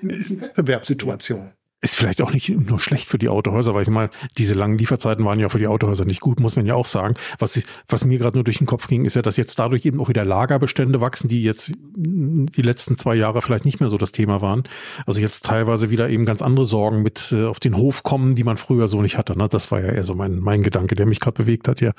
Wettbewerbssituationen. 0.40 1.52
Ist 1.82 1.96
vielleicht 1.96 2.20
auch 2.20 2.32
nicht 2.32 2.48
nur 2.50 2.78
schlecht 2.78 3.08
für 3.08 3.16
die 3.16 3.30
Autohäuser, 3.30 3.74
weil 3.74 3.82
ich 3.82 3.88
mal, 3.88 4.10
diese 4.36 4.52
langen 4.52 4.76
Lieferzeiten 4.76 5.24
waren 5.24 5.40
ja 5.40 5.48
für 5.48 5.58
die 5.58 5.66
Autohäuser 5.66 6.04
nicht 6.04 6.20
gut, 6.20 6.38
muss 6.38 6.56
man 6.56 6.66
ja 6.66 6.74
auch 6.74 6.86
sagen. 6.86 7.14
Was, 7.38 7.62
was 7.88 8.04
mir 8.04 8.18
gerade 8.18 8.36
nur 8.36 8.44
durch 8.44 8.58
den 8.58 8.66
Kopf 8.66 8.86
ging, 8.86 9.06
ist 9.06 9.16
ja, 9.16 9.22
dass 9.22 9.38
jetzt 9.38 9.58
dadurch 9.58 9.86
eben 9.86 9.98
auch 9.98 10.10
wieder 10.10 10.26
Lagerbestände 10.26 11.00
wachsen, 11.00 11.28
die 11.28 11.42
jetzt 11.42 11.72
die 11.96 12.62
letzten 12.62 12.98
zwei 12.98 13.14
Jahre 13.14 13.40
vielleicht 13.40 13.64
nicht 13.64 13.80
mehr 13.80 13.88
so 13.88 13.96
das 13.96 14.12
Thema 14.12 14.42
waren. 14.42 14.64
Also 15.06 15.20
jetzt 15.20 15.46
teilweise 15.46 15.88
wieder 15.88 16.10
eben 16.10 16.26
ganz 16.26 16.42
andere 16.42 16.66
Sorgen 16.66 17.02
mit 17.02 17.32
äh, 17.32 17.46
auf 17.46 17.60
den 17.60 17.76
Hof 17.78 18.02
kommen, 18.02 18.34
die 18.34 18.44
man 18.44 18.58
früher 18.58 18.86
so 18.86 19.00
nicht 19.00 19.16
hatte. 19.16 19.38
Ne? 19.38 19.48
Das 19.48 19.70
war 19.70 19.80
ja 19.80 19.92
eher 19.92 20.04
so 20.04 20.14
mein, 20.14 20.38
mein 20.38 20.62
Gedanke, 20.62 20.94
der 20.96 21.06
mich 21.06 21.20
gerade 21.20 21.42
bewegt 21.42 21.66
hat 21.66 21.78
hier. 21.78 21.94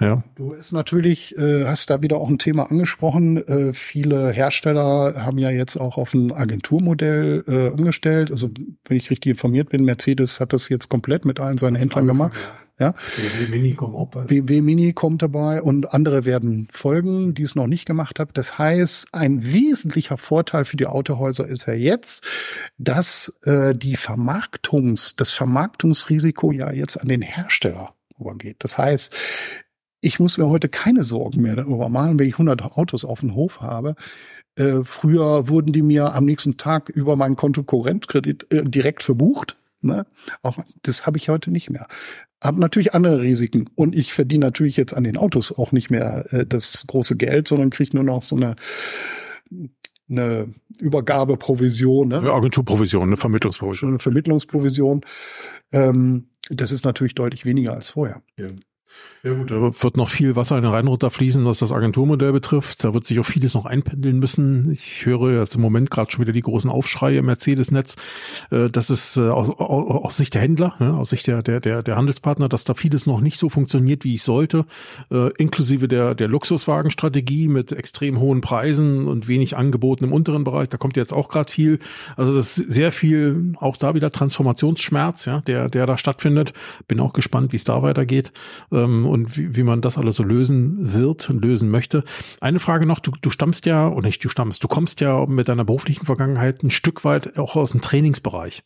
Ja. 0.00 0.22
Du 0.34 0.50
bist 0.50 0.74
natürlich, 0.74 1.34
äh, 1.38 1.64
hast 1.64 1.88
da 1.88 2.02
wieder 2.02 2.18
auch 2.18 2.28
ein 2.28 2.38
Thema 2.38 2.70
angesprochen. 2.70 3.38
Äh, 3.48 3.72
viele 3.72 4.32
Hersteller 4.32 5.24
haben 5.24 5.38
ja 5.38 5.48
jetzt 5.48 5.76
auch 5.76 5.96
auf 5.96 6.12
ein 6.12 6.30
Agenturmodell 6.30 7.44
äh, 7.48 7.68
umgestellt. 7.68 8.30
Also 8.30 8.50
wenn 8.84 8.96
ich 8.98 9.13
richtig 9.14 9.30
informiert 9.30 9.68
bin, 9.68 9.84
Mercedes 9.84 10.40
hat 10.40 10.52
das 10.52 10.68
jetzt 10.68 10.88
komplett 10.88 11.24
mit 11.24 11.40
allen 11.40 11.58
seinen 11.58 11.76
Händlern 11.76 12.06
gemacht. 12.06 12.36
Ja. 12.78 12.92
BMW 13.16 13.50
Mini 13.50 13.74
kommt 13.74 13.94
auch 13.94 14.08
bald. 14.08 14.26
BMW 14.26 14.60
Mini 14.60 14.92
kommt 14.92 15.22
dabei 15.22 15.62
und 15.62 15.94
andere 15.94 16.24
werden 16.24 16.66
folgen, 16.72 17.32
die 17.32 17.44
es 17.44 17.54
noch 17.54 17.68
nicht 17.68 17.86
gemacht 17.86 18.18
haben. 18.18 18.32
Das 18.34 18.58
heißt, 18.58 19.08
ein 19.12 19.44
wesentlicher 19.44 20.16
Vorteil 20.16 20.64
für 20.64 20.76
die 20.76 20.86
Autohäuser 20.86 21.46
ist 21.46 21.66
ja 21.66 21.74
jetzt, 21.74 22.26
dass 22.76 23.38
äh, 23.44 23.76
die 23.76 23.96
Vermarktungs, 23.96 25.14
das 25.14 25.32
Vermarktungsrisiko 25.32 26.50
ja 26.50 26.72
jetzt 26.72 26.96
an 26.96 27.06
den 27.06 27.22
Hersteller 27.22 27.94
übergeht. 28.18 28.56
Das 28.58 28.76
heißt, 28.76 29.14
ich 30.00 30.18
muss 30.18 30.36
mir 30.36 30.48
heute 30.48 30.68
keine 30.68 31.04
Sorgen 31.04 31.42
mehr 31.42 31.54
darüber 31.54 31.88
machen, 31.88 32.18
wenn 32.18 32.28
ich 32.28 32.34
100 32.34 32.62
Autos 32.62 33.04
auf 33.04 33.20
dem 33.20 33.36
Hof 33.36 33.60
habe. 33.60 33.94
Äh, 34.56 34.84
früher 34.84 35.48
wurden 35.48 35.72
die 35.72 35.82
mir 35.82 36.14
am 36.14 36.24
nächsten 36.24 36.56
Tag 36.56 36.88
über 36.88 37.16
meinen 37.16 37.36
Konto 37.36 37.62
Korrentkredit 37.62 38.46
äh, 38.52 38.64
direkt 38.64 39.02
verbucht. 39.02 39.56
Ne? 39.80 40.06
Auch 40.42 40.58
das 40.82 41.06
habe 41.06 41.18
ich 41.18 41.28
heute 41.28 41.50
nicht 41.50 41.70
mehr. 41.70 41.86
Hab 42.42 42.56
natürlich 42.56 42.94
andere 42.94 43.20
Risiken 43.20 43.70
und 43.74 43.94
ich 43.94 44.12
verdiene 44.12 44.46
natürlich 44.46 44.76
jetzt 44.76 44.94
an 44.94 45.04
den 45.04 45.16
Autos 45.16 45.52
auch 45.56 45.72
nicht 45.72 45.90
mehr 45.90 46.26
äh, 46.32 46.46
das 46.46 46.86
große 46.86 47.16
Geld, 47.16 47.48
sondern 47.48 47.70
kriege 47.70 47.96
nur 47.96 48.04
noch 48.04 48.22
so 48.22 48.36
eine 48.36 48.56
eine 50.08 50.52
Übergabeprovision, 50.78 52.08
ne? 52.08 52.18
Eine 52.18 52.32
Agenturprovision, 52.32 53.04
eine 53.04 53.16
Vermittlungsprovision. 53.16 53.90
Eine 53.90 53.98
Vermittlungsprovision. 53.98 55.00
Ähm, 55.72 56.28
das 56.50 56.72
ist 56.72 56.84
natürlich 56.84 57.14
deutlich 57.14 57.44
weniger 57.44 57.72
als 57.72 57.90
vorher. 57.90 58.22
Ja. 58.38 58.48
Ja 59.24 59.32
gut, 59.32 59.50
da 59.50 59.54
wird 59.54 59.96
noch 59.96 60.10
viel 60.10 60.36
Wasser 60.36 60.58
in 60.58 60.64
den 60.64 60.72
Rhein 60.72 60.86
runterfließen, 60.86 61.46
was 61.46 61.58
das 61.58 61.72
Agenturmodell 61.72 62.32
betrifft. 62.32 62.84
Da 62.84 62.92
wird 62.92 63.06
sich 63.06 63.18
auch 63.18 63.24
vieles 63.24 63.54
noch 63.54 63.64
einpendeln 63.64 64.18
müssen. 64.18 64.70
Ich 64.70 65.06
höre 65.06 65.40
jetzt 65.40 65.54
im 65.54 65.62
Moment 65.62 65.90
gerade 65.90 66.10
schon 66.10 66.20
wieder 66.20 66.34
die 66.34 66.42
großen 66.42 66.70
Aufschreie 66.70 67.20
im 67.20 67.24
Mercedes-Netz. 67.24 67.96
Äh, 68.50 68.68
das 68.68 68.90
ist 68.90 69.16
äh, 69.16 69.30
aus, 69.30 69.48
aus 69.48 70.18
Sicht 70.18 70.34
der 70.34 70.42
Händler, 70.42 70.74
ne, 70.78 70.92
aus 70.92 71.08
Sicht 71.08 71.26
der, 71.26 71.42
der, 71.42 71.60
der, 71.60 71.82
der 71.82 71.96
Handelspartner, 71.96 72.50
dass 72.50 72.64
da 72.64 72.74
vieles 72.74 73.06
noch 73.06 73.22
nicht 73.22 73.38
so 73.38 73.48
funktioniert, 73.48 74.04
wie 74.04 74.14
es 74.14 74.24
sollte. 74.24 74.66
Äh, 75.10 75.30
inklusive 75.38 75.88
der, 75.88 76.14
der 76.14 76.28
Luxuswagenstrategie 76.28 77.48
mit 77.48 77.72
extrem 77.72 78.20
hohen 78.20 78.42
Preisen 78.42 79.06
und 79.06 79.26
wenig 79.26 79.56
Angeboten 79.56 80.04
im 80.04 80.12
unteren 80.12 80.44
Bereich. 80.44 80.68
Da 80.68 80.76
kommt 80.76 80.98
jetzt 80.98 81.14
auch 81.14 81.30
gerade 81.30 81.50
viel. 81.50 81.78
Also 82.18 82.34
das 82.34 82.58
ist 82.58 82.70
sehr 82.70 82.92
viel, 82.92 83.54
auch 83.58 83.78
da 83.78 83.94
wieder 83.94 84.12
Transformationsschmerz, 84.12 85.24
ja, 85.24 85.40
der, 85.40 85.70
der 85.70 85.86
da 85.86 85.96
stattfindet. 85.96 86.52
Bin 86.88 87.00
auch 87.00 87.14
gespannt, 87.14 87.52
wie 87.52 87.56
es 87.56 87.64
da 87.64 87.80
weitergeht 87.80 88.32
ähm, 88.74 89.06
und 89.06 89.36
wie, 89.36 89.56
wie 89.56 89.62
man 89.62 89.80
das 89.80 89.96
alles 89.96 90.16
so 90.16 90.22
lösen 90.22 90.92
wird 90.92 91.28
lösen 91.28 91.70
möchte. 91.70 92.04
Eine 92.40 92.58
Frage 92.58 92.86
noch, 92.86 93.00
du, 93.00 93.12
du 93.20 93.30
stammst 93.30 93.66
ja, 93.66 93.88
oder 93.88 94.06
nicht 94.06 94.24
du 94.24 94.28
stammst, 94.28 94.64
du 94.64 94.68
kommst 94.68 95.00
ja 95.00 95.26
mit 95.26 95.48
deiner 95.48 95.64
beruflichen 95.64 96.06
Vergangenheit 96.06 96.62
ein 96.62 96.70
Stück 96.70 97.04
weit 97.04 97.38
auch 97.38 97.56
aus 97.56 97.72
dem 97.72 97.80
Trainingsbereich. 97.80 98.64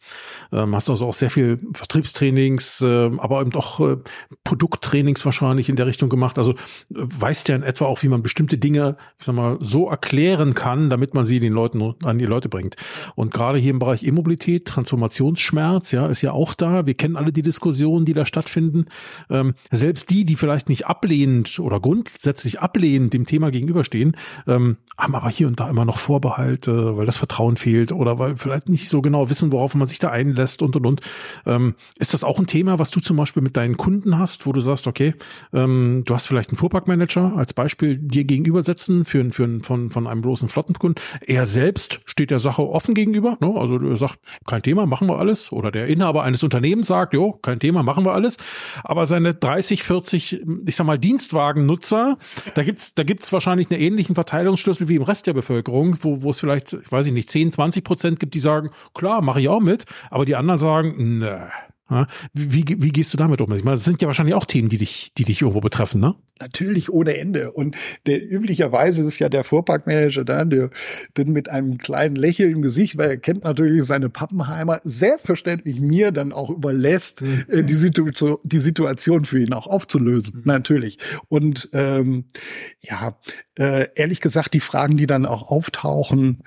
Ähm, 0.52 0.74
hast 0.74 0.88
also 0.90 1.06
auch 1.06 1.14
sehr 1.14 1.30
viel 1.30 1.59
Vertriebstrainings, 1.74 2.80
äh, 2.80 3.11
aber 3.18 3.40
eben 3.40 3.54
auch 3.54 3.80
äh, 3.80 3.96
Produkttrainings 4.44 5.24
wahrscheinlich 5.24 5.68
in 5.68 5.76
der 5.76 5.86
Richtung 5.86 6.09
gemacht. 6.09 6.38
Also 6.38 6.52
äh, 6.52 6.56
weißt 6.90 7.48
ja 7.48 7.56
in 7.56 7.62
etwa 7.62 7.86
auch, 7.86 8.02
wie 8.02 8.09
man 8.09 8.22
bestimmte 8.22 8.59
Dinge, 8.59 8.96
ich 9.18 9.26
sag 9.26 9.34
mal, 9.34 9.59
so 9.61 9.88
erklären 9.88 10.54
kann, 10.54 10.90
damit 10.90 11.14
man 11.14 11.26
sie 11.26 11.40
den 11.40 11.52
Leuten 11.52 11.94
an 12.04 12.18
die 12.18 12.26
Leute 12.26 12.48
bringt. 12.48 12.76
Und 13.14 13.32
gerade 13.32 13.59
hier 13.59 13.70
im 13.70 13.78
Bereich 13.78 14.02
E-Mobilität, 14.02 14.66
Transformationsschmerz, 14.66 15.92
ja, 15.92 16.06
ist 16.06 16.22
ja 16.22 16.32
auch 16.32 16.54
da. 16.54 16.86
Wir 16.86 16.94
kennen 16.94 17.16
alle 17.16 17.32
die 17.32 17.42
Diskussionen, 17.42 18.04
die 18.04 18.12
da 18.12 18.26
stattfinden. 18.26 18.86
Ähm, 19.30 19.54
selbst 19.70 19.97
die, 20.07 20.24
die 20.24 20.36
vielleicht 20.36 20.68
nicht 20.68 20.86
ablehnend 20.86 21.59
oder 21.59 21.80
grundsätzlich 21.80 22.61
ablehnend 22.61 23.12
dem 23.12 23.26
Thema 23.26 23.51
gegenüberstehen, 23.51 24.16
ähm, 24.46 24.76
haben 24.99 25.14
aber 25.14 25.30
hier 25.30 25.46
und 25.46 25.61
da 25.61 25.68
immer 25.68 25.84
noch 25.84 25.99
Vorbehalte, 25.99 26.96
weil 26.96 27.07
das 27.07 27.18
Vertrauen 27.18 27.57
fehlt 27.57 27.92
oder 27.92 28.18
weil 28.18 28.36
vielleicht 28.36 28.68
nicht 28.68 28.88
so 28.88 29.01
genau 29.01 29.30
wissen, 29.30 29.53
worauf 29.53 29.74
man 29.74 29.88
sich 29.88 29.99
da 29.99 30.11
einlässt 30.11 30.62
und 30.62 30.76
und 30.76 30.86
und. 30.86 31.01
Ähm, 31.46 31.74
ist 31.99 32.14
das 32.14 32.24
auch 32.24 32.38
ein 32.38 32.46
Thema, 32.46 32.78
was 32.78 32.90
du 32.90 33.01
zum 33.01 33.16
Beispiel 33.16 33.42
mit 33.42 33.57
deinen 33.57 33.76
Kunden 33.76 34.18
hast, 34.18 34.46
wo 34.46 34.53
du 34.53 34.61
sagst, 34.61 34.86
okay, 34.86 35.14
ähm, 35.53 36.03
du 36.05 36.14
hast 36.14 36.26
vielleicht 36.26 36.51
einen 36.51 36.59
Fuhrparkmanager 36.59 37.34
als 37.36 37.55
Beispiel 37.55 37.96
dir 37.99 38.24
gegenübersetzen 38.24 39.05
für, 39.05 39.30
für 39.30 39.61
von, 39.62 39.90
von 39.90 40.07
einem 40.07 40.22
bloßen 40.22 40.49
Flottenkunden. 40.49 41.03
Er 41.26 41.46
selbst 41.46 42.01
steht 42.05 42.30
der 42.30 42.38
Sache 42.38 42.66
offen 42.66 42.94
gegenüber, 42.94 43.36
ne? 43.40 43.55
also 43.57 43.78
er 43.78 43.96
sagt, 43.96 44.18
kein 44.46 44.62
Thema, 44.62 44.86
machen 44.86 45.09
wir 45.09 45.18
alles. 45.18 45.53
Oder 45.53 45.70
der 45.70 45.86
Inhaber 45.86 46.22
eines 46.22 46.42
Unternehmens 46.42 46.88
sagt, 46.88 47.14
jo, 47.14 47.32
kein 47.32 47.61
Thema, 47.61 47.82
machen 47.82 48.05
wir 48.05 48.12
alles. 48.12 48.36
Aber 48.84 49.07
seine 49.07 49.34
30, 49.34 49.82
40, 49.89 50.45
ich 50.66 50.76
sag 50.76 50.86
mal, 50.86 50.99
Dienstwagennutzer, 50.99 52.18
da 52.55 52.62
gibt's 52.62 52.95
da 52.95 53.03
gibt's 53.03 53.32
wahrscheinlich 53.32 53.70
einen 53.70 53.80
ähnlichen 53.80 54.14
Verteilungsschlüssel 54.14 54.89
wie 54.89 54.97
im 54.97 55.03
Rest 55.03 55.26
der 55.26 55.32
Bevölkerung, 55.32 55.97
wo, 56.03 56.22
wo 56.22 56.30
es 56.30 56.41
vielleicht, 56.41 56.74
ich 56.74 56.93
weiß 56.93 57.07
ich 57.07 57.12
nicht, 57.12 57.30
10, 57.30 57.53
20 57.53 57.84
Prozent 57.84 58.20
gibt, 58.20 58.34
die 58.34 58.39
sagen, 58.39 58.70
klar, 58.95 59.22
mache 59.22 59.41
ich 59.41 59.49
auch 59.49 59.61
mit, 59.61 59.86
aber 60.11 60.24
die 60.24 60.36
anderen 60.36 60.59
sagen, 60.59 61.22
Ja, 61.22 61.49
wie, 62.34 62.64
wie 62.68 62.91
gehst 62.91 63.14
du 63.14 63.18
damit 63.18 63.41
um? 63.41 63.53
Ich 63.55 63.64
meine, 63.64 63.76
das 63.76 63.84
sind 63.84 64.03
ja 64.03 64.09
wahrscheinlich 64.09 64.34
auch 64.34 64.45
Themen, 64.45 64.68
die 64.68 64.78
dich, 64.78 65.12
die 65.16 65.24
dich 65.24 65.41
irgendwo 65.41 65.61
betreffen, 65.61 66.01
ne? 66.01 66.14
Natürlich 66.41 66.91
ohne 66.91 67.16
Ende. 67.16 67.51
Und 67.51 67.76
der, 68.07 68.22
üblicherweise 68.22 69.03
ist 69.03 69.18
ja 69.18 69.28
der 69.28 69.43
Fuhrparkmanager 69.43 70.24
da, 70.24 70.45
der, 70.45 70.70
der 71.16 71.26
mit 71.26 71.51
einem 71.51 71.78
kleinen 71.78 72.14
Lächeln 72.14 72.53
im 72.53 72.62
Gesicht, 72.62 72.97
weil 72.97 73.11
er 73.11 73.16
kennt 73.16 73.45
natürlich 73.45 73.84
seine 73.84 74.09
Pappenheimer, 74.09 74.78
selbstverständlich 74.82 75.80
mir 75.80 76.12
dann 76.12 76.32
auch 76.32 76.51
überlässt, 76.51 77.22
mhm. 77.22 77.45
äh, 77.49 77.64
die, 77.64 77.74
Situation, 77.74 78.36
die 78.45 78.59
Situation 78.59 79.24
für 79.24 79.41
ihn 79.41 79.53
auch 79.53 79.66
aufzulösen. 79.66 80.36
Mhm. 80.36 80.43
Natürlich. 80.45 80.99
Und 81.28 81.70
ähm, 81.72 82.26
ja, 82.80 83.18
äh, 83.59 83.86
ehrlich 83.97 84.20
gesagt, 84.20 84.55
die 84.55 84.61
Fragen, 84.61 84.97
die 84.97 85.07
dann 85.07 85.26
auch 85.26 85.51
auftauchen, 85.51 86.45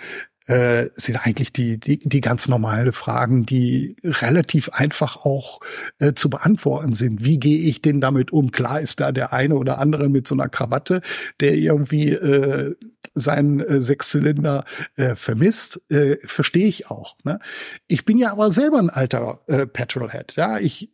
äh, 0.48 0.89
sind 0.96 1.18
eigentlich 1.18 1.54
die, 1.54 1.80
die, 1.80 2.00
die 2.00 2.22
ganz 2.22 2.48
normale 2.48 2.94
Fragen, 2.94 3.46
die 3.46 3.96
relativ 4.04 4.70
einfach 4.70 5.18
auch 5.18 5.60
äh, 6.00 6.14
zu 6.14 6.30
beantworten 6.30 6.94
sind. 6.94 7.24
Wie 7.24 7.39
gehe 7.39 7.60
ich 7.70 7.82
denn 7.82 8.02
damit 8.02 8.32
um? 8.32 8.52
Klar 8.52 8.82
ist 8.82 9.00
da 9.00 9.12
der 9.12 9.34
eine 9.34 9.56
oder 9.56 9.80
andere 9.80 10.10
mit 10.10 10.28
so 10.28 10.36
einer 10.36 10.50
Krawatte, 10.50 11.02
der 11.39 11.54
irgendwie 11.54 12.10
äh, 12.10 12.76
seinen 13.14 13.60
äh, 13.60 13.82
Sechszylinder 13.82 14.66
äh, 14.96 15.16
vermisst, 15.16 15.82
äh, 15.92 16.18
verstehe 16.26 16.68
ich 16.68 16.89
auch. 16.89 17.16
Ne? 17.24 17.39
Ich 17.88 18.06
bin 18.06 18.18
ja 18.18 18.32
aber 18.32 18.52
selber 18.52 18.80
ein 18.80 18.89
alter 18.89 19.42
äh, 19.48 19.68
Petrolhead. 19.68 20.36
Ja, 20.36 20.58
ich 20.58 20.89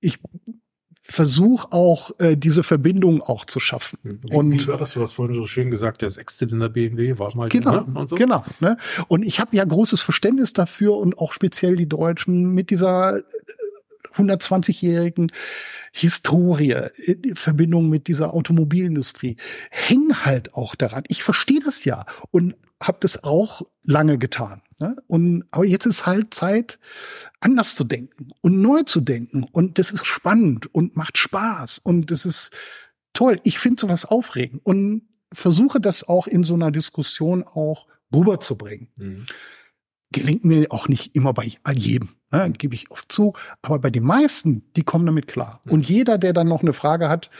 ich 0.00 0.20
versuch 1.08 1.66
auch 1.70 2.10
äh, 2.18 2.36
diese 2.36 2.62
Verbindung 2.62 3.22
auch 3.22 3.44
zu 3.44 3.60
schaffen. 3.60 3.98
Wie, 4.02 4.34
und 4.34 4.52
wie 4.52 4.68
war 4.68 4.76
das? 4.76 4.92
Du 4.92 5.00
hast 5.00 5.12
vorhin 5.12 5.34
so 5.34 5.46
schön 5.46 5.70
gesagt, 5.70 6.02
der 6.02 6.10
Sechszylinder 6.10 6.68
BMW 6.68 7.18
war 7.18 7.34
mal 7.36 7.48
genau, 7.48 7.82
ne? 7.82 7.86
und 7.94 8.08
so. 8.08 8.16
Genau. 8.16 8.44
Ne? 8.60 8.76
Und 9.08 9.24
ich 9.24 9.40
habe 9.40 9.56
ja 9.56 9.64
großes 9.64 10.00
Verständnis 10.00 10.52
dafür 10.52 10.96
und 10.96 11.18
auch 11.18 11.32
speziell 11.32 11.76
die 11.76 11.88
Deutschen 11.88 12.52
mit 12.54 12.70
dieser 12.70 13.22
120-jährigen 14.16 15.26
äh, 15.26 15.32
Historie, 15.92 16.76
in 17.06 17.36
Verbindung 17.36 17.88
mit 17.88 18.08
dieser 18.08 18.34
Automobilindustrie, 18.34 19.36
hängen 19.70 20.24
halt 20.24 20.54
auch 20.54 20.74
daran. 20.74 21.04
Ich 21.08 21.22
verstehe 21.22 21.60
das 21.60 21.84
ja 21.84 22.04
und 22.30 22.54
habe 22.82 22.98
das 23.00 23.24
auch 23.24 23.62
lange 23.82 24.18
getan. 24.18 24.60
Ne? 24.78 24.96
Und 25.06 25.44
aber 25.50 25.64
jetzt 25.64 25.86
ist 25.86 26.06
halt 26.06 26.34
Zeit, 26.34 26.78
anders 27.40 27.76
zu 27.76 27.84
denken 27.84 28.28
und 28.42 28.60
neu 28.60 28.82
zu 28.82 29.00
denken. 29.00 29.44
Und 29.44 29.78
das 29.78 29.90
ist 29.90 30.06
spannend 30.06 30.72
und 30.74 30.96
macht 30.96 31.16
Spaß 31.16 31.78
und 31.78 32.10
das 32.10 32.26
ist 32.26 32.50
toll. 33.14 33.40
Ich 33.44 33.58
finde 33.58 33.80
sowas 33.80 34.04
aufregend 34.04 34.60
und 34.64 35.02
versuche 35.32 35.80
das 35.80 36.06
auch 36.06 36.26
in 36.26 36.44
so 36.44 36.54
einer 36.54 36.70
Diskussion 36.70 37.42
auch 37.42 37.86
rüberzubringen. 38.14 38.88
Mhm. 38.96 39.26
Gelingt 40.12 40.44
mir 40.44 40.66
auch 40.70 40.88
nicht 40.88 41.16
immer 41.16 41.32
bei 41.32 41.50
jedem, 41.74 42.10
ne? 42.30 42.50
gebe 42.50 42.74
ich 42.74 42.90
oft 42.90 43.10
zu. 43.10 43.32
Aber 43.62 43.78
bei 43.80 43.90
den 43.90 44.04
meisten, 44.04 44.62
die 44.76 44.84
kommen 44.84 45.06
damit 45.06 45.26
klar. 45.26 45.60
Mhm. 45.64 45.72
Und 45.72 45.88
jeder, 45.88 46.18
der 46.18 46.32
dann 46.32 46.48
noch 46.48 46.62
eine 46.62 46.72
Frage 46.72 47.08
hat, 47.08 47.30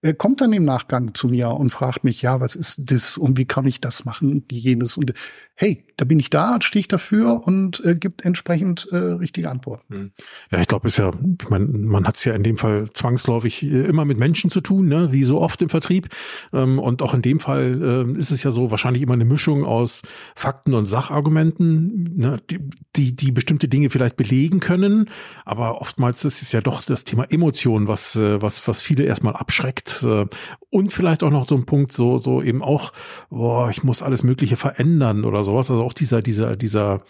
er 0.00 0.14
kommt 0.14 0.40
dann 0.40 0.52
im 0.52 0.64
Nachgang 0.64 1.14
zu 1.14 1.28
mir 1.28 1.50
und 1.50 1.70
fragt 1.70 2.04
mich, 2.04 2.22
ja, 2.22 2.40
was 2.40 2.54
ist 2.54 2.90
das 2.90 3.18
und 3.18 3.36
wie 3.36 3.46
kann 3.46 3.66
ich 3.66 3.80
das 3.80 4.04
machen, 4.04 4.44
jenes 4.50 4.96
und 4.96 5.12
hey, 5.60 5.84
da 5.96 6.04
bin 6.04 6.20
ich 6.20 6.30
da, 6.30 6.58
stehe 6.60 6.82
ich 6.82 6.86
dafür 6.86 7.44
und 7.44 7.84
äh, 7.84 7.96
gibt 7.96 8.24
entsprechend 8.24 8.86
äh, 8.92 8.96
richtige 8.96 9.50
Antworten. 9.50 9.92
Hm. 9.92 10.10
Ja, 10.52 10.60
ich 10.60 10.68
glaube, 10.68 10.86
ist 10.86 10.98
ja, 10.98 11.10
ich 11.10 11.48
mein, 11.50 11.82
man 11.82 12.06
hat 12.06 12.16
es 12.16 12.24
ja 12.24 12.32
in 12.32 12.44
dem 12.44 12.56
Fall 12.56 12.88
zwangsläufig 12.92 13.64
äh, 13.64 13.86
immer 13.86 14.04
mit 14.04 14.18
Menschen 14.18 14.50
zu 14.50 14.60
tun, 14.60 14.86
ne? 14.86 15.08
wie 15.10 15.24
so 15.24 15.40
oft 15.40 15.60
im 15.60 15.68
Vertrieb. 15.68 16.10
Ähm, 16.52 16.78
und 16.78 17.02
auch 17.02 17.12
in 17.12 17.22
dem 17.22 17.40
Fall 17.40 18.06
äh, 18.14 18.18
ist 18.18 18.30
es 18.30 18.44
ja 18.44 18.52
so 18.52 18.70
wahrscheinlich 18.70 19.02
immer 19.02 19.14
eine 19.14 19.24
Mischung 19.24 19.64
aus 19.64 20.02
Fakten 20.36 20.74
und 20.74 20.86
Sachargumenten, 20.86 22.16
ne? 22.16 22.36
die, 22.48 22.60
die, 22.94 23.16
die 23.16 23.32
bestimmte 23.32 23.66
Dinge 23.66 23.90
vielleicht 23.90 24.16
belegen 24.16 24.60
können. 24.60 25.06
Aber 25.44 25.80
oftmals 25.80 26.24
ist 26.24 26.40
es 26.40 26.52
ja 26.52 26.60
doch 26.60 26.84
das 26.84 27.02
Thema 27.02 27.24
Emotionen, 27.32 27.88
was, 27.88 28.14
äh, 28.14 28.40
was, 28.40 28.68
was 28.68 28.80
viele 28.80 29.02
erstmal 29.02 29.34
abschreckt. 29.34 30.04
Äh, 30.04 30.26
und 30.70 30.92
vielleicht 30.92 31.24
auch 31.24 31.30
noch 31.30 31.48
so 31.48 31.56
ein 31.56 31.66
Punkt, 31.66 31.92
so, 31.92 32.18
so 32.18 32.42
eben 32.42 32.62
auch, 32.62 32.92
boah, 33.30 33.70
ich 33.70 33.82
muss 33.82 34.04
alles 34.04 34.22
Mögliche 34.22 34.54
verändern 34.54 35.24
oder 35.24 35.42
sowas. 35.48 35.70
Also 35.70 35.82
auch 35.82 35.92
dieser, 35.92 36.22
dieser, 36.22 36.56
dieser, 36.56 37.00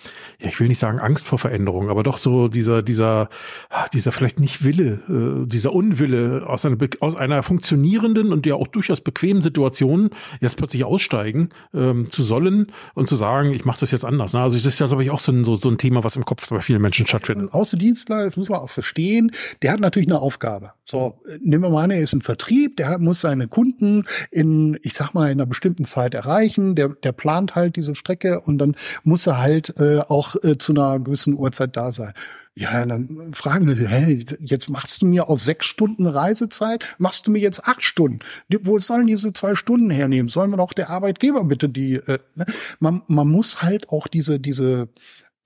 ja, 0.40 0.48
ich 0.48 0.58
will 0.60 0.68
nicht 0.68 0.78
sagen 0.78 0.98
Angst 0.98 1.26
vor 1.26 1.38
Veränderung, 1.38 1.90
aber 1.90 2.02
doch 2.02 2.18
so 2.18 2.48
dieser, 2.48 2.82
dieser, 2.82 3.28
ah, 3.70 3.88
dieser 3.92 4.12
vielleicht 4.12 4.40
nicht 4.40 4.64
Wille, 4.64 5.00
äh, 5.08 5.46
dieser 5.46 5.72
Unwille 5.72 6.44
aus 6.46 6.64
einer, 6.64 6.76
aus 7.00 7.16
einer 7.16 7.42
funktionierenden 7.42 8.32
und 8.32 8.46
ja 8.46 8.54
auch 8.54 8.66
durchaus 8.66 9.00
bequemen 9.00 9.42
Situation 9.42 10.10
jetzt 10.40 10.56
plötzlich 10.56 10.84
aussteigen 10.84 11.50
ähm, 11.74 12.10
zu 12.10 12.22
sollen 12.22 12.68
und 12.94 13.08
zu 13.08 13.16
sagen, 13.16 13.52
ich 13.52 13.64
mache 13.64 13.80
das 13.80 13.90
jetzt 13.90 14.04
anders. 14.04 14.32
Ne? 14.32 14.40
Also 14.40 14.56
das 14.56 14.64
ist 14.64 14.78
ja, 14.78 14.86
glaube 14.86 15.02
ich, 15.02 15.10
auch 15.10 15.20
so 15.20 15.32
ein, 15.32 15.44
so, 15.44 15.56
so 15.56 15.68
ein 15.68 15.78
Thema, 15.78 16.04
was 16.04 16.16
im 16.16 16.24
Kopf 16.24 16.48
bei 16.48 16.60
vielen 16.60 16.82
Menschen 16.82 17.06
stattfindet. 17.06 17.52
Außendienstler, 17.52 18.24
das 18.24 18.36
muss 18.36 18.48
man 18.48 18.60
auch 18.60 18.70
verstehen, 18.70 19.32
der 19.62 19.72
hat 19.72 19.80
natürlich 19.80 20.08
eine 20.08 20.20
Aufgabe. 20.20 20.72
So, 20.84 21.20
nehmen 21.42 21.64
wir 21.64 21.70
mal 21.70 21.84
an, 21.84 21.90
er 21.90 22.00
ist 22.00 22.14
im 22.14 22.22
Vertrieb, 22.22 22.76
der 22.78 22.98
muss 22.98 23.20
seine 23.20 23.46
Kunden 23.46 24.04
in, 24.30 24.78
ich 24.82 24.94
sag 24.94 25.12
mal, 25.12 25.26
in 25.26 25.32
einer 25.32 25.46
bestimmten 25.46 25.84
Zeit 25.84 26.14
erreichen, 26.14 26.74
der, 26.74 26.88
der 26.88 27.12
plant 27.12 27.54
halt 27.54 27.76
diese 27.76 27.94
Strecke 27.94 28.27
Strecke 28.28 28.40
und 28.40 28.58
dann 28.58 28.76
muss 29.04 29.26
er 29.26 29.38
halt 29.38 29.78
äh, 29.78 30.00
auch 30.00 30.36
äh, 30.42 30.58
zu 30.58 30.72
einer 30.72 30.98
gewissen 31.00 31.34
Uhrzeit 31.34 31.76
da 31.76 31.92
sein. 31.92 32.12
Ja, 32.54 32.84
dann 32.84 33.32
fragen 33.32 33.68
wir, 33.68 33.88
hey, 33.88 34.24
jetzt 34.40 34.68
machst 34.68 35.02
du 35.02 35.06
mir 35.06 35.28
auf 35.28 35.40
sechs 35.40 35.66
Stunden 35.66 36.06
Reisezeit, 36.06 36.84
machst 36.98 37.26
du 37.26 37.30
mir 37.30 37.38
jetzt 37.38 37.64
acht 37.66 37.82
Stunden. 37.82 38.18
Wo 38.62 38.78
sollen 38.80 39.06
diese 39.06 39.32
zwei 39.32 39.54
Stunden 39.54 39.90
hernehmen? 39.90 40.28
Sollen 40.28 40.50
wir 40.50 40.56
doch 40.56 40.72
der 40.72 40.90
Arbeitgeber 40.90 41.44
bitte 41.44 41.68
die, 41.68 41.94
äh, 41.94 42.18
ne? 42.34 42.46
man, 42.80 43.02
man 43.06 43.28
muss 43.28 43.62
halt 43.62 43.90
auch 43.90 44.08
diese, 44.08 44.40
diese, 44.40 44.88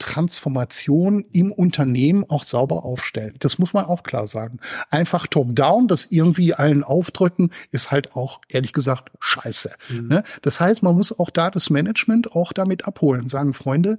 Transformation 0.03 1.25
im 1.33 1.53
Unternehmen 1.53 2.25
auch 2.29 2.45
sauber 2.45 2.85
aufstellen. 2.85 3.35
Das 3.39 3.59
muss 3.59 3.73
man 3.73 3.85
auch 3.85 4.03
klar 4.03 4.27
sagen. 4.27 4.59
Einfach 4.91 5.27
top-down, 5.27 5.89
das 5.89 6.07
irgendwie 6.07 6.55
allen 6.55 6.83
aufdrücken, 6.83 7.51
ist 7.71 7.91
halt 7.91 8.17
auch, 8.17 8.41
ehrlich 8.49 8.73
gesagt, 8.73 9.11
scheiße. 9.21 9.73
Mhm. 9.89 10.09
Ne? 10.09 10.25
Das 10.43 10.61
heißt, 10.61 10.83
man 10.83 10.97
muss 10.97 11.19
auch 11.19 11.31
da 11.31 11.51
das 11.51 11.71
Management 11.71 12.33
auch 12.33 12.53
damit 12.53 12.85
abholen. 12.85 13.29
Sagen, 13.29 13.55
Freunde, 13.55 13.99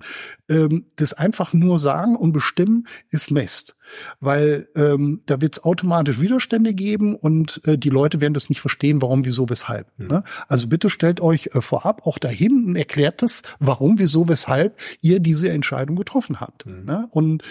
ähm, 0.49 0.85
das 0.97 1.13
einfach 1.13 1.53
nur 1.53 1.79
sagen 1.79 2.15
und 2.15 2.33
bestimmen 2.33 2.87
ist 3.09 3.31
Mist 3.31 3.75
weil 4.19 4.67
ähm, 4.75 5.21
da 5.25 5.41
wird 5.41 5.57
es 5.57 5.63
automatisch 5.63 6.19
Widerstände 6.19 6.73
geben 6.73 7.15
und 7.15 7.61
äh, 7.65 7.77
die 7.77 7.89
Leute 7.89 8.21
werden 8.21 8.33
das 8.33 8.49
nicht 8.49 8.61
verstehen, 8.61 9.01
warum, 9.01 9.25
wieso, 9.25 9.49
weshalb. 9.49 9.87
Mhm. 9.97 10.07
Ne? 10.07 10.23
Also 10.47 10.67
bitte 10.67 10.89
stellt 10.89 11.21
euch 11.21 11.49
äh, 11.53 11.61
vorab 11.61 12.05
auch 12.05 12.17
dahin 12.17 12.65
und 12.65 12.75
erklärt 12.75 13.23
es, 13.23 13.43
warum, 13.59 13.99
wieso, 13.99 14.27
weshalb 14.27 14.79
ihr 15.01 15.19
diese 15.19 15.49
Entscheidung 15.49 15.95
getroffen 15.95 16.39
habt. 16.39 16.65
Mhm. 16.65 16.85
Ne? 16.85 17.07
Und 17.11 17.43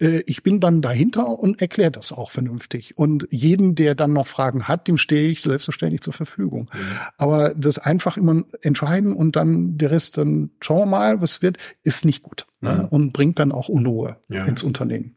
äh, 0.00 0.22
ich 0.26 0.42
bin 0.42 0.60
dann 0.60 0.82
dahinter 0.82 1.26
und 1.26 1.60
erkläre 1.60 1.90
das 1.90 2.12
auch 2.12 2.30
vernünftig. 2.30 2.96
Und 2.98 3.26
jeden, 3.30 3.74
der 3.74 3.94
dann 3.94 4.12
noch 4.12 4.26
Fragen 4.26 4.68
hat, 4.68 4.88
dem 4.88 4.96
stehe 4.96 5.28
ich 5.30 5.42
selbstverständlich 5.42 6.00
zur 6.02 6.12
Verfügung. 6.12 6.70
Mhm. 6.72 6.78
Aber 7.18 7.54
das 7.56 7.78
einfach 7.78 8.16
immer 8.16 8.44
entscheiden 8.62 9.12
und 9.12 9.36
dann 9.36 9.78
der 9.78 9.90
Rest, 9.90 10.18
dann 10.18 10.50
schauen 10.60 10.78
wir 10.78 10.86
mal, 10.86 11.22
was 11.22 11.42
wird, 11.42 11.58
ist 11.84 12.04
nicht 12.04 12.22
gut 12.22 12.46
ne? 12.60 12.74
Mhm. 12.74 12.84
und 12.86 13.12
bringt 13.12 13.38
dann 13.38 13.52
auch 13.52 13.68
Unruhe 13.68 14.16
ja. 14.28 14.44
ins 14.44 14.62
Unternehmen. 14.62 15.16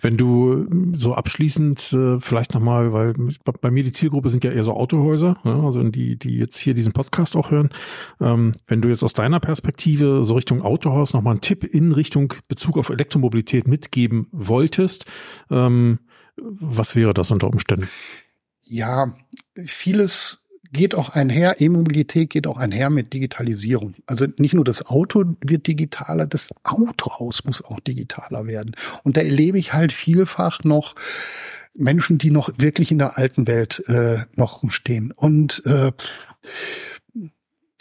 Wenn 0.00 0.16
du 0.16 0.66
ähm, 0.70 0.94
so 0.96 1.14
abschließend 1.14 1.92
äh, 1.92 2.20
vielleicht 2.20 2.54
nochmal, 2.54 2.92
weil 2.92 3.14
bei 3.60 3.70
mir 3.70 3.82
die 3.82 3.92
Zielgruppe 3.92 4.28
sind 4.28 4.44
ja 4.44 4.52
eher 4.52 4.64
so 4.64 4.74
Autohäuser, 4.74 5.38
ne? 5.44 5.62
also 5.64 5.82
die, 5.82 6.18
die 6.18 6.36
jetzt 6.36 6.58
hier 6.58 6.74
diesen 6.74 6.92
Podcast 6.92 7.36
auch 7.36 7.50
hören. 7.50 7.70
Ähm, 8.20 8.52
wenn 8.66 8.80
du 8.80 8.88
jetzt 8.88 9.02
aus 9.02 9.12
deiner 9.12 9.40
Perspektive 9.40 10.24
so 10.24 10.34
Richtung 10.34 10.62
Autohaus 10.62 11.12
nochmal 11.14 11.32
einen 11.32 11.40
Tipp 11.40 11.64
in 11.64 11.92
Richtung 11.92 12.34
Bezug 12.48 12.78
auf 12.78 12.90
Elektromobilität 12.90 13.66
mitgeben 13.66 14.28
wolltest, 14.32 15.06
ähm, 15.50 15.98
was 16.36 16.94
wäre 16.94 17.14
das 17.14 17.30
unter 17.30 17.48
Umständen? 17.48 17.88
Ja, 18.64 19.14
vieles 19.64 20.47
geht 20.72 20.94
auch 20.94 21.10
einher, 21.10 21.60
E-Mobilität 21.60 22.30
geht 22.30 22.46
auch 22.46 22.58
einher 22.58 22.90
mit 22.90 23.12
Digitalisierung. 23.12 23.94
Also 24.06 24.26
nicht 24.36 24.54
nur 24.54 24.64
das 24.64 24.86
Auto 24.86 25.24
wird 25.40 25.66
digitaler, 25.66 26.26
das 26.26 26.50
Autohaus 26.64 27.44
muss 27.44 27.64
auch 27.64 27.80
digitaler 27.80 28.46
werden. 28.46 28.76
Und 29.02 29.16
da 29.16 29.22
erlebe 29.22 29.58
ich 29.58 29.72
halt 29.72 29.92
vielfach 29.92 30.64
noch 30.64 30.94
Menschen, 31.74 32.18
die 32.18 32.30
noch 32.30 32.50
wirklich 32.56 32.90
in 32.90 32.98
der 32.98 33.18
alten 33.18 33.46
Welt 33.46 33.82
äh, 33.88 34.24
noch 34.34 34.62
rumstehen. 34.62 35.12
Und 35.12 35.62
äh, 35.64 35.92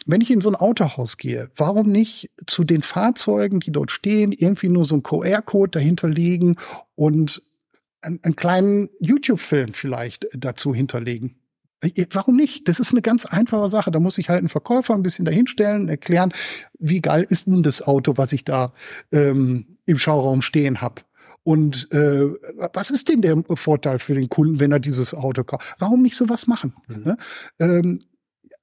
wenn 0.06 0.22
ich 0.22 0.32
in 0.32 0.40
so 0.40 0.50
ein 0.50 0.56
Autohaus 0.56 1.18
gehe, 1.18 1.50
warum 1.56 1.92
nicht 1.92 2.30
zu 2.46 2.64
den 2.64 2.82
Fahrzeugen, 2.82 3.60
die 3.60 3.72
dort 3.72 3.92
stehen, 3.92 4.32
irgendwie 4.32 4.70
nur 4.70 4.86
so 4.86 4.96
ein 4.96 5.04
QR-Code 5.04 5.72
dahinter 5.72 6.08
legen 6.08 6.56
und 6.96 7.42
einen, 8.02 8.24
einen 8.24 8.36
kleinen 8.36 8.90
YouTube-Film 9.00 9.74
vielleicht 9.74 10.28
dazu 10.34 10.74
hinterlegen? 10.74 11.36
Äh, 11.82 12.06
warum 12.12 12.36
nicht? 12.36 12.68
Das 12.68 12.80
ist 12.80 12.92
eine 12.92 13.02
ganz 13.02 13.26
einfache 13.26 13.70
Sache. 13.70 13.92
Da 13.92 14.00
muss 14.00 14.18
ich 14.18 14.30
halt 14.30 14.40
einen 14.40 14.50
Verkäufer 14.50 14.94
ein 14.94 15.04
bisschen 15.04 15.26
dahinstellen, 15.26 15.90
erklären, 15.90 16.34
wie 16.80 17.02
geil 17.02 17.26
ist 17.28 17.48
nun 17.48 17.64
das 17.64 17.82
Auto, 17.82 18.14
was 18.18 18.34
ich 18.34 18.44
da 18.44 18.74
ähm, 19.12 19.78
im 19.86 19.98
Schauraum 19.98 20.42
stehen 20.42 20.82
habe. 20.82 21.02
Und 21.44 21.92
äh, 21.94 22.26
was 22.74 22.92
ist 22.92 23.08
denn 23.08 23.22
der 23.22 23.42
Vorteil 23.56 24.00
für 24.00 24.14
den 24.14 24.28
Kunden, 24.28 24.60
wenn 24.60 24.74
er 24.74 24.80
dieses 24.80 25.14
Auto 25.14 25.46
kauft? 25.46 25.76
Warum 25.80 26.02
nicht 26.02 26.18
sowas 26.18 26.46
machen? 26.46 26.74
Mhm. 26.88 27.04
Ne? 27.04 27.18
Ähm, 27.60 28.00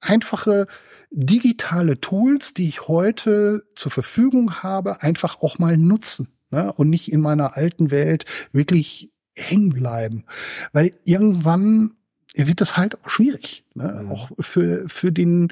einfache 0.01 0.67
digitale 1.09 1.99
Tools, 1.99 2.53
die 2.53 2.67
ich 2.67 2.87
heute 2.87 3.63
zur 3.75 3.91
Verfügung 3.91 4.61
habe, 4.61 5.01
einfach 5.01 5.41
auch 5.41 5.57
mal 5.57 5.77
nutzen. 5.77 6.37
ne? 6.51 6.71
und 6.73 6.89
nicht 6.89 7.11
in 7.11 7.21
meiner 7.21 7.57
alten 7.57 7.89
Welt 7.89 8.25
wirklich 8.51 9.11
hängen 9.35 9.69
bleiben. 9.69 10.25
Weil 10.71 10.91
irgendwann 11.05 11.95
wird 12.35 12.61
das 12.61 12.77
halt 12.77 13.03
auch 13.03 13.09
schwierig. 13.09 13.63
Ne? 13.73 14.01
Mhm. 14.03 14.11
Auch 14.11 14.29
für, 14.39 14.87
für 14.87 15.11
den 15.11 15.49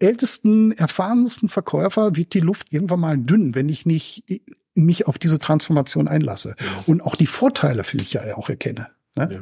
ältesten, 0.00 0.72
erfahrensten 0.72 1.48
Verkäufer 1.48 2.16
wird 2.16 2.34
die 2.34 2.40
Luft 2.40 2.72
irgendwann 2.72 3.00
mal 3.00 3.18
dünn, 3.18 3.54
wenn 3.54 3.68
ich 3.68 3.86
nicht 3.86 4.24
mich 4.74 5.06
auf 5.06 5.18
diese 5.18 5.38
Transformation 5.38 6.08
einlasse. 6.08 6.54
Ja. 6.60 6.84
Und 6.86 7.02
auch 7.02 7.16
die 7.16 7.26
Vorteile 7.26 7.84
für 7.84 7.96
mich 7.96 8.12
ja 8.12 8.36
auch 8.36 8.48
erkenne. 8.48 8.88
Ne? 9.16 9.28
Ja. 9.32 9.40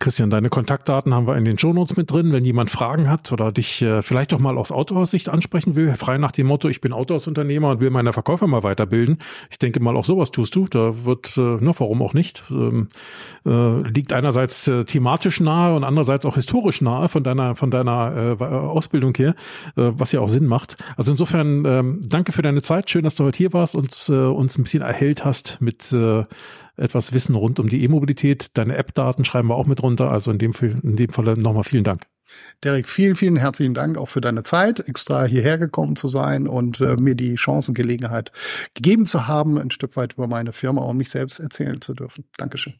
Christian, 0.00 0.30
deine 0.30 0.48
Kontaktdaten 0.48 1.12
haben 1.12 1.26
wir 1.26 1.36
in 1.36 1.44
den 1.44 1.58
Shownotes 1.58 1.96
mit 1.96 2.12
drin. 2.12 2.32
Wenn 2.32 2.44
jemand 2.44 2.70
Fragen 2.70 3.10
hat 3.10 3.32
oder 3.32 3.50
dich 3.50 3.82
äh, 3.82 4.00
vielleicht 4.00 4.30
doch 4.30 4.38
mal 4.38 4.56
aus 4.56 4.70
Autohaussicht 4.70 5.28
ansprechen 5.28 5.74
will, 5.74 5.92
frei 5.94 6.18
nach 6.18 6.30
dem 6.30 6.46
Motto, 6.46 6.68
ich 6.68 6.80
bin 6.80 6.92
Autohausunternehmer 6.92 7.70
und 7.70 7.80
will 7.80 7.90
meine 7.90 8.12
Verkäufer 8.12 8.46
mal 8.46 8.62
weiterbilden. 8.62 9.18
Ich 9.50 9.58
denke 9.58 9.80
mal, 9.80 9.96
auch 9.96 10.04
sowas 10.04 10.30
tust 10.30 10.54
du. 10.54 10.68
Da 10.68 11.04
wird, 11.04 11.36
äh, 11.36 11.60
warum 11.60 12.02
auch 12.02 12.14
nicht, 12.14 12.44
ähm, 12.50 12.88
äh, 13.44 13.80
liegt 13.88 14.12
einerseits 14.12 14.68
äh, 14.68 14.84
thematisch 14.84 15.40
nahe 15.40 15.74
und 15.74 15.82
andererseits 15.82 16.26
auch 16.26 16.36
historisch 16.36 16.80
nahe 16.80 17.08
von 17.08 17.24
deiner, 17.24 17.56
von 17.56 17.70
deiner 17.70 18.36
Ausbildung 18.40 19.14
her, 19.16 19.34
was 19.74 20.12
ja 20.12 20.20
auch 20.20 20.28
Sinn 20.28 20.46
macht. 20.46 20.76
Also 20.96 21.10
insofern, 21.10 21.64
ähm, 21.64 22.00
danke 22.04 22.32
für 22.32 22.42
deine 22.42 22.62
Zeit. 22.62 22.90
Schön, 22.90 23.04
dass 23.04 23.14
du 23.14 23.24
heute 23.24 23.36
hier 23.36 23.52
warst 23.52 23.74
und 23.74 24.08
uns 24.08 24.58
ein 24.58 24.62
bisschen 24.62 24.82
erhellt 24.82 25.24
hast 25.24 25.60
mit 25.60 25.92
etwas 26.78 27.12
Wissen 27.12 27.34
rund 27.34 27.58
um 27.60 27.68
die 27.68 27.82
E-Mobilität. 27.82 28.56
Deine 28.56 28.76
App-Daten 28.76 29.24
schreiben 29.24 29.48
wir 29.48 29.56
auch 29.56 29.66
mit 29.66 29.82
runter. 29.82 29.87
Also 29.96 30.30
in 30.30 30.38
dem, 30.38 30.52
in 30.60 30.96
dem 30.96 31.10
Fall 31.10 31.34
nochmal 31.34 31.64
vielen 31.64 31.84
Dank. 31.84 32.02
Derek, 32.62 32.88
vielen, 32.88 33.16
vielen 33.16 33.36
herzlichen 33.36 33.74
Dank 33.74 33.96
auch 33.96 34.08
für 34.08 34.20
deine 34.20 34.42
Zeit, 34.42 34.86
extra 34.88 35.24
hierher 35.24 35.58
gekommen 35.58 35.96
zu 35.96 36.08
sein 36.08 36.46
und 36.46 36.80
äh, 36.80 36.96
mir 36.96 37.14
die 37.14 37.36
Chance 37.36 37.70
und 37.70 37.74
Gelegenheit 37.74 38.32
gegeben 38.74 39.06
zu 39.06 39.28
haben, 39.28 39.58
ein 39.58 39.70
Stück 39.70 39.96
weit 39.96 40.14
über 40.14 40.26
meine 40.26 40.52
Firma 40.52 40.82
und 40.82 40.96
mich 40.96 41.10
selbst 41.10 41.40
erzählen 41.40 41.80
zu 41.80 41.94
dürfen. 41.94 42.24
Dankeschön. 42.36 42.74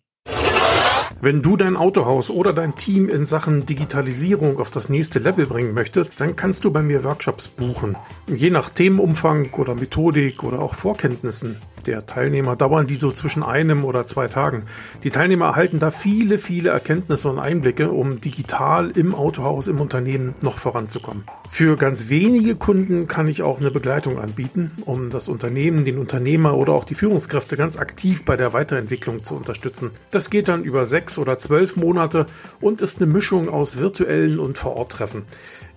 Wenn 1.21 1.43
du 1.43 1.57
dein 1.57 1.77
Autohaus 1.77 2.31
oder 2.31 2.53
dein 2.53 2.77
Team 2.77 3.09
in 3.09 3.27
Sachen 3.27 3.67
Digitalisierung 3.67 4.61
auf 4.61 4.71
das 4.71 4.89
nächste 4.89 5.19
Level 5.19 5.47
bringen 5.47 5.75
möchtest, 5.75 6.21
dann 6.21 6.37
kannst 6.37 6.65
du 6.65 6.71
bei 6.71 6.83
mir 6.83 7.03
Workshops 7.03 7.49
buchen. 7.49 7.97
Je 8.27 8.51
nach 8.51 8.71
Themenumfang 8.71 9.51
oder 9.55 9.75
Methodik 9.75 10.45
oder 10.45 10.61
auch 10.61 10.75
Vorkenntnissen 10.75 11.57
der 11.87 12.07
Teilnehmer 12.07 12.57
dauern 12.57 12.87
die 12.87 12.97
so 12.97 13.11
zwischen 13.12 13.43
einem 13.43 13.85
oder 13.85 14.07
zwei 14.07 14.29
Tagen. 14.29 14.64
Die 15.03 15.11
Teilnehmer 15.11 15.47
erhalten 15.47 15.79
da 15.79 15.91
viele, 15.91 16.39
viele 16.39 16.70
Erkenntnisse 16.70 17.29
und 17.29 17.39
Einblicke, 17.39 17.91
um 17.91 18.20
digital 18.20 18.91
im 18.91 19.14
Autohaus, 19.14 19.68
im 19.68 19.81
Unternehmen 19.81 20.35
noch 20.43 20.59
voranzukommen. 20.59 21.24
Für 21.51 21.76
ganz 21.76 22.09
wenige 22.09 22.57
Kunden 22.57 23.09
kann 23.09 23.26
ich 23.26 23.43
auch 23.43 23.59
eine 23.59 23.70
Begleitung 23.70 24.18
anbieten, 24.18 24.72
um 24.85 25.11
das 25.11 25.29
Unternehmen, 25.29 25.85
den 25.85 25.99
Unternehmer 25.99 26.57
oder 26.57 26.72
auch 26.72 26.85
die 26.85 26.95
Führungskräfte 26.95 27.57
ganz 27.57 27.79
aktiv 27.79 28.24
bei 28.24 28.37
der 28.37 28.53
Weiterentwicklung 28.53 29.24
zu 29.24 29.35
unterstützen. 29.35 29.93
Das 30.11 30.31
geht 30.31 30.49
dann 30.49 30.64
über 30.64 30.85
sechs 30.85 31.18
oder 31.18 31.39
zwölf 31.39 31.76
Monate 31.76 32.26
und 32.61 32.83
ist 32.83 33.01
eine 33.01 33.11
Mischung 33.11 33.49
aus 33.49 33.79
virtuellen 33.79 34.39
und 34.39 34.59
Vor-Ort-Treffen. 34.59 35.24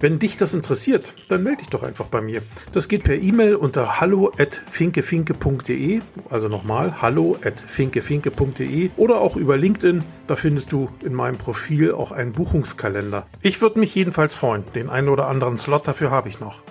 Wenn 0.01 0.17
dich 0.17 0.35
das 0.35 0.55
interessiert, 0.55 1.13
dann 1.27 1.43
melde 1.43 1.59
dich 1.59 1.69
doch 1.69 1.83
einfach 1.83 2.07
bei 2.07 2.21
mir. 2.21 2.41
Das 2.71 2.87
geht 2.87 3.03
per 3.03 3.13
E-Mail 3.15 3.53
unter 3.55 4.01
hallo@finkefinke.de, 4.01 6.01
also 6.27 6.47
nochmal 6.47 7.03
hallo@finkefinke.de 7.03 8.89
oder 8.97 9.21
auch 9.21 9.35
über 9.35 9.57
LinkedIn. 9.57 10.03
Da 10.25 10.35
findest 10.35 10.71
du 10.71 10.89
in 11.05 11.13
meinem 11.13 11.37
Profil 11.37 11.93
auch 11.93 12.11
einen 12.11 12.33
Buchungskalender. 12.33 13.27
Ich 13.41 13.61
würde 13.61 13.79
mich 13.79 13.93
jedenfalls 13.93 14.37
freuen. 14.37 14.63
Den 14.73 14.89
einen 14.89 15.07
oder 15.07 15.27
anderen 15.27 15.59
Slot 15.59 15.87
dafür 15.87 16.09
habe 16.09 16.29
ich 16.29 16.39
noch. 16.39 16.63